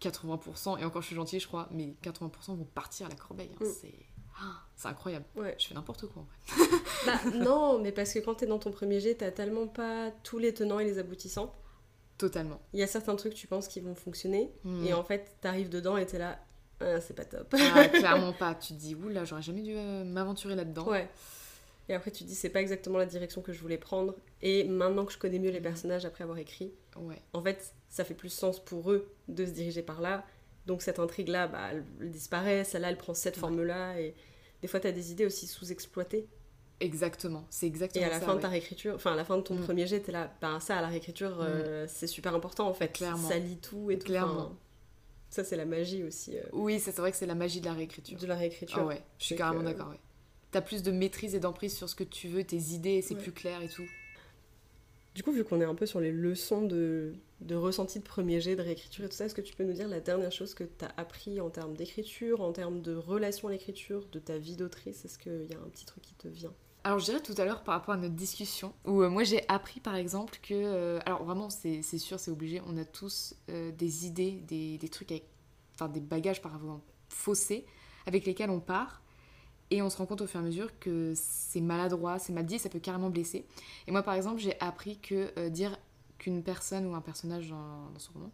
80%. 0.00 0.78
Et 0.80 0.84
encore, 0.84 1.02
je 1.02 1.06
suis 1.06 1.16
gentille, 1.16 1.40
je 1.40 1.46
crois. 1.46 1.68
Mais 1.70 1.94
80% 2.02 2.56
vont 2.56 2.64
partir 2.64 3.06
à 3.06 3.10
la 3.10 3.14
corbeille. 3.14 3.50
hein, 3.60 3.64
Mm. 3.64 3.72
C'est, 3.80 3.94
ah, 4.40 4.56
c'est 4.76 4.88
incroyable. 4.88 5.24
Ouais. 5.36 5.54
Je 5.58 5.68
fais 5.68 5.74
n'importe 5.74 6.06
quoi. 6.08 6.22
En 6.22 6.26
fait. 6.26 6.64
Bah, 7.06 7.30
non, 7.36 7.78
mais 7.78 7.92
parce 7.92 8.12
que 8.12 8.18
quand 8.18 8.34
t'es 8.34 8.46
dans 8.46 8.58
ton 8.58 8.72
premier 8.72 8.98
jet, 9.00 9.14
t'as 9.14 9.30
tellement 9.30 9.68
pas 9.68 10.10
tous 10.24 10.38
les 10.38 10.52
tenants 10.52 10.80
et 10.80 10.84
les 10.84 10.98
aboutissants. 10.98 11.54
Totalement. 12.18 12.60
Il 12.72 12.80
y 12.80 12.82
a 12.82 12.88
certains 12.88 13.14
trucs 13.14 13.34
tu 13.34 13.46
penses 13.46 13.68
qui 13.68 13.78
vont 13.80 13.94
fonctionner, 13.94 14.52
Mm. 14.64 14.84
et 14.84 14.92
en 14.94 15.04
fait 15.04 15.36
t'arrives 15.40 15.68
dedans 15.68 15.96
et 15.96 16.04
t'es 16.06 16.18
là, 16.18 16.40
ah, 16.80 17.00
c'est 17.00 17.14
pas 17.14 17.24
top. 17.24 17.54
Ah, 17.74 17.88
clairement 17.92 18.32
pas. 18.32 18.54
Tu 18.54 18.74
te 18.74 18.78
dis, 18.78 18.94
oula, 18.94 19.24
j'aurais 19.24 19.42
jamais 19.42 19.62
dû 19.62 19.72
euh, 19.76 20.04
m'aventurer 20.04 20.54
là-dedans. 20.54 20.86
Ouais. 20.88 21.08
Et 21.90 21.94
après 21.94 22.10
tu 22.10 22.22
te 22.24 22.28
dis 22.28 22.34
c'est 22.34 22.50
pas 22.50 22.60
exactement 22.60 22.98
la 22.98 23.06
direction 23.06 23.40
que 23.40 23.52
je 23.52 23.60
voulais 23.62 23.78
prendre. 23.78 24.14
Et 24.42 24.64
maintenant 24.64 25.06
que 25.06 25.12
je 25.12 25.16
connais 25.18 25.38
mieux 25.38 25.50
les 25.50 25.60
personnages 25.60 26.04
après 26.04 26.22
avoir 26.22 26.36
écrit, 26.38 26.70
Ouais. 26.96 27.22
en 27.32 27.42
fait 27.42 27.72
ça 27.88 28.04
fait 28.04 28.12
plus 28.12 28.28
sens 28.28 28.62
pour 28.62 28.92
eux 28.92 29.10
de 29.28 29.46
se 29.46 29.52
diriger 29.52 29.82
par 29.82 30.02
là. 30.02 30.26
Donc 30.66 30.82
cette 30.82 30.98
intrigue 30.98 31.28
là, 31.28 31.48
bah, 31.48 31.70
elle, 31.72 32.10
disparaît, 32.10 32.62
celle-là 32.64 32.90
elle 32.90 32.98
prend 32.98 33.14
cette 33.14 33.36
Ouais. 33.36 33.40
forme 33.40 33.62
là. 33.62 33.98
Et 33.98 34.14
des 34.60 34.68
fois 34.68 34.80
t'as 34.80 34.92
des 34.92 35.12
idées 35.12 35.24
aussi 35.24 35.46
sous-exploitées. 35.46 36.26
Exactement. 36.80 37.46
C'est 37.48 37.64
Et 37.64 37.68
exactement 37.70 38.04
à 38.04 38.10
la 38.10 38.20
ça, 38.20 38.26
fin 38.26 38.36
de 38.36 38.40
ta 38.42 38.48
réécriture, 38.48 38.94
enfin 38.94 39.14
à 39.14 39.16
la 39.16 39.24
fin 39.24 39.38
de 39.38 39.42
ton 39.42 39.54
Mm. 39.54 39.62
premier 39.64 39.86
jet, 39.86 40.00
t'es 40.00 40.12
là, 40.12 40.30
bah 40.42 40.58
ça 40.60 40.76
à 40.76 40.82
la 40.82 40.88
réécriture 40.88 41.38
euh, 41.40 41.86
c'est 41.88 42.06
super 42.06 42.34
important 42.34 42.68
en 42.68 42.74
fait. 42.74 42.88
Clairement. 42.92 43.26
Ça 43.30 43.38
lit 43.38 43.56
tout 43.56 43.90
et 43.90 43.98
tout. 43.98 44.04
Clairement. 44.08 44.52
Ça 45.30 45.44
c'est 45.44 45.56
la 45.56 45.64
magie 45.66 46.02
aussi 46.04 46.36
euh, 46.38 46.42
Oui, 46.52 46.78
ça, 46.80 46.90
c'est 46.92 47.00
vrai 47.00 47.10
que 47.10 47.16
c'est 47.16 47.26
la 47.26 47.34
magie 47.34 47.60
de 47.60 47.66
la 47.66 47.74
réécriture. 47.74 48.18
de 48.18 48.26
la 48.26 48.34
réécriture. 48.36 48.78
Ah 48.80 48.86
ouais, 48.86 49.02
je 49.18 49.24
suis 49.24 49.36
carrément 49.36 49.60
que- 49.60 49.66
d'accord, 49.66 49.90
ouais. 49.90 50.00
T'as 50.50 50.62
plus 50.62 50.82
de 50.82 50.90
maîtrise 50.90 51.34
et 51.34 51.40
d'emprise 51.40 51.76
sur 51.76 51.88
ce 51.88 51.94
que 51.94 52.04
tu 52.04 52.28
veux, 52.28 52.42
tes 52.44 52.56
idées, 52.56 53.02
c'est 53.02 53.14
Ouais. 53.14 53.20
plus 53.20 53.32
clair 53.32 53.60
et 53.62 53.68
tout. 53.68 53.86
Du 55.14 55.22
coup, 55.22 55.32
vu 55.32 55.44
qu'on 55.44 55.60
est 55.60 55.64
un 55.64 55.74
peu 55.74 55.84
sur 55.84 56.00
les 56.00 56.12
leçons 56.12 56.62
de, 56.62 57.12
de 57.40 57.54
ressenti 57.56 57.98
de 57.98 58.04
premier 58.04 58.40
jet, 58.40 58.54
de 58.56 58.62
réécriture 58.62 59.04
et 59.04 59.08
tout 59.08 59.16
ça, 59.16 59.24
est-ce 59.26 59.34
que 59.34 59.40
tu 59.40 59.52
peux 59.54 59.64
nous 59.64 59.72
dire 59.72 59.88
la 59.88 60.00
dernière 60.00 60.30
chose 60.32 60.54
que 60.54 60.64
tu 60.64 60.84
as 60.84 60.92
appris 60.96 61.40
en 61.40 61.50
termes 61.50 61.74
d'écriture, 61.74 62.40
en 62.40 62.52
termes 62.52 62.80
de 62.82 62.94
relation 62.94 63.48
à 63.48 63.50
l'écriture, 63.50 64.06
de 64.12 64.20
ta 64.20 64.38
vie 64.38 64.54
d'autrice? 64.56 65.04
Est-ce 65.04 65.18
qu'il 65.18 65.48
y 65.50 65.54
a 65.54 65.58
un 65.58 65.68
petit 65.70 65.84
truc 65.86 66.02
qui 66.04 66.14
te 66.14 66.28
vient? 66.28 66.54
Alors 66.88 67.00
je 67.00 67.04
dirais 67.04 67.20
tout 67.20 67.34
à 67.36 67.44
l'heure 67.44 67.60
par 67.64 67.74
rapport 67.74 67.92
à 67.92 67.98
notre 67.98 68.14
discussion, 68.14 68.72
où 68.86 69.02
euh, 69.02 69.10
moi 69.10 69.22
j'ai 69.22 69.46
appris 69.48 69.78
par 69.78 69.94
exemple 69.94 70.38
que... 70.40 70.54
euh, 70.54 70.98
alors 71.04 71.22
vraiment 71.22 71.50
c'est 71.50 71.82
sûr, 71.82 72.18
c'est 72.18 72.30
obligé, 72.30 72.62
on 72.66 72.78
a 72.78 72.84
tous 72.86 73.34
euh, 73.50 73.70
des 73.72 74.06
idées, 74.06 74.42
des, 74.48 74.88
trucs 74.88 75.12
avec... 75.12 75.24
Enfin 75.74 75.90
des 75.90 76.00
bagages 76.00 76.40
par 76.40 76.54
exemple 76.54 76.90
faussés 77.10 77.66
avec 78.06 78.24
lesquels 78.24 78.48
on 78.48 78.58
part. 78.58 79.02
Et 79.70 79.82
on 79.82 79.90
se 79.90 79.98
rend 79.98 80.06
compte 80.06 80.22
au 80.22 80.26
fur 80.26 80.40
et 80.40 80.42
à 80.42 80.46
mesure 80.46 80.78
que 80.78 81.12
c'est 81.14 81.60
maladroit, 81.60 82.18
c'est 82.18 82.32
mal 82.32 82.46
dit, 82.46 82.58
ça 82.58 82.70
peut 82.70 82.78
carrément 82.78 83.10
blesser. 83.10 83.44
Et 83.86 83.92
moi, 83.92 84.02
par 84.02 84.14
exemple, 84.14 84.40
j'ai 84.40 84.58
appris 84.58 84.96
que 84.96 85.50
dire 85.50 85.76
qu'une 86.16 86.42
personne 86.42 86.86
ou 86.86 86.94
un 86.94 87.02
personnage 87.02 87.50
dans 87.50 87.98
son 87.98 88.14
roman 88.14 88.32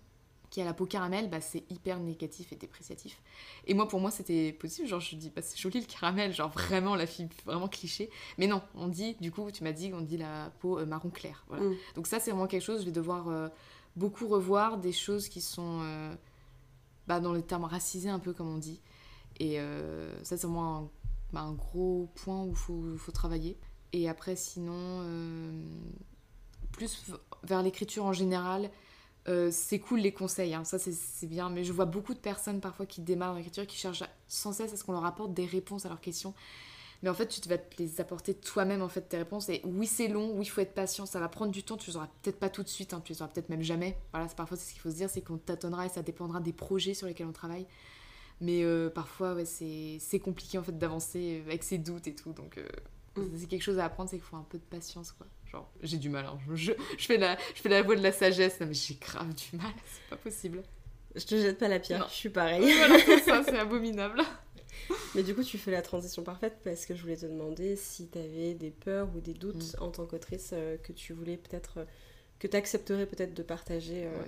qui 0.55 0.61
a 0.61 0.65
la 0.65 0.73
peau 0.73 0.87
caramel, 0.87 1.29
bah, 1.29 1.41
c'est 1.41 1.65
hyper 1.69 1.99
négatif 1.99 2.53
et 2.53 2.55
dépréciatif. 2.55 3.21
Et 3.67 3.75
moi, 3.75 3.89
pour 3.89 3.99
moi, 3.99 4.13
c'était 4.13 4.53
possible. 4.53 4.87
Genre, 4.87 5.01
je 5.01 5.17
dis, 5.17 5.29
bah, 5.35 5.43
c'est 5.43 5.59
joli 5.59 5.81
le 5.81 5.87
caramel, 5.87 6.33
genre 6.33 6.49
vraiment 6.49 6.95
la 6.95 7.09
fille, 7.09 7.29
vraiment 7.45 7.67
cliché. 7.67 8.09
Mais 8.39 8.47
non, 8.47 8.63
on 8.77 8.87
dit, 8.87 9.17
du 9.21 9.33
coup, 9.33 9.51
tu 9.51 9.65
m'as 9.65 9.73
dit, 9.73 9.91
on 9.93 10.01
dit 10.01 10.17
la 10.17 10.53
peau 10.61 10.79
euh, 10.79 10.87
marron 10.87 11.11
clair. 11.11 11.45
Voilà. 11.49 11.65
Mm. 11.65 11.75
Donc 11.97 12.07
ça, 12.07 12.21
c'est 12.21 12.31
vraiment 12.31 12.47
quelque 12.47 12.63
chose, 12.63 12.83
je 12.83 12.85
vais 12.85 12.93
devoir 12.93 13.29
euh, 13.31 13.49
beaucoup 13.97 14.29
revoir 14.29 14.79
des 14.79 14.93
choses 14.93 15.29
qui 15.29 15.41
sont 15.41 15.81
euh, 15.83 16.15
bah, 17.09 17.19
dans 17.19 17.33
les 17.33 17.43
termes 17.43 17.65
racisés 17.65 18.11
un 18.11 18.21
peu, 18.21 18.33
comme 18.33 18.49
on 18.49 18.59
dit. 18.59 18.81
Et 19.41 19.59
ça, 20.23 20.37
c'est 20.37 20.47
vraiment 20.47 20.77
un, 20.77 20.91
bah, 21.33 21.41
un 21.41 21.55
gros 21.55 22.13
point 22.15 22.45
où 22.45 22.51
il 22.51 22.57
faut, 22.57 22.97
faut 22.97 23.11
travailler. 23.11 23.59
Et 23.93 24.09
après, 24.09 24.37
sinon, 24.37 25.05
plus 26.71 27.11
vers 27.43 27.61
l'écriture 27.61 28.05
en 28.05 28.13
général. 28.13 28.71
Euh, 29.27 29.49
c'est 29.51 29.79
cool 29.79 30.01
les 30.01 30.13
conseils, 30.13 30.53
hein, 30.53 30.65
ça 30.65 30.79
c'est 30.79 31.27
bien, 31.27 31.49
mais 31.49 31.65
je 31.65 31.73
vois 31.73 31.87
beaucoup 31.87 32.13
de 32.13 32.19
personnes 32.19 32.61
parfois 32.61 32.85
qui 32.85 33.01
démarrent 33.01 33.33
dans 33.33 33.39
l'écriture, 33.39 33.67
qui 33.67 33.79
cherchent 33.79 34.05
sans 34.29 34.53
cesse 34.53 34.75
à 34.75 34.77
ce 34.77 34.85
qu'on 34.85 34.93
leur 34.93 35.07
apporte 35.07 35.33
des 35.33 35.47
réponses 35.47 35.87
à 35.87 35.89
leurs 35.89 36.03
questions. 36.03 36.35
Mais 37.03 37.11
en 37.11 37.15
fait, 37.15 37.27
tu 37.27 37.47
vas 37.49 37.59
te 37.59 37.83
les 37.83 38.01
apporter 38.01 38.33
toi-même, 38.33 38.81
en 38.81 38.89
fait, 38.89 39.03
tes 39.03 39.19
réponses. 39.19 39.51
Et 39.51 39.61
oui, 39.65 39.87
c'est 39.87 40.09
long, 40.09 40.33
oui, 40.33 40.47
il 40.47 40.49
faut 40.49 40.63
être 40.63 40.75
patient, 40.75 41.05
ça 41.05 41.21
va 41.21 41.29
prendre 41.29 41.53
du 41.53 41.63
temps, 41.63 41.77
tu 41.77 41.91
les 41.91 41.97
auras 41.97 42.09
peut-être 42.23 42.39
pas 42.39 42.49
tout 42.49 42.63
de 42.63 42.69
suite, 42.69 42.95
hein, 42.95 43.03
tu 43.05 43.13
les 43.13 43.21
auras 43.21 43.31
peut-être 43.31 43.51
même 43.51 43.63
jamais. 43.63 43.99
Voilà, 44.13 44.27
parfois, 44.29 44.57
c'est 44.57 44.69
ce 44.69 44.73
qu'il 44.73 44.81
faut 44.81 44.91
se 44.91 44.97
dire, 44.97 45.11
c'est 45.11 45.21
qu'on 45.21 45.37
tâtonnera 45.37 45.85
et 45.85 45.91
ça 45.91 46.03
dépendra 46.03 46.41
des 46.41 46.55
projets 46.55 46.95
sur 46.95 47.07
lesquels 47.07 47.27
on 47.27 47.33
travaille. 47.33 47.67
Mais 48.41 48.63
euh, 48.63 48.89
parfois, 48.89 49.35
ouais, 49.35 49.45
c'est 49.45 50.19
compliqué, 50.19 50.57
en 50.59 50.63
fait, 50.63 50.79
d'avancer 50.79 51.43
avec 51.47 51.63
ses 51.63 51.77
doutes 51.79 52.07
et 52.07 52.15
tout. 52.15 52.33
Donc, 52.33 52.57
euh, 52.57 52.67
mm. 53.17 53.37
c'est 53.37 53.47
quelque 53.49 53.63
chose 53.63 53.79
à 53.79 53.85
apprendre, 53.85 54.09
c'est 54.09 54.17
qu'il 54.17 54.25
faut 54.25 54.37
un 54.37 54.47
peu 54.49 54.59
de 54.59 54.65
patience, 54.65 55.13
quoi. 55.13 55.27
Genre, 55.55 55.71
j'ai 55.83 55.99
du 55.99 56.09
mal, 56.09 56.27
hein. 56.27 56.37
je, 56.53 56.73
je, 56.99 57.07
fais 57.07 57.17
la, 57.17 57.39
je 57.55 57.61
fais 57.61 57.69
la 57.69 57.83
voix 57.83 57.95
de 57.95 58.03
la 58.03 58.11
sagesse, 58.11 58.57
mais 58.59 58.75
j'ai 58.75 58.95
grave 58.95 59.33
du 59.35 59.57
mal, 59.57 59.73
c'est 59.87 60.11
pas 60.11 60.17
possible. 60.17 60.65
Je 61.15 61.25
te 61.25 61.37
jette 61.37 61.59
pas 61.59 61.69
la 61.69 61.79
pierre, 61.79 62.09
je 62.09 62.15
suis 62.15 62.29
pareil. 62.29 62.73
voilà, 62.77 62.99
ça, 63.21 63.43
c'est 63.47 63.57
abominable. 63.57 64.21
Mais 65.15 65.23
du 65.23 65.33
coup, 65.33 65.45
tu 65.45 65.57
fais 65.57 65.71
la 65.71 65.81
transition 65.81 66.25
parfaite 66.25 66.59
parce 66.65 66.87
que 66.87 66.97
je 66.97 67.03
voulais 67.03 67.17
te 67.17 67.27
demander 67.27 67.77
si 67.77 68.09
tu 68.09 68.19
avais 68.19 68.55
des 68.55 68.73
peurs 68.73 69.09
ou 69.15 69.21
des 69.21 69.33
doutes 69.33 69.77
mm. 69.79 69.83
en 69.83 69.91
tant 69.91 70.07
qu'autrice 70.07 70.51
euh, 70.53 70.77
que 70.77 70.93
tu 70.93 71.13
voulais 71.13 71.37
peut-être, 71.37 71.79
euh, 71.79 71.85
que 72.41 72.49
tu 72.49 72.57
accepterais 72.57 73.07
peut-être 73.07 73.33
de 73.33 73.43
partager. 73.45 74.07
Euh. 74.07 74.25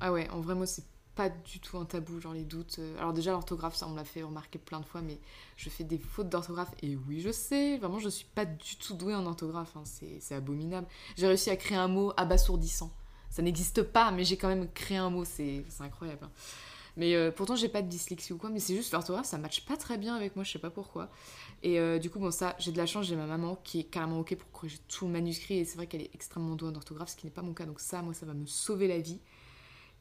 Ah 0.00 0.12
ouais, 0.12 0.28
en 0.28 0.40
vrai, 0.40 0.54
moi, 0.54 0.66
c'est 0.66 0.84
pas 1.18 1.30
du 1.30 1.58
tout 1.58 1.78
un 1.78 1.84
tabou, 1.84 2.20
genre 2.20 2.32
les 2.32 2.44
doutes. 2.44 2.78
Alors 2.96 3.12
déjà, 3.12 3.32
l'orthographe, 3.32 3.74
ça, 3.74 3.88
on 3.88 3.90
me 3.90 3.96
l'a 3.96 4.04
fait 4.04 4.22
remarquer 4.22 4.60
plein 4.60 4.78
de 4.78 4.84
fois, 4.84 5.00
mais 5.00 5.18
je 5.56 5.68
fais 5.68 5.82
des 5.82 5.98
fautes 5.98 6.28
d'orthographe. 6.28 6.72
Et 6.80 6.94
oui, 6.94 7.20
je 7.20 7.32
sais, 7.32 7.76
vraiment, 7.76 7.98
je 7.98 8.08
suis 8.08 8.28
pas 8.36 8.44
du 8.44 8.76
tout 8.76 8.94
douée 8.94 9.16
en 9.16 9.26
orthographe, 9.26 9.76
hein, 9.76 9.82
c'est 9.84 10.34
abominable. 10.36 10.86
J'ai 11.16 11.26
réussi 11.26 11.50
à 11.50 11.56
créer 11.56 11.76
un 11.76 11.88
mot 11.88 12.12
abasourdissant. 12.16 12.92
Ça 13.30 13.42
n'existe 13.42 13.82
pas, 13.82 14.12
mais 14.12 14.22
j'ai 14.22 14.36
quand 14.36 14.46
même 14.46 14.70
créé 14.70 14.96
un 14.96 15.10
mot, 15.10 15.24
c'est 15.24 15.64
incroyable. 15.80 16.24
Hein. 16.24 16.30
Mais 16.96 17.16
euh, 17.16 17.32
pourtant, 17.32 17.56
j'ai 17.56 17.68
pas 17.68 17.82
de 17.82 17.88
dyslexie 17.88 18.32
ou 18.32 18.38
quoi, 18.38 18.48
mais 18.48 18.60
c'est 18.60 18.76
juste 18.76 18.92
l'orthographe, 18.92 19.26
ça 19.26 19.38
matche 19.38 19.66
pas 19.66 19.76
très 19.76 19.98
bien 19.98 20.14
avec 20.14 20.36
moi, 20.36 20.44
je 20.44 20.52
sais 20.52 20.60
pas 20.60 20.70
pourquoi. 20.70 21.10
Et 21.64 21.80
euh, 21.80 21.98
du 21.98 22.10
coup, 22.10 22.20
bon, 22.20 22.30
ça, 22.30 22.54
j'ai 22.60 22.70
de 22.70 22.76
la 22.76 22.86
chance, 22.86 23.06
j'ai 23.06 23.16
ma 23.16 23.26
maman 23.26 23.56
qui 23.64 23.80
est 23.80 23.84
carrément 23.84 24.20
ok 24.20 24.36
pour 24.36 24.52
corriger 24.52 24.78
tout 24.86 25.06
le 25.06 25.12
manuscrit, 25.12 25.58
et 25.58 25.64
c'est 25.64 25.76
vrai 25.76 25.88
qu'elle 25.88 26.02
est 26.02 26.14
extrêmement 26.14 26.54
douée 26.54 26.68
en 26.68 26.76
orthographe, 26.76 27.10
ce 27.10 27.16
qui 27.16 27.26
n'est 27.26 27.32
pas 27.32 27.42
mon 27.42 27.54
cas, 27.54 27.66
donc 27.66 27.80
ça, 27.80 28.02
moi, 28.02 28.14
ça 28.14 28.24
va 28.24 28.34
me 28.34 28.46
sauver 28.46 28.86
la 28.86 29.00
vie. 29.00 29.18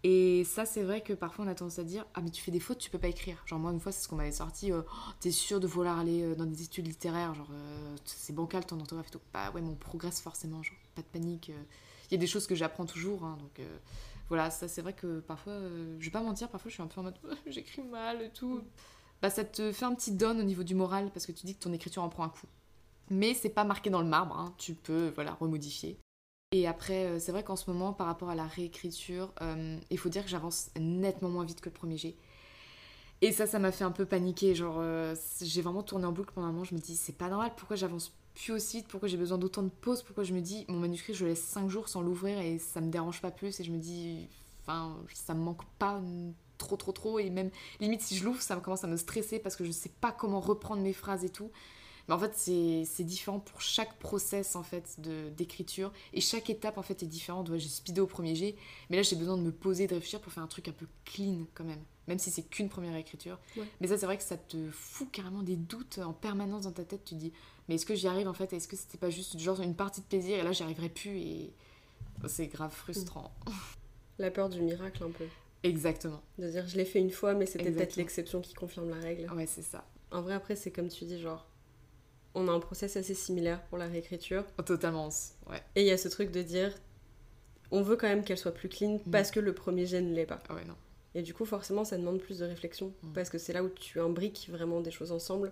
Et 0.04 0.44
ça, 0.44 0.66
c'est 0.66 0.84
vrai 0.84 1.02
que 1.02 1.14
parfois 1.14 1.46
on 1.46 1.48
a 1.48 1.56
tendance 1.56 1.80
à 1.80 1.84
dire 1.84 2.06
Ah, 2.14 2.22
mais 2.22 2.30
tu 2.30 2.42
fais 2.42 2.52
des 2.52 2.60
fautes, 2.60 2.78
tu 2.78 2.90
peux 2.90 3.00
pas 3.00 3.08
écrire. 3.08 3.42
Genre, 3.46 3.60
moi, 3.60 3.72
une 3.72 3.80
fois, 3.80 3.92
c'est 3.92 4.04
ce 4.04 4.08
qu'on 4.08 4.16
m'avait 4.16 4.32
sorti 4.32 4.72
euh, 4.72 4.84
T'es 5.20 5.32
sûr 5.32 5.60
de 5.60 5.68
vouloir 5.68 6.00
aller 6.00 6.36
dans 6.36 6.46
des 6.46 6.64
études 6.64 6.88
littéraires? 6.88 7.34
Genre, 7.34 7.50
c'est 8.06 8.34
bancal 8.34 8.66
ton 8.66 8.80
orthographe 8.80 9.08
et 9.08 9.12
tout. 9.12 9.22
Bah 9.34 9.52
ouais, 9.52 9.62
mais 9.62 9.70
on 9.70 9.76
progresse 9.76 10.22
forcément, 10.22 10.62
genre, 10.64 10.78
pas 10.96 11.02
de 11.02 11.08
panique. 11.08 11.52
Il 12.10 12.14
y 12.14 12.16
a 12.16 12.20
des 12.20 12.28
choses 12.28 12.48
que 12.48 12.56
j'apprends 12.56 12.86
toujours, 12.86 13.24
hein, 13.26 13.38
donc 13.40 13.60
voilà, 14.30 14.50
ça 14.50 14.68
c'est 14.68 14.82
vrai 14.82 14.94
que 14.94 15.20
parfois, 15.22 15.54
euh, 15.54 15.96
je 16.00 16.06
vais 16.06 16.12
pas 16.12 16.22
mentir, 16.22 16.50
parfois 16.50 16.70
je 16.70 16.74
suis 16.74 16.84
un 16.84 16.88
peu 16.88 17.00
en 17.00 17.04
mode 17.04 17.18
j'écris 17.48 17.84
mal 17.84 18.22
et 18.22 18.30
tout. 18.30 18.62
Bah 19.22 19.30
ça 19.30 19.44
te 19.44 19.72
fait 19.72 19.86
un 19.86 19.96
petit 19.96 20.12
down 20.12 20.40
au 20.40 20.44
niveau 20.44 20.64
du 20.64 20.76
moral 20.76 21.12
parce 21.12 21.26
que 21.26 21.32
tu 21.32 21.46
dis 21.46 21.56
que 21.56 21.64
ton 21.64 21.74
écriture 21.74 22.04
en 22.04 22.10
prend 22.10 22.24
un 22.24 22.30
coup. 22.30 22.48
Mais 23.10 23.34
c'est 23.34 23.50
pas 23.50 23.64
marqué 23.64 23.90
dans 23.90 24.02
le 24.02 24.08
marbre, 24.08 24.38
hein, 24.38 24.54
tu 24.58 24.74
peux 24.76 25.12
voilà 25.16 25.34
remodifier. 25.34 25.98
Et 26.54 26.66
après, 26.66 27.06
euh, 27.06 27.20
c'est 27.20 27.32
vrai 27.34 27.44
qu'en 27.44 27.58
ce 27.58 27.70
moment, 27.70 27.92
par 27.92 28.08
rapport 28.08 28.30
à 28.30 28.36
la 28.36 28.46
réécriture, 28.46 29.34
euh, 29.42 29.78
il 29.90 29.98
faut 29.98 30.10
dire 30.10 30.24
que 30.24 30.30
j'avance 30.30 30.70
nettement 30.80 31.30
moins 31.30 31.44
vite 31.44 31.60
que 31.60 31.70
le 31.70 31.74
premier 31.74 31.98
jet. 31.98 32.16
Et 33.22 33.32
ça, 33.32 33.48
ça 33.48 33.60
m'a 33.60 33.72
fait 33.72 33.84
un 33.84 33.92
peu 33.92 34.06
paniquer. 34.06 34.56
Genre, 34.56 34.82
j'ai 35.42 35.62
vraiment 35.62 35.84
tourné 35.84 36.06
en 36.06 36.12
boucle 36.12 36.32
pendant 36.34 36.48
un 36.48 36.52
moment. 36.52 36.64
Je 36.64 36.76
me 36.76 36.80
dis, 36.80 36.96
c'est 36.96 37.18
pas 37.18 37.30
normal, 37.30 37.52
pourquoi 37.58 37.76
j'avance 37.76 38.14
plus 38.38 38.54
aussi, 38.54 38.84
pourquoi 38.84 39.10
j'ai 39.10 39.18
besoin 39.18 39.38
d'autant 39.38 39.64
de 39.64 39.70
pauses, 39.70 40.04
pourquoi 40.04 40.24
je 40.24 40.34
me 40.34 40.42
dis, 40.42 40.66
mon 40.70 40.78
manuscrit, 40.78 41.14
je 41.14 41.24
le 41.26 41.32
laisse 41.32 41.42
5 41.42 41.70
jours 41.70 41.90
sans 41.90 42.02
l'ouvrir 42.02 42.38
et 42.40 42.60
ça 42.60 42.82
me 42.82 42.90
dérange 42.90 43.20
pas 43.20 43.32
plus, 43.32 43.60
et 43.60 43.64
je 43.64 43.72
me 43.72 43.80
dis, 43.80 44.28
enfin, 44.62 44.96
ça 45.14 45.34
me 45.34 45.40
manque 45.40 45.66
pas 45.80 46.00
trop, 46.60 46.78
trop, 46.78 46.92
trop, 46.92 47.20
et 47.20 47.32
même, 47.32 47.50
limite, 47.80 48.02
si 48.02 48.16
je 48.16 48.24
l'ouvre, 48.24 48.42
ça 48.42 48.56
commence 48.58 48.84
à 48.84 48.88
me 48.88 48.98
stresser 48.98 49.40
parce 49.40 49.56
que 49.56 49.66
je 49.66 49.72
sais 49.72 49.92
pas 50.02 50.12
comment 50.12 50.40
reprendre 50.40 50.84
mes 50.84 50.94
phrases 50.94 51.26
et 51.26 51.30
tout. 51.30 51.50
Mais 52.08 52.14
en 52.14 52.20
fait, 52.20 52.34
c'est 52.36 53.04
différent 53.04 53.40
pour 53.40 53.62
chaque 53.62 53.98
process, 54.00 54.56
en 54.56 54.64
fait, 54.64 55.00
d'écriture, 55.36 55.92
et 56.14 56.22
chaque 56.22 56.50
étape, 56.50 56.78
en 56.78 56.84
fait, 56.84 57.04
est 57.04 57.08
différente. 57.08 57.50
Ouais, 57.50 57.60
j'ai 57.60 57.70
speedé 57.70 58.02
au 58.02 58.08
premier 58.08 58.36
jet, 58.36 58.56
mais 58.90 58.98
là, 58.98 59.04
j'ai 59.04 59.16
besoin 59.16 59.38
de 59.38 59.42
me 59.44 59.52
poser, 59.52 59.88
de 59.88 59.94
réfléchir 59.96 60.22
pour 60.22 60.32
faire 60.32 60.44
un 60.44 60.48
truc 60.48 60.68
un 60.68 60.74
peu 60.74 60.88
clean, 61.06 61.46
quand 61.54 61.66
même 61.66 61.84
même 62.08 62.20
si 62.20 62.32
c'est 62.32 62.44
qu'une 62.44 62.70
première 62.70 62.96
écriture. 62.96 63.38
Mais 63.82 63.88
ça, 63.88 63.98
c'est 63.98 64.06
vrai 64.06 64.18
que 64.18 64.24
ça 64.24 64.38
te 64.38 64.72
fout 64.72 65.10
carrément 65.12 65.44
des 65.44 65.58
doutes 65.58 66.00
en 66.00 66.14
permanence 66.14 66.64
dans 66.64 66.72
ta 66.72 66.86
tête. 66.86 67.04
Tu 67.04 67.16
te 67.16 67.20
dis, 67.20 67.34
mais 67.68 67.76
est-ce 67.76 67.86
que 67.86 67.96
j'y 67.96 68.08
arrive 68.08 68.28
en 68.28 68.34
fait? 68.34 68.54
Est-ce 68.54 68.68
que 68.68 68.78
c'était 68.78 68.98
pas 68.98 69.10
juste 69.10 69.38
genre 69.38 69.62
une 69.62 69.76
partie 69.76 70.02
de 70.02 70.06
plaisir? 70.06 70.40
Et 70.40 70.44
là 70.44 70.54
j'y 70.54 70.64
arriverai 70.64 70.90
plus 70.90 71.18
et 71.18 71.54
c'est 72.28 72.48
grave 72.48 72.72
frustrant. 72.72 73.36
La 74.20 74.32
peur 74.32 74.50
du 74.50 74.62
miracle 74.62 75.04
un 75.04 75.12
peu. 75.12 75.26
Exactement. 75.64 76.22
De 76.38 76.50
dire 76.50 76.66
je 76.68 76.78
l'ai 76.78 76.86
fait 76.86 77.00
une 77.00 77.12
fois 77.12 77.34
mais 77.34 77.46
c'était 77.46 77.72
peut-être 77.72 77.98
l'exception 77.98 78.40
qui 78.40 78.54
confirme 78.54 78.90
la 78.90 79.00
règle. 79.00 79.30
Ouais, 79.34 79.46
c'est 79.46 79.62
ça. 79.62 79.86
En 80.12 80.22
vrai 80.22 80.34
après 80.34 80.56
c'est 80.56 80.72
comme 80.72 80.88
tu 80.88 81.04
dis 81.04 81.20
genre 81.20 81.46
on 82.38 82.48
a 82.48 82.52
un 82.52 82.60
process 82.60 82.96
assez 82.96 83.16
similaire 83.16 83.62
pour 83.66 83.78
la 83.78 83.88
réécriture. 83.88 84.46
Oh, 84.60 84.62
totalement, 84.62 85.10
ouais. 85.50 85.62
Et 85.76 85.82
il 85.82 85.88
y 85.88 85.92
a 85.92 85.98
ce 85.98 86.08
truc 86.08 86.32
de 86.32 86.42
dire 86.42 86.72
on 87.72 87.82
veut 87.82 87.98
quand 87.98 88.08
même 88.08 88.24
qu'elle 88.24 88.38
soit 88.38 88.54
plus 88.54 88.70
clean 88.70 89.00
mm. 89.06 89.12
parce 89.12 89.32
que 89.32 89.40
le 89.40 89.54
premier 89.54 89.86
jet 89.86 90.02
ne 90.02 90.14
l'est 90.14 90.26
pas. 90.26 90.40
Ah 90.50 90.56
ouais, 90.56 90.66
non. 90.66 90.76
Et 91.16 91.22
du 91.22 91.34
coup, 91.34 91.46
forcément, 91.46 91.84
ça 91.84 91.98
demande 91.98 92.20
plus 92.20 92.40
de 92.40 92.46
réflexion 92.46 92.94
mm. 93.02 93.14
parce 93.14 93.30
que 93.30 93.38
c'est 93.38 93.54
là 93.54 93.64
où 93.64 93.70
tu 93.70 94.00
imbriques 94.00 94.48
vraiment 94.52 94.82
des 94.82 94.92
choses 94.92 95.12
ensemble 95.12 95.52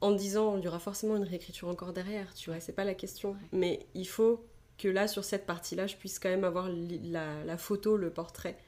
en 0.00 0.12
disant 0.12 0.58
il 0.58 0.64
y 0.64 0.68
aura 0.68 0.78
forcément 0.78 1.16
une 1.16 1.24
réécriture 1.24 1.68
encore 1.68 1.92
derrière, 1.92 2.34
tu 2.34 2.50
vois, 2.50 2.60
c'est 2.60 2.74
pas 2.74 2.84
la 2.84 2.94
question. 2.94 3.36
Mais 3.52 3.86
il 3.94 4.06
faut 4.06 4.44
que 4.78 4.88
là, 4.88 5.08
sur 5.08 5.24
cette 5.24 5.46
partie-là, 5.46 5.86
je 5.86 5.96
puisse 5.96 6.18
quand 6.18 6.28
même 6.28 6.44
avoir 6.44 6.68
la, 6.68 7.56
photo, 7.56 7.96
le 7.96 8.10
portrait 8.10 8.58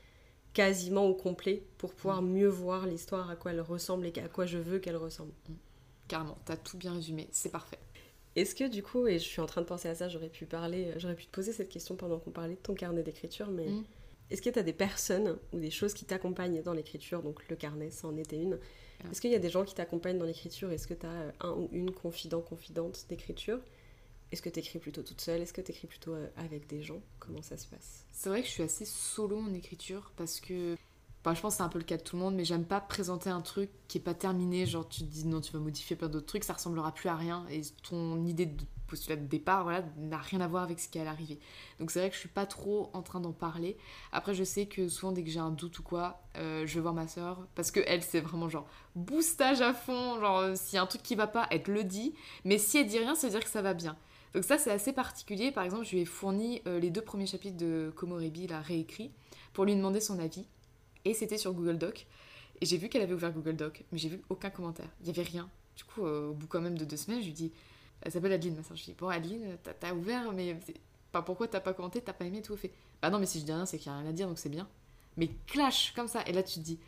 quasiment 0.54 1.04
au 1.04 1.14
complet 1.14 1.62
pour 1.76 1.92
pouvoir 1.92 2.22
mm. 2.22 2.28
mieux 2.30 2.48
voir 2.48 2.86
l'histoire, 2.86 3.28
à 3.28 3.36
quoi 3.36 3.52
elle 3.52 3.60
ressemble 3.60 4.06
et 4.06 4.12
à 4.18 4.28
quoi 4.28 4.46
je 4.46 4.58
veux 4.58 4.78
qu'elle 4.78 4.96
ressemble. 4.96 5.32
Carrément, 6.08 6.38
t'as 6.44 6.56
tout 6.56 6.76
bien 6.76 6.94
résumé, 6.94 7.28
c'est 7.30 7.52
parfait. 7.52 7.78
Est-ce 8.34 8.54
que 8.54 8.64
du 8.64 8.82
coup, 8.82 9.06
et 9.06 9.18
je 9.18 9.24
suis 9.24 9.40
en 9.40 9.46
train 9.46 9.60
de 9.60 9.66
penser 9.66 9.88
à 9.88 9.94
ça, 9.94 10.08
j'aurais 10.08 10.28
pu 10.28 10.46
parler, 10.46 10.92
j'aurais 10.96 11.14
pu 11.14 11.26
te 11.26 11.30
poser 11.30 11.52
cette 11.52 11.68
question 11.68 11.96
pendant 11.96 12.18
qu'on 12.18 12.30
parlait 12.30 12.54
de 12.54 12.60
ton 12.60 12.74
carnet 12.74 13.02
d'écriture, 13.02 13.50
mais 13.50 13.66
mm. 13.66 13.84
est-ce 14.30 14.42
que 14.42 14.50
tu 14.50 14.58
as 14.58 14.62
des 14.62 14.72
personnes 14.72 15.38
ou 15.52 15.58
des 15.58 15.70
choses 15.70 15.94
qui 15.94 16.04
t'accompagnent 16.04 16.62
dans 16.62 16.72
l'écriture? 16.72 17.22
Donc 17.22 17.46
le 17.48 17.56
carnet, 17.56 17.90
ça 17.90 18.08
en 18.08 18.16
était 18.16 18.36
une. 18.36 18.58
Est-ce 19.10 19.20
qu'il 19.20 19.30
y 19.30 19.36
a 19.36 19.38
des 19.38 19.50
gens 19.50 19.64
qui 19.64 19.74
t'accompagnent 19.74 20.18
dans 20.18 20.24
l'écriture? 20.24 20.72
Est-ce 20.72 20.86
que 20.86 20.94
tu 20.94 21.06
as 21.06 21.32
un 21.40 21.52
ou 21.52 21.68
une 21.72 21.92
confident, 21.92 22.40
confidente 22.40 23.06
d'écriture? 23.08 23.60
Est-ce 24.32 24.42
que 24.42 24.48
tu 24.50 24.58
écris 24.58 24.78
plutôt 24.78 25.02
toute 25.02 25.20
seule? 25.20 25.40
Est-ce 25.40 25.52
que 25.52 25.60
tu 25.60 25.70
écris 25.70 25.86
plutôt 25.86 26.14
euh, 26.14 26.26
avec 26.36 26.66
des 26.66 26.82
gens? 26.82 27.00
Comment 27.18 27.42
ça 27.42 27.56
se 27.56 27.66
passe? 27.66 28.04
C'est 28.12 28.28
vrai 28.28 28.42
que 28.42 28.46
je 28.46 28.52
suis 28.52 28.62
assez 28.62 28.84
solo 28.84 29.38
en 29.38 29.54
écriture 29.54 30.12
parce 30.16 30.40
que 30.40 30.76
bah, 31.28 31.34
je 31.34 31.40
pense 31.40 31.54
que 31.54 31.56
c'est 31.58 31.62
un 31.62 31.68
peu 31.68 31.78
le 31.78 31.84
cas 31.84 31.96
de 31.96 32.02
tout 32.02 32.16
le 32.16 32.22
monde, 32.22 32.34
mais 32.34 32.44
j'aime 32.44 32.64
pas 32.64 32.80
présenter 32.80 33.30
un 33.30 33.40
truc 33.40 33.70
qui 33.86 33.98
est 33.98 34.00
pas 34.00 34.14
terminé. 34.14 34.66
Genre, 34.66 34.88
tu 34.88 35.00
te 35.00 35.04
dis 35.04 35.26
non, 35.26 35.40
tu 35.40 35.52
vas 35.52 35.58
modifier 35.58 35.94
plein 35.96 36.08
d'autres 36.08 36.26
trucs, 36.26 36.44
ça 36.44 36.54
ressemblera 36.54 36.92
plus 36.92 37.08
à 37.08 37.16
rien. 37.16 37.44
Et 37.50 37.60
ton 37.88 38.24
idée 38.24 38.46
de 38.46 38.64
postulat 38.86 39.16
de 39.16 39.26
départ 39.26 39.62
voilà, 39.64 39.84
n'a 39.98 40.16
rien 40.16 40.40
à 40.40 40.48
voir 40.48 40.62
avec 40.62 40.80
ce 40.80 40.88
qui 40.88 40.98
est 40.98 41.02
à 41.02 41.04
l'arrivée. 41.04 41.38
Donc 41.78 41.90
c'est 41.90 42.00
vrai 42.00 42.08
que 42.08 42.14
je 42.14 42.20
suis 42.20 42.28
pas 42.28 42.46
trop 42.46 42.90
en 42.94 43.02
train 43.02 43.20
d'en 43.20 43.32
parler. 43.32 43.76
Après, 44.10 44.34
je 44.34 44.42
sais 44.42 44.66
que 44.66 44.88
souvent, 44.88 45.12
dès 45.12 45.22
que 45.22 45.30
j'ai 45.30 45.38
un 45.38 45.50
doute 45.50 45.78
ou 45.78 45.82
quoi, 45.82 46.22
euh, 46.36 46.66
je 46.66 46.74
vais 46.74 46.80
voir 46.80 46.94
ma 46.94 47.06
soeur 47.06 47.46
parce 47.54 47.70
que 47.70 47.80
elle, 47.86 48.02
c'est 48.02 48.20
vraiment 48.20 48.48
genre 48.48 48.66
boostage 48.96 49.60
à 49.60 49.74
fond. 49.74 50.18
Genre, 50.20 50.38
euh, 50.38 50.54
s'il 50.56 50.76
y 50.76 50.78
a 50.78 50.82
un 50.82 50.86
truc 50.86 51.02
qui 51.02 51.14
va 51.14 51.26
pas, 51.26 51.46
elle 51.50 51.62
te 51.62 51.70
le 51.70 51.84
dit. 51.84 52.14
Mais 52.44 52.58
si 52.58 52.78
elle 52.78 52.86
dit 52.86 52.98
rien, 52.98 53.14
ça 53.14 53.26
veut 53.26 53.32
dire 53.32 53.44
que 53.44 53.50
ça 53.50 53.62
va 53.62 53.74
bien. 53.74 53.96
Donc 54.34 54.44
ça, 54.44 54.58
c'est 54.58 54.70
assez 54.70 54.92
particulier. 54.92 55.52
Par 55.52 55.64
exemple, 55.64 55.84
je 55.84 55.92
lui 55.92 56.00
ai 56.00 56.04
fourni 56.04 56.62
euh, 56.66 56.80
les 56.80 56.90
deux 56.90 57.02
premiers 57.02 57.26
chapitres 57.26 57.56
de 57.56 57.92
Komorebi, 57.94 58.46
la 58.46 58.60
réécrit, 58.60 59.10
pour 59.52 59.64
lui 59.64 59.76
demander 59.76 60.00
son 60.00 60.18
avis. 60.18 60.46
Et 61.08 61.14
c'était 61.14 61.38
sur 61.38 61.52
Google 61.52 61.78
Doc. 61.78 62.06
Et 62.60 62.66
j'ai 62.66 62.76
vu 62.76 62.88
qu'elle 62.88 63.02
avait 63.02 63.14
ouvert 63.14 63.32
Google 63.32 63.56
Doc, 63.56 63.84
mais 63.92 63.98
j'ai 63.98 64.08
vu 64.08 64.20
aucun 64.28 64.50
commentaire. 64.50 64.88
Il 65.00 65.06
y 65.06 65.10
avait 65.10 65.22
rien. 65.22 65.48
Du 65.76 65.84
coup, 65.84 66.02
au 66.02 66.32
bout 66.32 66.46
quand 66.46 66.60
même 66.60 66.76
de 66.76 66.84
deux 66.84 66.96
semaines, 66.96 67.20
je 67.20 67.26
lui 67.26 67.32
dis 67.32 67.52
elle 68.02 68.12
s'appelle 68.12 68.32
Adeline, 68.32 68.56
ma 68.56 68.62
soeur. 68.62 68.76
Je 68.76 68.84
dis, 68.84 68.94
bon, 68.94 69.08
Adeline, 69.08 69.56
t'as 69.80 69.92
ouvert, 69.92 70.32
mais 70.32 70.56
pas 71.12 71.22
pourquoi 71.22 71.48
t'as 71.48 71.60
pas 71.60 71.72
commenté, 71.72 72.00
t'as 72.00 72.12
pas 72.12 72.24
aimé, 72.24 72.42
tout 72.42 72.56
fait. 72.56 72.72
Bah 73.02 73.10
non, 73.10 73.18
mais 73.18 73.26
si 73.26 73.40
je 73.40 73.44
dis 73.44 73.52
rien, 73.52 73.66
c'est 73.66 73.78
qu'il 73.78 73.90
y 73.90 73.94
a 73.94 73.98
rien 73.98 74.08
à 74.08 74.12
dire, 74.12 74.28
donc 74.28 74.38
c'est 74.38 74.48
bien. 74.48 74.68
Mais 75.16 75.30
clash, 75.46 75.92
comme 75.94 76.08
ça. 76.08 76.22
Et 76.26 76.32
là, 76.32 76.42
tu 76.42 76.60
te 76.60 76.64
dis, 76.64 76.78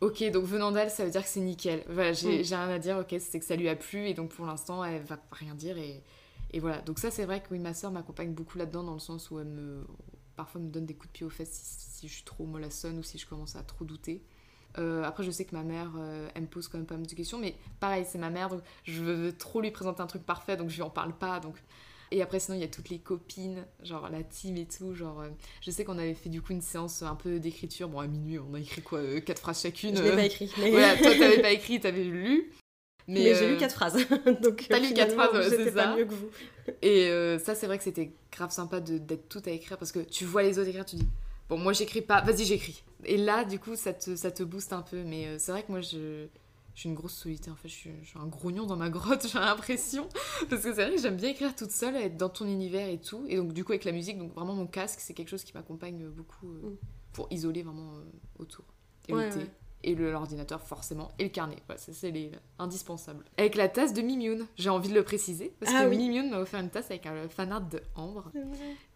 ok, 0.00 0.30
donc 0.30 0.44
venant 0.44 0.72
d'elle, 0.72 0.90
ça 0.90 1.04
veut 1.04 1.10
dire 1.10 1.22
que 1.22 1.28
c'est 1.28 1.40
nickel. 1.40 1.84
Voilà, 1.88 2.12
j'ai 2.12 2.40
mm. 2.40 2.46
rien 2.46 2.68
à 2.68 2.78
dire, 2.78 2.98
ok, 2.98 3.14
c'est 3.18 3.38
que 3.38 3.44
ça 3.44 3.56
lui 3.56 3.68
a 3.68 3.76
plu, 3.76 4.08
et 4.08 4.14
donc 4.14 4.30
pour 4.30 4.46
l'instant, 4.46 4.84
elle 4.84 5.02
va 5.02 5.18
rien 5.30 5.54
dire, 5.54 5.78
et, 5.78 6.02
et 6.52 6.60
voilà. 6.60 6.80
Donc 6.82 6.98
ça, 6.98 7.10
c'est 7.10 7.24
vrai 7.24 7.40
que 7.40 7.46
oui, 7.50 7.58
ma 7.58 7.72
soeur 7.72 7.90
m'accompagne 7.90 8.32
beaucoup 8.32 8.58
là-dedans, 8.58 8.82
dans 8.82 8.94
le 8.94 9.00
sens 9.00 9.30
où 9.30 9.38
elle 9.38 9.46
me. 9.46 9.86
Parfois, 10.36 10.60
me 10.60 10.68
donne 10.68 10.86
des 10.86 10.94
coups 10.94 11.08
de 11.08 11.12
pied 11.12 11.26
aux 11.26 11.30
fesses 11.30 11.52
si, 11.52 11.98
si 11.98 12.08
je 12.08 12.12
suis 12.12 12.24
trop 12.24 12.44
mollassonne 12.44 12.98
ou 12.98 13.02
si 13.02 13.18
je 13.18 13.26
commence 13.26 13.56
à 13.56 13.62
trop 13.62 13.84
douter. 13.84 14.22
Euh, 14.78 15.02
après, 15.04 15.22
je 15.22 15.30
sais 15.30 15.44
que 15.44 15.54
ma 15.54 15.62
mère, 15.62 15.92
euh, 15.98 16.28
elle 16.34 16.42
me 16.42 16.46
pose 16.46 16.68
quand 16.68 16.78
même 16.78 16.86
pas 16.86 16.96
mal 16.96 17.06
de 17.06 17.14
questions, 17.14 17.38
mais 17.38 17.54
pareil, 17.80 18.06
c'est 18.08 18.18
ma 18.18 18.30
mère, 18.30 18.48
donc 18.48 18.62
je 18.84 19.02
veux 19.02 19.32
trop 19.36 19.60
lui 19.60 19.70
présenter 19.70 20.00
un 20.00 20.06
truc 20.06 20.24
parfait, 20.24 20.56
donc 20.56 20.70
je 20.70 20.76
lui 20.76 20.82
en 20.82 20.90
parle 20.90 21.12
pas. 21.12 21.40
Donc... 21.40 21.56
Et 22.14 22.20
après, 22.20 22.40
sinon, 22.40 22.58
il 22.58 22.60
y 22.60 22.64
a 22.64 22.68
toutes 22.68 22.90
les 22.90 22.98
copines, 22.98 23.64
genre 23.82 24.10
la 24.10 24.22
team 24.22 24.58
et 24.58 24.66
tout. 24.66 24.94
Genre, 24.94 25.20
euh, 25.20 25.30
je 25.62 25.70
sais 25.70 25.82
qu'on 25.82 25.96
avait 25.96 26.12
fait 26.12 26.28
du 26.28 26.42
coup 26.42 26.52
une 26.52 26.60
séance 26.60 27.02
un 27.02 27.14
peu 27.14 27.40
d'écriture. 27.40 27.88
Bon, 27.88 28.00
à 28.00 28.06
minuit, 28.06 28.38
on 28.38 28.52
a 28.52 28.60
écrit 28.60 28.82
quoi 28.82 29.00
Quatre 29.22 29.38
phrases 29.38 29.62
chacune. 29.62 29.96
Je 29.96 30.02
n'ai 30.02 30.10
pas 30.10 30.24
écrit. 30.24 30.52
Mais... 30.58 30.70
Voilà, 30.70 30.94
toi, 30.98 31.10
t'avais 31.10 31.40
pas 31.42 31.52
écrit, 31.52 31.80
t'avais 31.80 32.04
lu. 32.04 32.52
Mais, 33.08 33.34
j'ai 33.34 33.48
lu 33.48 33.56
quatre 33.56 33.74
phrases. 33.74 33.94
Donc, 34.42 34.66
T'as 34.68 34.78
lu 34.78 34.94
quatre 34.94 35.14
phrases, 35.14 35.48
c'est 35.48 35.72
ça. 35.72 35.84
pas 35.84 35.96
mieux 35.96 36.04
que 36.04 36.14
vous. 36.14 36.28
Et 36.82 37.38
ça, 37.38 37.54
c'est 37.54 37.66
vrai 37.66 37.78
que 37.78 37.84
c'était 37.84 38.12
grave 38.30 38.50
sympa 38.50 38.80
d'être 38.80 39.28
tout 39.28 39.42
à 39.46 39.50
écrire 39.50 39.78
parce 39.78 39.92
que 39.92 40.00
tu 40.00 40.24
vois 40.24 40.42
les 40.42 40.58
autres 40.58 40.68
écrire, 40.68 40.84
tu 40.84 40.96
dis 40.96 41.08
Bon, 41.48 41.58
moi 41.58 41.72
j'écris 41.72 42.00
pas, 42.02 42.22
vas-y, 42.22 42.44
j'écris. 42.44 42.82
Et 43.04 43.16
là, 43.16 43.44
du 43.44 43.58
coup, 43.58 43.76
ça 43.76 43.92
te, 43.92 44.16
ça 44.16 44.30
te 44.30 44.42
booste 44.42 44.72
un 44.72 44.82
peu. 44.82 45.02
Mais 45.02 45.38
c'est 45.38 45.52
vrai 45.52 45.62
que 45.62 45.72
moi, 45.72 45.80
je, 45.80 46.26
je 46.74 46.80
suis 46.80 46.88
une 46.88 46.94
grosse 46.94 47.14
solitaire. 47.14 47.52
En 47.52 47.56
fait, 47.56 47.68
je 47.68 47.74
suis, 47.74 47.90
je 48.02 48.08
suis 48.08 48.18
un 48.18 48.26
grognon 48.26 48.66
dans 48.66 48.76
ma 48.76 48.88
grotte, 48.88 49.26
j'ai 49.32 49.38
l'impression. 49.38 50.08
Parce 50.48 50.62
que 50.62 50.74
c'est 50.74 50.86
vrai 50.86 50.94
que 50.94 51.00
j'aime 51.00 51.16
bien 51.16 51.30
écrire 51.30 51.54
toute 51.54 51.70
seule, 51.70 51.96
être 51.96 52.16
dans 52.16 52.28
ton 52.28 52.46
univers 52.46 52.88
et 52.88 52.98
tout. 52.98 53.24
Et 53.28 53.36
donc, 53.36 53.52
du 53.52 53.64
coup, 53.64 53.72
avec 53.72 53.84
la 53.84 53.92
musique, 53.92 54.18
donc 54.18 54.34
vraiment 54.34 54.54
mon 54.54 54.66
casque, 54.66 55.00
c'est 55.00 55.14
quelque 55.14 55.28
chose 55.28 55.44
qui 55.44 55.52
m'accompagne 55.54 56.08
beaucoup 56.08 56.46
mm. 56.46 56.76
pour 57.12 57.26
isoler 57.30 57.62
vraiment 57.62 57.92
autour. 58.38 58.64
Et 59.08 59.12
et 59.84 59.94
l'ordinateur 59.94 60.60
forcément, 60.60 61.10
et 61.18 61.24
le 61.24 61.30
carnet. 61.30 61.56
C'est 61.76 62.10
les 62.10 62.32
indispensables. 62.58 63.24
Avec 63.36 63.54
la 63.54 63.68
tasse 63.68 63.92
de 63.92 64.02
Mimune, 64.02 64.46
j'ai 64.56 64.70
envie 64.70 64.88
de 64.88 64.94
le 64.94 65.02
préciser, 65.02 65.54
parce 65.60 65.72
ah 65.74 65.84
que 65.84 65.90
Mimune 65.90 66.30
m'a 66.30 66.38
offert 66.38 66.60
une 66.60 66.70
tasse 66.70 66.90
avec 66.90 67.06
un 67.06 67.28
fanart 67.28 67.62
de 67.62 67.80
Ambre. 67.94 68.30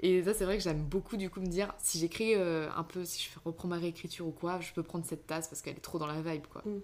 Et 0.01 0.23
ça, 0.23 0.35
c'est 0.35 0.45
vrai 0.45 0.57
que 0.57 0.63
j'aime 0.63 0.83
beaucoup 0.83 1.17
du 1.17 1.31
coup 1.31 1.41
me 1.41 1.47
dire, 1.47 1.75
si 1.79 1.99
j'écris 1.99 2.35
euh, 2.35 2.69
un 2.77 2.85
peu, 2.85 3.05
si 3.05 3.23
je 3.23 3.39
reprends 3.45 3.69
ma 3.69 3.79
réécriture 3.79 4.27
ou 4.27 4.33
quoi, 4.33 4.61
je 4.61 4.73
peux 4.73 4.83
prendre 4.83 5.05
cette 5.05 5.27
tasse 5.27 5.49
parce 5.49 5.63
qu'elle 5.63 5.77
est 5.77 5.81
trop 5.81 5.99
dans 5.99 6.07
la 6.07 6.21
vibe, 6.21 6.47
quoi. 6.47 6.63
Mm. 6.65 6.81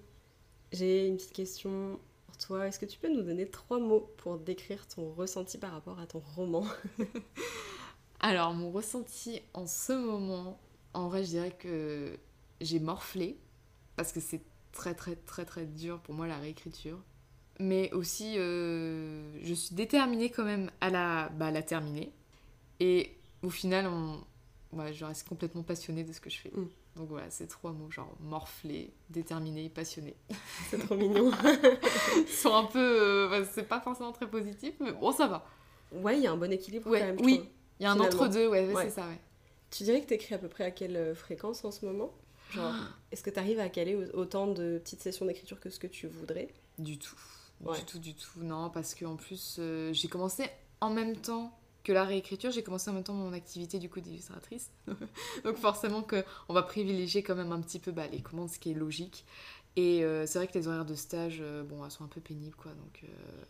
J'ai 0.72 1.06
une 1.06 1.16
petite 1.16 1.34
question 1.34 2.00
pour 2.26 2.38
toi. 2.38 2.66
Est-ce 2.66 2.78
que 2.78 2.86
tu 2.86 2.98
peux 2.98 3.12
nous 3.12 3.22
donner 3.22 3.46
trois 3.46 3.78
mots 3.78 4.10
pour 4.16 4.38
décrire 4.38 4.86
ton 4.88 5.12
ressenti 5.12 5.58
par 5.58 5.72
rapport 5.72 6.00
à 6.00 6.06
ton 6.06 6.22
roman 6.34 6.64
Alors, 8.20 8.54
mon 8.54 8.70
ressenti 8.70 9.42
en 9.52 9.66
ce 9.66 9.92
moment, 9.92 10.58
en 10.94 11.08
vrai, 11.08 11.24
je 11.24 11.30
dirais 11.30 11.56
que 11.58 12.18
j'ai 12.60 12.78
morflé 12.78 13.38
parce 13.96 14.12
que 14.12 14.20
c'est 14.20 14.42
très 14.72 14.94
très 14.94 15.16
très 15.16 15.44
très 15.44 15.66
dur 15.66 16.00
pour 16.00 16.14
moi 16.14 16.26
la 16.26 16.38
réécriture. 16.38 16.98
Mais 17.60 17.92
aussi, 17.92 18.38
euh, 18.38 19.38
je 19.42 19.54
suis 19.54 19.74
déterminée 19.74 20.30
quand 20.30 20.44
même 20.44 20.70
à 20.80 20.90
la, 20.90 21.28
bah, 21.28 21.50
la 21.50 21.62
terminer. 21.62 22.12
Et 22.80 23.16
au 23.42 23.50
final, 23.50 23.86
on, 23.86 24.24
je 24.92 25.04
reste 25.04 25.28
complètement 25.28 25.62
passionnée 25.62 26.02
de 26.02 26.12
ce 26.12 26.20
que 26.20 26.30
je 26.30 26.38
fais. 26.38 26.50
Mm. 26.50 26.68
Donc 26.96 27.08
voilà, 27.08 27.30
c'est 27.30 27.46
trois 27.46 27.72
mots, 27.72 27.90
genre 27.90 28.12
morflé, 28.20 28.92
déterminé, 29.10 29.70
passionné. 29.70 30.14
C'est 30.70 30.78
trop 30.78 30.94
mignon. 30.94 31.30
Sont 32.28 32.54
un 32.54 32.64
peu... 32.64 32.78
Euh, 32.78 33.44
c'est 33.50 33.66
pas 33.66 33.80
forcément 33.80 34.12
très 34.12 34.28
positif, 34.28 34.74
mais 34.78 34.92
bon, 34.92 35.10
ça 35.10 35.26
va. 35.26 35.46
Ouais, 35.90 36.18
il 36.18 36.22
y 36.22 36.26
a 36.26 36.32
un 36.32 36.36
bon 36.36 36.52
équilibre 36.52 36.84
quand 36.84 36.98
même. 36.98 37.16
Oui, 37.22 37.48
il 37.80 37.84
y 37.84 37.86
a 37.86 37.92
un 37.92 38.00
entre-deux, 38.00 38.46
ouais, 38.48 38.68
c'est 38.76 38.90
ça, 38.90 39.06
ouais. 39.08 39.18
Tu 39.70 39.84
dirais 39.84 40.02
que 40.02 40.06
tu 40.06 40.14
écris 40.14 40.34
à 40.34 40.38
peu 40.38 40.48
près 40.48 40.64
à 40.64 40.70
quelle 40.70 41.14
fréquence 41.14 41.64
en 41.64 41.70
ce 41.70 41.86
moment? 41.86 42.12
Genre, 42.54 42.74
est-ce 43.10 43.22
que 43.22 43.30
tu 43.30 43.38
arrives 43.38 43.60
à 43.60 43.68
caler 43.68 43.96
autant 44.14 44.46
de 44.46 44.78
petites 44.78 45.00
sessions 45.00 45.26
d'écriture 45.26 45.60
que 45.60 45.70
ce 45.70 45.78
que 45.78 45.86
tu 45.86 46.06
voudrais? 46.06 46.48
Du 46.78 46.98
tout. 46.98 47.18
Du 47.60 47.84
tout, 47.84 47.98
du 47.98 48.14
tout. 48.14 48.42
Non, 48.42 48.70
parce 48.70 48.94
qu'en 48.94 49.16
plus, 49.16 49.56
euh, 49.58 49.92
j'ai 49.92 50.08
commencé 50.08 50.44
en 50.80 50.90
même 50.90 51.16
temps 51.16 51.56
que 51.84 51.92
la 51.92 52.04
réécriture, 52.04 52.50
j'ai 52.50 52.62
commencé 52.62 52.90
en 52.90 52.94
même 52.94 53.02
temps 53.02 53.14
mon 53.14 53.32
activité 53.32 53.78
du 53.78 53.88
coup 53.88 54.00
d'illustratrice. 54.00 54.70
Donc 55.44 55.56
forcément 55.56 56.02
que 56.02 56.24
on 56.48 56.54
va 56.54 56.62
privilégier 56.62 57.22
quand 57.22 57.34
même 57.34 57.52
un 57.52 57.60
petit 57.60 57.78
peu 57.78 57.92
bah, 57.92 58.06
les 58.06 58.20
commandes, 58.20 58.50
ce 58.50 58.58
qui 58.58 58.70
est 58.70 58.74
logique. 58.74 59.24
Et 59.76 60.04
euh, 60.04 60.26
c'est 60.26 60.38
vrai 60.38 60.46
que 60.46 60.54
les 60.54 60.68
horaires 60.68 60.84
de 60.84 60.94
stage, 60.94 61.38
euh, 61.40 61.62
bon, 61.62 61.84
elles 61.84 61.90
sont 61.90 62.04
un 62.04 62.08
peu 62.08 62.20
pénibles 62.20 62.54
quoi. 62.56 62.72
Donc 62.72 63.00
euh, 63.04 63.44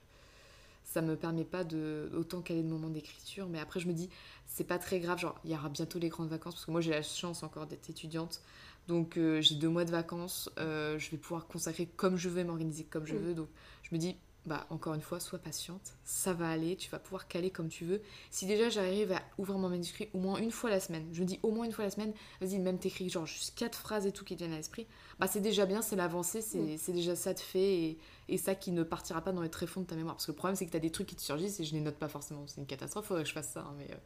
ça 0.84 1.03
me 1.03 1.16
permet 1.16 1.44
pas 1.44 1.64
de 1.64 2.11
autant 2.14 2.42
caler 2.42 2.62
de 2.62 2.68
moments 2.68 2.90
d'écriture. 2.90 3.48
Mais 3.48 3.59
après 3.59 3.80
je 3.80 3.88
me 3.88 3.92
dis, 3.92 4.09
c'est 4.46 4.64
pas 4.64 4.78
très 4.78 5.00
grave. 5.00 5.18
Genre 5.18 5.38
il 5.44 5.50
y 5.50 5.55
aura 5.55 5.68
bientôt 5.68 5.98
les 5.98 6.09
grandes 6.09 6.28
vacances 6.28 6.55
parce 6.55 6.64
que 6.64 6.70
moi 6.70 6.80
j'ai 6.80 6.92
la 6.92 7.03
chance 7.03 7.42
encore 7.42 7.66
d'être 7.66 7.90
étudiante. 7.90 8.40
Donc 8.89 9.18
j'ai 9.41 9.55
deux 9.55 9.68
mois 9.68 9.85
de 9.85 9.91
vacances. 9.91 10.51
je 10.57 11.11
vais 11.11 11.16
pouvoir 11.16 11.47
consacrer 11.47 11.87
comme 11.87 12.16
je 12.16 12.28
veux, 12.28 12.45
m'organiser 12.45 12.85
comme 12.85 13.07
je 13.07 13.14
mm. 13.14 13.18
veux. 13.18 13.35
Donc 13.35 13.49
je 13.83 13.95
me 13.95 14.01
dis 14.01 14.16
bah, 14.45 14.66
encore 14.70 14.95
une 14.95 15.03
fois, 15.03 15.20
sois 15.20 15.39
patiente, 15.39 15.95
ça 16.05 16.33
va 16.33 16.51
aller, 16.51 16.74
tu 16.74 16.91
vas 16.91 16.99
pouvoir 16.99 17.28
caler 17.28 17.51
comme 17.51 17.68
tu 17.68 17.85
veux. 17.85 18.03
Si 18.30 18.45
déjà 18.45 18.70
j'arrive 18.70 19.12
à 19.12 19.22
ouvrir 19.39 19.57
mon 19.57 19.68
manuscrit 19.68 20.09
au 20.14 20.18
moins 20.18 20.39
une 20.39 20.51
fois 20.51 20.68
la 20.68 20.80
semaine, 20.80 21.07
je 21.12 21.20
me 21.20 21.26
dis 21.26 21.39
au 21.45 21.53
moins 21.53 21.64
une 21.64 21.70
fois 21.70 21.85
la 21.85 21.91
semaine, 21.91 22.12
vas-y, 22.41 22.59
même 22.59 22.78
t'écris 22.78 23.09
genre 23.09 23.24
juste 23.24 23.57
quatre 23.57 23.78
phrases 23.78 24.05
et 24.05 24.11
tout 24.11 24.24
qui 24.24 24.35
viennent 24.35 24.53
à 24.53 24.57
l'esprit, 24.57 24.89
bah 25.20 25.28
c'est 25.28 25.41
déjà 25.41 25.64
bien, 25.64 25.80
c'est 25.80 25.95
l'avancée, 25.95 26.43
c'est 26.43 26.59
mm. 26.59 26.93
déjà 26.93 27.14
ça 27.14 27.35
de 27.35 27.39
fait 27.39 27.99
et, 28.28 28.39
ça 28.39 28.57
qui 28.57 28.72
ne 28.72 28.83
partira 28.83 29.20
pas 29.20 29.30
dans 29.30 29.43
les 29.43 29.51
tréfonds 29.51 29.83
de 29.83 29.87
ta 29.87 29.95
mémoire. 29.95 30.16
Parce 30.16 30.26
que 30.26 30.33
le 30.33 30.37
problème, 30.37 30.57
c'est 30.57 30.66
que 30.66 30.72
t'as 30.72 30.80
des 30.80 30.91
trucs 30.91 31.07
qui 31.07 31.14
te 31.14 31.22
surgissent 31.22 31.61
et 31.61 31.64
je 31.64 31.74
les 31.74 31.80
note 31.80 31.97
pas 31.97 32.09
forcément. 32.09 32.45
C'est 32.47 32.61
une 32.61 32.66
catastrophe, 32.66 33.07
faudrait 33.07 33.22
que 33.22 33.28
je 33.28 33.35
fasse 33.35 33.51
ça, 33.51 33.61
hein, 33.61 33.74
mais 33.78 33.89
euh, 33.91 33.97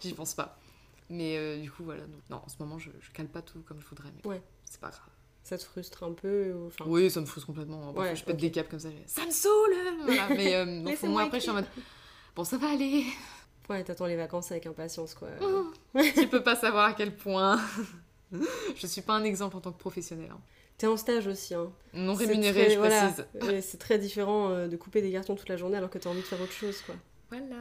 j'y 0.00 0.14
pense 0.14 0.34
pas. 0.34 0.56
Mais 1.08 1.36
euh, 1.36 1.60
du 1.60 1.70
coup, 1.70 1.84
voilà. 1.84 2.02
non, 2.30 2.42
en 2.44 2.48
ce 2.48 2.56
moment, 2.58 2.78
je, 2.78 2.90
je 3.00 3.10
cale 3.12 3.28
pas 3.28 3.42
tout 3.42 3.60
comme 3.60 3.80
je 3.80 3.86
voudrais, 3.86 4.10
mais 4.24 4.40
c'est 4.64 4.80
pas 4.80 4.90
grave 4.90 5.08
ça 5.46 5.56
te 5.56 5.62
frustre 5.62 6.02
un 6.02 6.12
peu 6.12 6.52
enfin... 6.66 6.84
Oui, 6.88 7.08
ça 7.08 7.20
me 7.20 7.26
frustre 7.26 7.46
complètement. 7.46 7.94
je 8.14 8.24
pète 8.24 8.36
des 8.36 8.50
câbles 8.50 8.68
comme 8.68 8.80
ça. 8.80 8.88
Ça 9.06 9.24
me 9.24 9.30
saoule 9.30 9.76
Mais, 10.30 10.56
euh, 10.56 10.82
donc, 10.82 11.00
moi, 11.04 11.22
après, 11.22 11.38
je 11.38 11.42
suis 11.42 11.50
en 11.50 11.54
mode 11.54 11.66
Bon, 12.34 12.42
ça 12.42 12.58
va 12.58 12.70
aller. 12.70 13.04
Ouais, 13.70 13.84
t'attends 13.84 14.06
les 14.06 14.16
vacances 14.16 14.50
avec 14.50 14.66
impatience, 14.66 15.14
quoi. 15.14 15.28
Oh, 15.40 15.72
tu 16.16 16.26
peux 16.26 16.42
pas 16.42 16.56
savoir 16.56 16.86
à 16.86 16.92
quel 16.94 17.14
point. 17.14 17.60
je 18.76 18.86
suis 18.88 19.02
pas 19.02 19.14
un 19.14 19.22
exemple 19.22 19.56
en 19.56 19.60
tant 19.60 19.70
que 19.70 19.78
professionnel. 19.78 20.30
Hein. 20.32 20.40
T'es 20.78 20.88
en 20.88 20.96
stage 20.96 21.28
aussi, 21.28 21.54
hein. 21.54 21.70
Non 21.94 22.14
rémunéré, 22.14 22.70
je 22.70 22.78
précise. 22.78 23.64
c'est 23.64 23.78
très 23.78 23.98
différent 23.98 24.50
euh, 24.50 24.66
de 24.66 24.76
couper 24.76 25.00
des 25.00 25.12
cartons 25.12 25.36
toute 25.36 25.48
la 25.48 25.56
journée 25.56 25.76
alors 25.76 25.90
que 25.90 25.98
t'as 25.98 26.10
envie 26.10 26.20
de 26.20 26.26
faire 26.26 26.40
autre 26.40 26.52
chose, 26.52 26.82
quoi. 26.82 26.96
Voilà. 27.30 27.56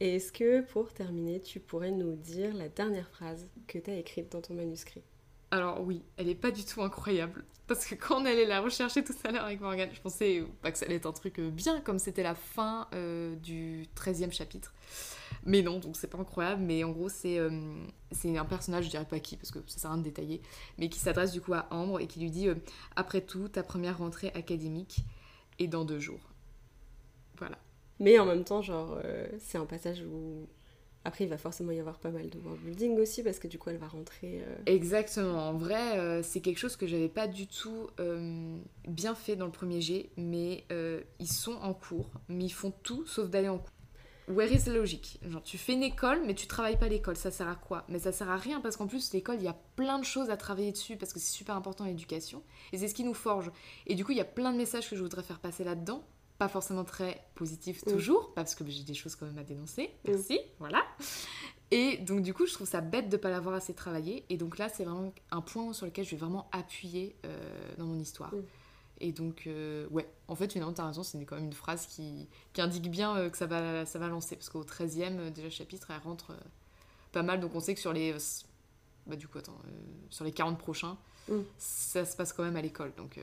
Et 0.00 0.16
est-ce 0.16 0.32
que, 0.32 0.60
pour 0.60 0.92
terminer, 0.92 1.40
tu 1.40 1.58
pourrais 1.58 1.90
nous 1.90 2.14
dire 2.14 2.54
la 2.54 2.68
dernière 2.68 3.08
phrase 3.08 3.48
que 3.66 3.78
t'as 3.78 3.96
écrite 3.96 4.30
dans 4.30 4.40
ton 4.40 4.54
manuscrit? 4.54 5.02
Alors 5.50 5.82
oui, 5.82 6.02
elle 6.16 6.28
est 6.28 6.34
pas 6.34 6.50
du 6.50 6.64
tout 6.64 6.82
incroyable. 6.82 7.44
Parce 7.66 7.84
que 7.84 7.94
quand 7.94 8.22
on 8.22 8.24
allait 8.24 8.46
la 8.46 8.60
rechercher 8.60 9.02
tout 9.02 9.14
à 9.24 9.32
l'heure 9.32 9.44
avec 9.44 9.60
Morgane, 9.60 9.90
je 9.92 10.00
pensais 10.00 10.44
pas 10.62 10.72
que 10.72 10.78
ça 10.78 10.86
allait 10.86 10.96
être 10.96 11.06
un 11.06 11.12
truc 11.12 11.38
euh, 11.38 11.50
bien, 11.50 11.80
comme 11.80 11.98
c'était 11.98 12.22
la 12.22 12.34
fin 12.34 12.86
euh, 12.94 13.34
du 13.36 13.86
13e 13.96 14.32
chapitre. 14.32 14.72
Mais 15.44 15.62
non, 15.62 15.78
donc 15.78 15.96
c'est 15.96 16.06
pas 16.06 16.18
incroyable. 16.18 16.62
Mais 16.62 16.84
en 16.84 16.90
gros, 16.90 17.08
c'est 17.08 17.38
euh, 17.38 17.50
c'est 18.12 18.36
un 18.36 18.44
personnage, 18.44 18.84
je 18.84 18.90
dirais 18.90 19.04
pas 19.04 19.20
qui, 19.20 19.36
parce 19.36 19.50
que 19.50 19.58
ça 19.66 19.78
sert 19.78 19.90
à 19.90 19.94
rien 19.94 20.02
de 20.02 20.08
détailler, 20.08 20.42
mais 20.78 20.88
qui 20.88 20.98
s'adresse 20.98 21.32
du 21.32 21.40
coup 21.40 21.54
à 21.54 21.66
Ambre 21.70 22.00
et 22.00 22.06
qui 22.06 22.20
lui 22.20 22.30
dit 22.30 22.48
Après 22.96 23.20
tout, 23.20 23.48
ta 23.48 23.62
première 23.62 23.98
rentrée 23.98 24.32
académique 24.34 25.04
est 25.58 25.66
dans 25.66 25.84
deux 25.84 25.98
jours. 25.98 26.27
Mais 28.00 28.18
en 28.18 28.26
même 28.26 28.44
temps, 28.44 28.62
genre, 28.62 28.98
c'est 29.38 29.58
un 29.58 29.66
passage 29.66 30.02
où 30.02 30.46
après, 31.08 31.24
il 31.24 31.30
va 31.30 31.38
forcément 31.38 31.72
y 31.72 31.80
avoir 31.80 31.98
pas 31.98 32.10
mal 32.10 32.28
de 32.28 32.38
world 32.38 32.60
building 32.60 32.98
aussi 32.98 33.22
parce 33.22 33.38
que 33.38 33.48
du 33.48 33.58
coup, 33.58 33.70
elle 33.70 33.78
va 33.78 33.88
rentrer. 33.88 34.42
Euh, 34.46 34.56
Exactement. 34.66 35.48
En 35.48 35.54
vrai, 35.54 35.98
euh, 35.98 36.22
c'est 36.22 36.40
quelque 36.40 36.58
chose 36.58 36.76
que 36.76 36.86
j'avais 36.86 37.08
pas 37.08 37.26
du 37.26 37.46
tout 37.46 37.88
euh, 37.98 38.58
bien 38.86 39.14
fait 39.14 39.34
dans 39.34 39.46
le 39.46 39.52
premier 39.52 39.80
G, 39.80 40.10
mais 40.18 40.66
ils 41.18 41.28
sont 41.28 41.54
en 41.62 41.72
cours, 41.72 42.10
mais 42.28 42.44
ils 42.44 42.52
font 42.52 42.72
tout 42.82 43.06
sauf 43.06 43.30
d'aller 43.30 43.48
en 43.48 43.58
cours. 43.58 43.72
Where 44.28 44.52
is 44.52 44.64
the 44.64 44.74
logic? 44.74 45.18
Genre, 45.26 45.42
tu 45.42 45.56
fais 45.56 45.72
une 45.72 45.82
école, 45.82 46.20
mais 46.26 46.34
tu 46.34 46.46
travailles 46.46 46.78
pas 46.78 46.88
l'école. 46.88 47.16
Ça 47.16 47.30
sert 47.30 47.48
à 47.48 47.54
quoi? 47.54 47.86
Mais 47.88 47.98
ça 47.98 48.12
sert 48.12 48.28
à 48.28 48.36
rien 48.36 48.60
parce 48.60 48.76
qu'en 48.76 48.86
plus, 48.86 49.10
l'école, 49.14 49.36
il 49.36 49.44
y 49.44 49.48
a 49.48 49.56
plein 49.76 49.98
de 49.98 50.04
choses 50.04 50.28
à 50.28 50.36
travailler 50.36 50.72
dessus 50.72 50.98
parce 50.98 51.14
que 51.14 51.18
c'est 51.18 51.32
super 51.32 51.56
important 51.56 51.86
l'éducation 51.86 52.42
et 52.72 52.76
c'est 52.76 52.88
ce 52.88 52.94
qui 52.94 53.04
nous 53.04 53.14
forge. 53.14 53.50
Et 53.86 53.94
du 53.94 54.04
coup, 54.04 54.12
il 54.12 54.18
y 54.18 54.20
a 54.20 54.26
plein 54.26 54.52
de 54.52 54.58
messages 54.58 54.90
que 54.90 54.96
je 54.96 55.02
voudrais 55.02 55.22
faire 55.22 55.38
passer 55.38 55.64
là-dedans 55.64 56.04
pas 56.38 56.48
forcément 56.48 56.84
très 56.84 57.24
positif 57.34 57.84
mm. 57.84 57.90
toujours, 57.90 58.32
parce 58.34 58.54
que 58.54 58.64
j'ai 58.66 58.84
des 58.84 58.94
choses 58.94 59.16
quand 59.16 59.26
même 59.26 59.38
à 59.38 59.44
dénoncer. 59.44 59.90
Mm. 60.04 60.10
Merci, 60.10 60.40
voilà. 60.58 60.84
Et 61.70 61.98
donc 61.98 62.22
du 62.22 62.32
coup, 62.32 62.46
je 62.46 62.54
trouve 62.54 62.66
ça 62.66 62.80
bête 62.80 63.08
de 63.08 63.16
pas 63.16 63.28
l'avoir 63.28 63.54
assez 63.54 63.74
travaillé. 63.74 64.24
Et 64.30 64.36
donc 64.36 64.56
là, 64.58 64.68
c'est 64.68 64.84
vraiment 64.84 65.12
un 65.30 65.40
point 65.40 65.72
sur 65.72 65.84
lequel 65.84 66.04
je 66.04 66.12
vais 66.12 66.16
vraiment 66.16 66.48
appuyer 66.52 67.16
euh, 67.26 67.36
dans 67.76 67.84
mon 67.84 67.98
histoire. 67.98 68.34
Mm. 68.34 68.42
Et 69.00 69.12
donc, 69.12 69.44
euh, 69.46 69.86
ouais, 69.90 70.08
en 70.26 70.34
fait, 70.34 70.52
finalement, 70.52 70.72
t'as 70.72 70.86
raison, 70.86 71.04
c'est 71.04 71.24
quand 71.24 71.36
même 71.36 71.44
une 71.44 71.52
phrase 71.52 71.86
qui, 71.86 72.26
qui 72.52 72.60
indique 72.60 72.90
bien 72.90 73.16
euh, 73.16 73.30
que 73.30 73.36
ça 73.36 73.46
va, 73.46 73.86
ça 73.86 73.98
va 73.98 74.08
lancer. 74.08 74.34
Parce 74.34 74.48
qu'au 74.48 74.64
13e, 74.64 75.30
déjà, 75.30 75.50
chapitre, 75.50 75.90
elle 75.90 76.00
rentre 76.02 76.34
pas 77.12 77.22
mal. 77.22 77.40
Donc 77.40 77.54
on 77.54 77.60
sait 77.60 77.74
que 77.74 77.80
sur 77.80 77.92
les... 77.92 78.14
Bah 79.06 79.16
du 79.16 79.26
coup, 79.26 79.38
attends, 79.38 79.58
sur 80.10 80.24
les 80.24 80.32
40 80.32 80.58
prochains, 80.58 80.98
ça 81.56 82.04
se 82.04 82.14
passe 82.14 82.34
quand 82.34 82.42
même 82.42 82.56
à 82.56 82.62
l'école. 82.62 82.92
Donc 82.96 83.18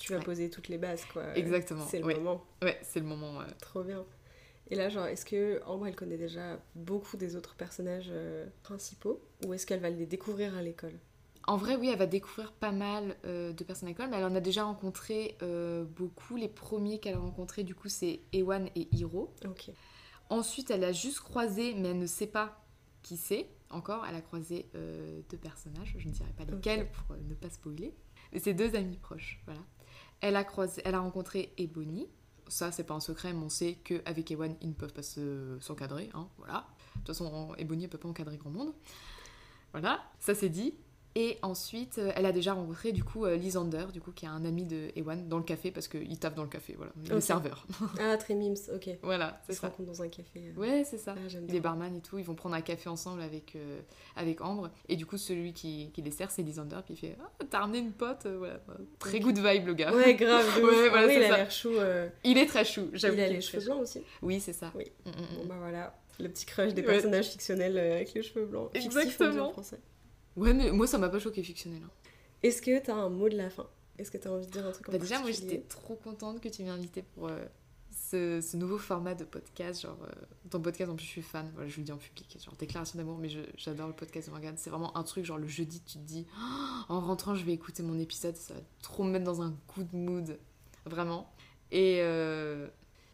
tu 0.00 0.12
vas 0.12 0.20
poser 0.20 0.50
toutes 0.50 0.68
les 0.68 0.78
bases, 0.78 1.04
quoi. 1.12 1.36
Exactement. 1.36 1.86
C'est 1.86 2.00
le 2.00 2.14
moment. 2.14 2.44
Ouais, 2.62 2.78
c'est 2.82 3.00
le 3.00 3.06
moment. 3.06 3.38
Trop 3.60 3.84
bien. 3.84 4.04
Et 4.70 4.76
là, 4.76 4.88
genre, 4.88 5.06
est-ce 5.06 5.24
que 5.24 5.60
Ambre, 5.66 5.88
elle 5.88 5.96
connaît 5.96 6.16
déjà 6.16 6.58
beaucoup 6.74 7.16
des 7.16 7.36
autres 7.36 7.54
personnages 7.54 8.08
euh, 8.10 8.46
principaux 8.62 9.20
ou 9.44 9.52
est-ce 9.52 9.66
qu'elle 9.66 9.80
va 9.80 9.90
les 9.90 10.06
découvrir 10.06 10.56
à 10.56 10.62
l'école? 10.62 10.94
En 11.46 11.56
vrai, 11.56 11.74
oui, 11.76 11.88
elle 11.88 11.98
va 11.98 12.06
découvrir 12.06 12.52
pas 12.52 12.70
mal 12.70 13.16
euh, 13.24 13.52
de 13.52 13.64
personnes 13.64 13.88
à 13.88 13.90
l'école, 13.90 14.08
mais 14.10 14.18
elle 14.18 14.24
en 14.24 14.34
a 14.34 14.40
déjà 14.40 14.64
rencontré 14.64 15.36
euh, 15.42 15.84
beaucoup. 15.84 16.36
Les 16.36 16.48
premiers 16.48 17.00
qu'elle 17.00 17.14
a 17.14 17.18
rencontrés, 17.18 17.64
du 17.64 17.74
coup, 17.74 17.88
c'est 17.88 18.20
Ewan 18.32 18.68
et 18.76 18.88
Hiro. 18.92 19.34
Ok. 19.44 19.70
Ensuite, 20.28 20.70
elle 20.70 20.84
a 20.84 20.92
juste 20.92 21.20
croisé, 21.20 21.74
mais 21.74 21.88
elle 21.88 21.98
ne 21.98 22.06
sait 22.06 22.28
pas 22.28 22.64
qui 23.02 23.16
c'est 23.16 23.48
encore. 23.70 24.06
Elle 24.08 24.14
a 24.14 24.20
croisé 24.20 24.66
deux 24.74 25.38
personnages, 25.38 25.96
je 25.98 26.06
ne 26.06 26.12
dirais 26.12 26.32
pas 26.36 26.44
lesquels 26.44 26.88
pour 26.92 27.16
ne 27.16 27.34
pas 27.34 27.50
spoiler. 27.50 27.92
Mais 28.32 28.38
c'est 28.38 28.54
deux 28.54 28.76
amis 28.76 28.98
proches, 28.98 29.42
voilà. 29.46 29.60
Elle 30.20 30.36
a, 30.36 30.44
croisé, 30.44 30.82
elle 30.84 30.94
a 30.94 31.00
rencontré 31.00 31.52
Ebony. 31.56 32.06
Ça, 32.48 32.72
c'est 32.72 32.84
pas 32.84 32.94
un 32.94 33.00
secret, 33.00 33.32
mais 33.32 33.44
on 33.44 33.48
sait 33.48 33.74
qu'avec 33.84 34.30
Ewan, 34.30 34.54
ils 34.60 34.68
ne 34.68 34.74
peuvent 34.74 34.92
pas 34.92 35.02
s'encadrer. 35.60 36.10
Hein, 36.14 36.28
voilà. 36.38 36.66
De 36.94 36.98
toute 36.98 37.06
façon, 37.08 37.54
Ebony 37.56 37.84
ne 37.84 37.88
peut 37.88 37.98
pas 37.98 38.08
encadrer 38.08 38.36
grand 38.36 38.50
monde. 38.50 38.72
Voilà, 39.72 40.02
ça 40.18 40.34
c'est 40.34 40.48
dit. 40.48 40.74
Et 41.16 41.38
ensuite, 41.42 41.98
euh, 41.98 42.12
elle 42.14 42.24
a 42.24 42.30
déjà 42.30 42.52
rencontré 42.52 42.92
du 42.92 43.02
coup 43.02 43.24
euh, 43.24 43.34
Lysander, 43.36 43.86
du 43.92 44.00
coup, 44.00 44.12
qui 44.12 44.26
est 44.26 44.28
un 44.28 44.44
ami 44.44 44.64
de 44.64 44.90
Ewan 44.94 45.28
dans 45.28 45.38
le 45.38 45.42
café 45.42 45.72
parce 45.72 45.88
qu'il 45.88 46.16
taffe 46.20 46.36
dans 46.36 46.44
le 46.44 46.48
café, 46.48 46.74
voilà, 46.76 46.92
le 47.08 47.16
Ok. 47.16 47.22
serveur. 47.22 47.66
Ah, 47.98 48.16
très 48.16 48.34
mimes, 48.34 48.54
ok. 48.72 48.90
voilà, 49.02 49.40
Ils 49.42 49.46
c'est 49.48 49.52
se 49.54 49.60
ça. 49.60 49.68
rencontrent 49.68 49.88
dans 49.90 50.02
un 50.02 50.08
café. 50.08 50.52
euh. 50.56 50.60
Ouais, 50.60 50.84
c'est 50.84 50.98
ça. 50.98 51.16
Ah, 51.16 51.38
Il 51.48 51.54
est 51.56 51.60
barman 51.60 51.96
et 51.96 52.00
tout, 52.00 52.18
ils 52.18 52.24
vont 52.24 52.36
prendre 52.36 52.54
un 52.54 52.60
café 52.60 52.88
ensemble 52.88 53.22
avec, 53.22 53.56
euh, 53.56 53.80
avec 54.14 54.40
Ambre. 54.40 54.70
Et 54.88 54.94
du 54.94 55.04
coup, 55.04 55.16
celui 55.18 55.52
qui, 55.52 55.90
qui 55.92 56.00
les 56.02 56.12
sert, 56.12 56.30
c'est 56.30 56.42
Lysander. 56.42 56.78
Puis 56.84 56.94
il 56.94 56.96
fait 56.96 57.16
Ah, 57.20 57.44
T'as 57.50 57.58
ramené 57.60 57.78
une 57.78 57.92
pote 57.92 58.26
voilà. 58.26 58.60
Très 59.00 59.16
Ok. 59.18 59.22
good 59.24 59.38
vibe, 59.38 59.66
le 59.66 59.74
gars. 59.74 59.92
Ouais, 59.92 60.14
grave. 60.14 60.46
Ouais, 60.62 60.88
voilà, 60.90 61.04
Ah 61.04 61.06
oui, 61.08 61.14
il 61.16 61.22
a 61.24 61.36
l'air 61.38 61.50
chou. 61.50 61.70
euh, 61.70 62.08
Il 62.22 62.38
est 62.38 62.46
très 62.46 62.64
chou, 62.64 62.88
j'avoue. 62.92 63.14
Il 63.16 63.20
a 63.20 63.28
les 63.28 63.36
est 63.38 63.40
cheveux 63.40 63.64
blancs 63.64 63.82
aussi. 63.82 64.00
Oui, 64.22 64.38
c'est 64.40 64.52
ça. 64.52 64.70
Oui. 64.76 64.84
Mm, 65.04 65.08
mm, 65.10 65.12
mm. 65.12 65.36
Bon 65.38 65.44
bah 65.46 65.56
voilà, 65.58 65.98
le 66.20 66.28
petit 66.28 66.46
crush 66.46 66.72
des 66.72 66.82
Ouais. 66.82 66.86
personnages 66.88 67.30
fictionnels 67.30 67.76
avec 67.76 68.14
les 68.14 68.22
cheveux 68.22 68.46
blancs. 68.46 68.70
Exactement. 68.74 69.50
français. 69.52 69.80
Ouais, 70.40 70.54
mais 70.54 70.70
moi, 70.72 70.86
ça 70.86 70.98
m'a 70.98 71.08
pas 71.08 71.18
choqué 71.18 71.42
fictionnel. 71.42 71.82
hein. 71.84 71.90
Est-ce 72.42 72.62
que 72.62 72.78
t'as 72.78 72.94
un 72.94 73.08
mot 73.10 73.28
de 73.28 73.36
la 73.36 73.50
fin? 73.50 73.66
Est-ce 73.98 74.10
que 74.10 74.16
t'as 74.18 74.30
envie 74.30 74.46
de 74.46 74.50
dire 74.50 74.66
un 74.66 74.72
truc 74.72 74.88
en 74.88 74.92
Bah, 74.92 74.98
déjà, 74.98 75.20
moi, 75.20 75.30
j'étais 75.30 75.58
trop 75.68 75.94
contente 75.94 76.40
que 76.40 76.48
tu 76.48 76.62
m'aies 76.62 76.70
invitée 76.70 77.02
pour 77.02 77.28
euh, 77.28 77.44
ce, 77.90 78.40
ce 78.40 78.56
nouveau 78.56 78.78
format 78.78 79.14
de 79.14 79.24
podcast. 79.24 79.82
Genre, 79.82 79.98
euh, 80.02 80.12
ton 80.48 80.60
podcast, 80.60 80.90
en 80.90 80.96
plus, 80.96 81.04
je 81.04 81.10
suis 81.10 81.22
fan. 81.22 81.50
Voilà, 81.54 81.68
je 81.68 81.74
vous 81.74 81.80
le 81.82 81.84
dis 81.84 81.92
en 81.92 81.98
public. 81.98 82.38
Genre, 82.42 82.54
déclaration 82.56 82.98
d'amour, 82.98 83.18
mais 83.18 83.28
j'adore 83.58 83.88
le 83.88 83.92
podcast 83.92 84.28
de 84.28 84.32
Morgane. 84.32 84.54
C'est 84.56 84.70
vraiment 84.70 84.96
un 84.96 85.02
truc, 85.02 85.24
genre, 85.26 85.36
le 85.38 85.46
jeudi, 85.48 85.80
tu 85.82 85.94
te 85.98 86.04
dis, 86.04 86.26
Oh, 86.38 86.84
en 86.94 87.00
rentrant, 87.00 87.34
je 87.34 87.44
vais 87.44 87.52
écouter 87.52 87.82
mon 87.82 87.98
épisode. 87.98 88.36
Ça 88.36 88.54
va 88.54 88.60
trop 88.80 89.04
me 89.04 89.10
mettre 89.10 89.24
dans 89.26 89.42
un 89.42 89.54
good 89.76 89.92
mood. 89.92 90.38
Vraiment. 90.86 91.30
Et 91.72 91.98
euh, 92.00 92.68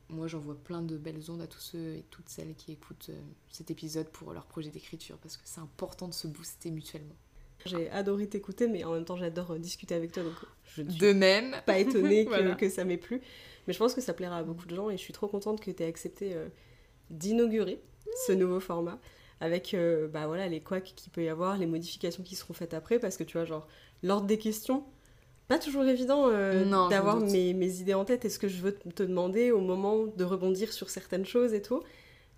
moi, 0.09 0.27
j'envoie 0.29 0.55
plein 0.55 0.83
de 0.83 0.97
belles 0.97 1.31
ondes 1.31 1.41
à 1.43 1.47
tous 1.47 1.61
ceux 1.61 1.95
et 1.97 2.05
toutes 2.11 2.29
celles 2.29 2.55
qui 2.55 2.73
écoutent 2.73 3.09
euh, 3.11 3.21
cet 3.51 3.71
épisode 3.71 4.09
pour 4.09 4.33
leur 4.33 4.47
projet 4.47 4.71
d'écriture 4.71 5.17
parce 5.19 5.37
que 5.37 5.43
c'est 5.45 5.61
important 5.61 6.09
de 6.09 6.15
se 6.15 6.27
booster 6.29 6.71
mutuellement. 6.71 7.17
J'ai 7.65 7.91
adoré 7.91 8.29
t'écouter, 8.29 8.69
mais 8.69 8.85
en 8.85 8.93
même 8.93 9.05
temps, 9.05 9.17
j'adore 9.17 9.53
euh, 9.53 9.59
discuter 9.59 9.95
avec 9.97 10.13
toi, 10.13 10.23
donc 10.23 10.35
je 10.77 10.83
ne 10.83 10.91
suis 10.91 11.01
De 11.01 11.13
même. 11.13 11.57
pas 11.67 11.79
étonnée 11.81 12.25
que, 12.25 12.29
Voilà. 12.31 12.55
que 12.55 12.69
ça 12.69 12.85
m'ait 12.85 12.97
plu. 12.99 13.21
Mais 13.67 13.73
je 13.73 13.79
pense 13.79 13.95
que 13.95 14.01
ça 14.01 14.15
plaira 14.15 14.37
à 14.39 14.43
beaucoup 14.45 14.67
de 14.67 14.77
gens 14.77 14.89
et 14.91 14.97
je 14.97 15.03
suis 15.03 15.13
trop 15.13 15.27
contente 15.27 15.61
que 15.61 15.71
tu 15.73 15.83
aies 15.83 15.87
accepté 15.87 16.35
euh, 16.35 16.49
d'inaugurer 17.11 17.83
ce 18.27 18.33
nouveau 18.33 18.61
format 18.61 19.01
avec 19.41 19.75
euh, 19.75 20.09
bah 20.09 20.27
voilà, 20.27 20.49
les 20.49 20.61
couacs 20.61 20.93
qu'il 20.95 21.13
peut 21.13 21.25
y 21.25 21.29
avoir, 21.29 21.59
les 21.59 21.67
modifications 21.67 22.23
qui 22.23 22.37
seront 22.37 22.55
faites 22.55 22.73
après, 22.73 22.99
parce 22.99 23.17
que 23.17 23.25
tu 23.25 23.37
vois, 23.37 23.45
genre, 23.45 23.67
l'ordre 24.03 24.27
des 24.27 24.39
questions, 24.39 24.85
pas 25.49 25.59
toujours 25.59 25.85
évident 25.85 26.29
euh, 26.29 26.65
d'avoir 26.89 27.19
mes, 27.19 27.55
mes 27.55 27.81
idées 27.81 27.95
en 27.95 28.05
tête 28.05 28.25
et 28.25 28.31
ce 28.31 28.39
que 28.39 28.49
je 28.49 28.61
veux 28.61 28.75
te 28.75 29.03
demander 29.03 29.51
au 29.53 29.61
moment 29.61 30.05
de 30.07 30.25
rebondir 30.25 30.73
sur 30.73 30.91
certaines 30.91 31.25
choses 31.27 31.55
et 31.55 31.63
tout. 31.63 31.83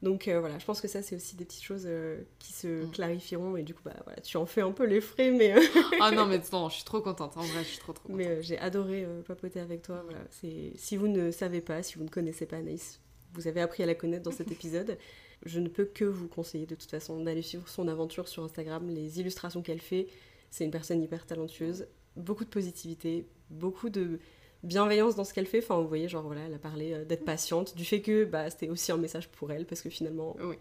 Donc 0.00 0.28
euh, 0.28 0.38
voilà, 0.38 0.58
je 0.60 0.64
pense 0.64 0.80
que 0.80 0.86
ça, 0.86 1.02
c'est 1.02 1.16
aussi 1.16 1.34
des 1.34 1.44
petites 1.44 1.62
choses 1.64 1.84
euh, 1.86 2.20
qui 2.38 2.52
se 2.52 2.84
Mm. 2.84 2.90
clarifieront 2.92 3.56
et 3.56 3.62
du 3.64 3.74
coup, 3.74 3.82
bah 3.84 3.96
voilà, 4.04 4.20
tu 4.20 4.36
en 4.36 4.46
fais 4.46 4.60
un 4.60 4.70
peu 4.70 4.84
les 4.84 5.00
frais, 5.00 5.30
mais. 5.32 5.54
Ah 6.00 6.12
non, 6.12 6.26
mais 6.26 6.40
non, 6.52 6.68
je 6.68 6.76
suis 6.76 6.84
trop 6.84 7.00
contente. 7.00 7.36
En 7.36 7.42
vrai, 7.42 7.64
je 7.64 7.68
suis 7.68 7.78
trop, 7.78 7.92
trop 7.92 8.06
contente. 8.06 8.16
mais 8.18 8.42
j'ai 8.42 8.58
adoré 8.58 9.06
papoter 9.26 9.58
avec 9.60 9.82
toi. 9.82 10.02
Voilà. 10.04 10.20
C'est... 10.30 10.72
Si 10.76 10.96
vous 10.96 11.08
ne 11.08 11.30
savez 11.32 11.60
pas, 11.60 11.82
si 11.82 11.96
vous 11.98 12.04
ne 12.04 12.08
connaissez 12.10 12.46
pas 12.46 12.58
Anaïs, 12.58 13.00
vous 13.34 13.48
avez 13.48 13.60
appris 13.60 13.82
à 13.82 13.86
la 13.86 13.94
connaître 13.94 14.22
dans 14.22 14.30
cet 14.30 14.52
épisode. 14.52 14.96
Je 15.44 15.60
ne 15.60 15.68
peux 15.68 15.84
que 15.84 16.04
vous 16.04 16.28
conseiller 16.28 16.66
de 16.66 16.74
toute 16.74 16.90
façon 16.90 17.22
d'aller 17.22 17.42
suivre 17.42 17.68
son 17.68 17.88
aventure 17.88 18.28
sur 18.28 18.44
Instagram, 18.44 18.88
les 18.88 19.18
illustrations 19.20 19.62
qu'elle 19.62 19.80
fait. 19.80 20.06
C'est 20.50 20.64
une 20.64 20.70
personne 20.70 21.02
hyper 21.02 21.26
talentueuse, 21.26 21.86
beaucoup 22.18 22.44
de 22.44 22.50
positivité, 22.50 23.26
beaucoup 23.50 23.88
de 23.90 24.18
bienveillance 24.62 25.14
dans 25.14 25.24
ce 25.24 25.32
qu'elle 25.32 25.46
fait. 25.46 25.58
Enfin, 25.62 25.80
vous 25.80 25.88
voyez, 25.88 26.08
genre 26.08 26.24
voilà, 26.24 26.42
elle 26.42 26.54
a 26.54 26.58
parlé 26.58 26.92
euh, 26.92 27.04
d'être 27.04 27.24
patiente, 27.24 27.76
du 27.76 27.84
fait 27.84 28.00
que 28.02 28.24
bah, 28.24 28.50
c'était 28.50 28.68
aussi 28.68 28.92
un 28.92 28.96
message 28.96 29.28
pour 29.30 29.50
elle, 29.52 29.66
parce 29.66 29.82
que 29.82 29.88
finalement, 29.90 30.36
Oui. 30.40 30.56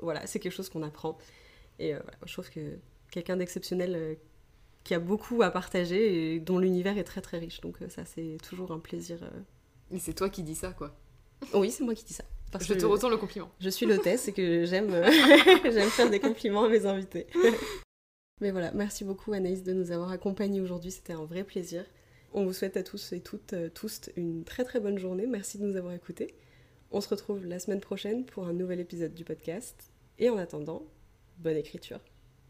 voilà, 0.00 0.26
c'est 0.26 0.38
quelque 0.38 0.52
chose 0.52 0.68
qu'on 0.68 0.82
apprend. 0.82 1.18
Et 1.78 1.94
euh, 1.94 1.98
voilà, 2.02 2.18
je 2.26 2.32
trouve 2.32 2.50
que 2.50 2.78
quelqu'un 3.10 3.36
d'exceptionnel 3.36 3.94
euh, 3.96 4.14
qui 4.84 4.94
a 4.94 4.98
beaucoup 4.98 5.42
à 5.42 5.50
partager 5.50 6.34
et 6.34 6.40
dont 6.40 6.58
l'univers 6.58 6.96
est 6.98 7.04
très 7.04 7.20
très 7.20 7.38
riche. 7.38 7.60
Donc 7.60 7.80
euh, 7.82 7.88
ça, 7.88 8.04
c'est 8.04 8.36
toujours 8.46 8.70
un 8.72 8.78
plaisir. 8.78 9.18
Mais 9.90 9.98
c'est 9.98 10.14
toi 10.14 10.28
qui 10.28 10.42
dis 10.42 10.54
ça, 10.54 10.72
quoi. 10.72 10.94
Oui, 11.54 11.70
c'est 11.70 11.84
moi 11.84 11.94
qui 11.94 12.04
dis 12.04 12.14
ça. 12.14 12.24
Parce 12.50 12.64
je 12.66 12.74
que 12.74 12.78
te 12.80 12.86
retourne 12.86 13.12
le 13.12 13.18
compliment. 13.18 13.50
je 13.60 13.68
suis 13.68 13.84
l'hôtesse 13.86 14.28
et 14.28 14.32
que 14.32 14.64
j'aime 14.64 14.90
j'aime 15.64 15.88
faire 15.90 16.10
des 16.10 16.18
compliments 16.20 16.64
à 16.64 16.68
mes 16.68 16.84
invités. 16.86 17.26
Mais 18.40 18.50
voilà, 18.50 18.70
merci 18.72 19.04
beaucoup 19.04 19.32
Anaïs 19.32 19.62
de 19.62 19.72
nous 19.72 19.90
avoir 19.90 20.10
accompagnés 20.10 20.60
aujourd'hui, 20.60 20.90
c'était 20.90 21.12
un 21.12 21.24
vrai 21.24 21.44
plaisir. 21.44 21.84
On 22.32 22.44
vous 22.44 22.52
souhaite 22.52 22.76
à 22.76 22.82
tous 22.82 23.12
et 23.12 23.20
toutes, 23.20 23.54
euh, 23.54 23.68
tous 23.68 24.10
une 24.16 24.44
très 24.44 24.64
très 24.64 24.80
bonne 24.80 24.98
journée, 24.98 25.26
merci 25.26 25.58
de 25.58 25.64
nous 25.64 25.76
avoir 25.76 25.94
écoutés. 25.94 26.34
On 26.90 27.00
se 27.00 27.08
retrouve 27.08 27.44
la 27.46 27.58
semaine 27.58 27.80
prochaine 27.80 28.24
pour 28.24 28.46
un 28.46 28.52
nouvel 28.52 28.80
épisode 28.80 29.14
du 29.14 29.24
podcast. 29.24 29.90
Et 30.18 30.30
en 30.30 30.38
attendant, 30.38 30.82
bonne 31.38 31.56
écriture. 31.56 32.00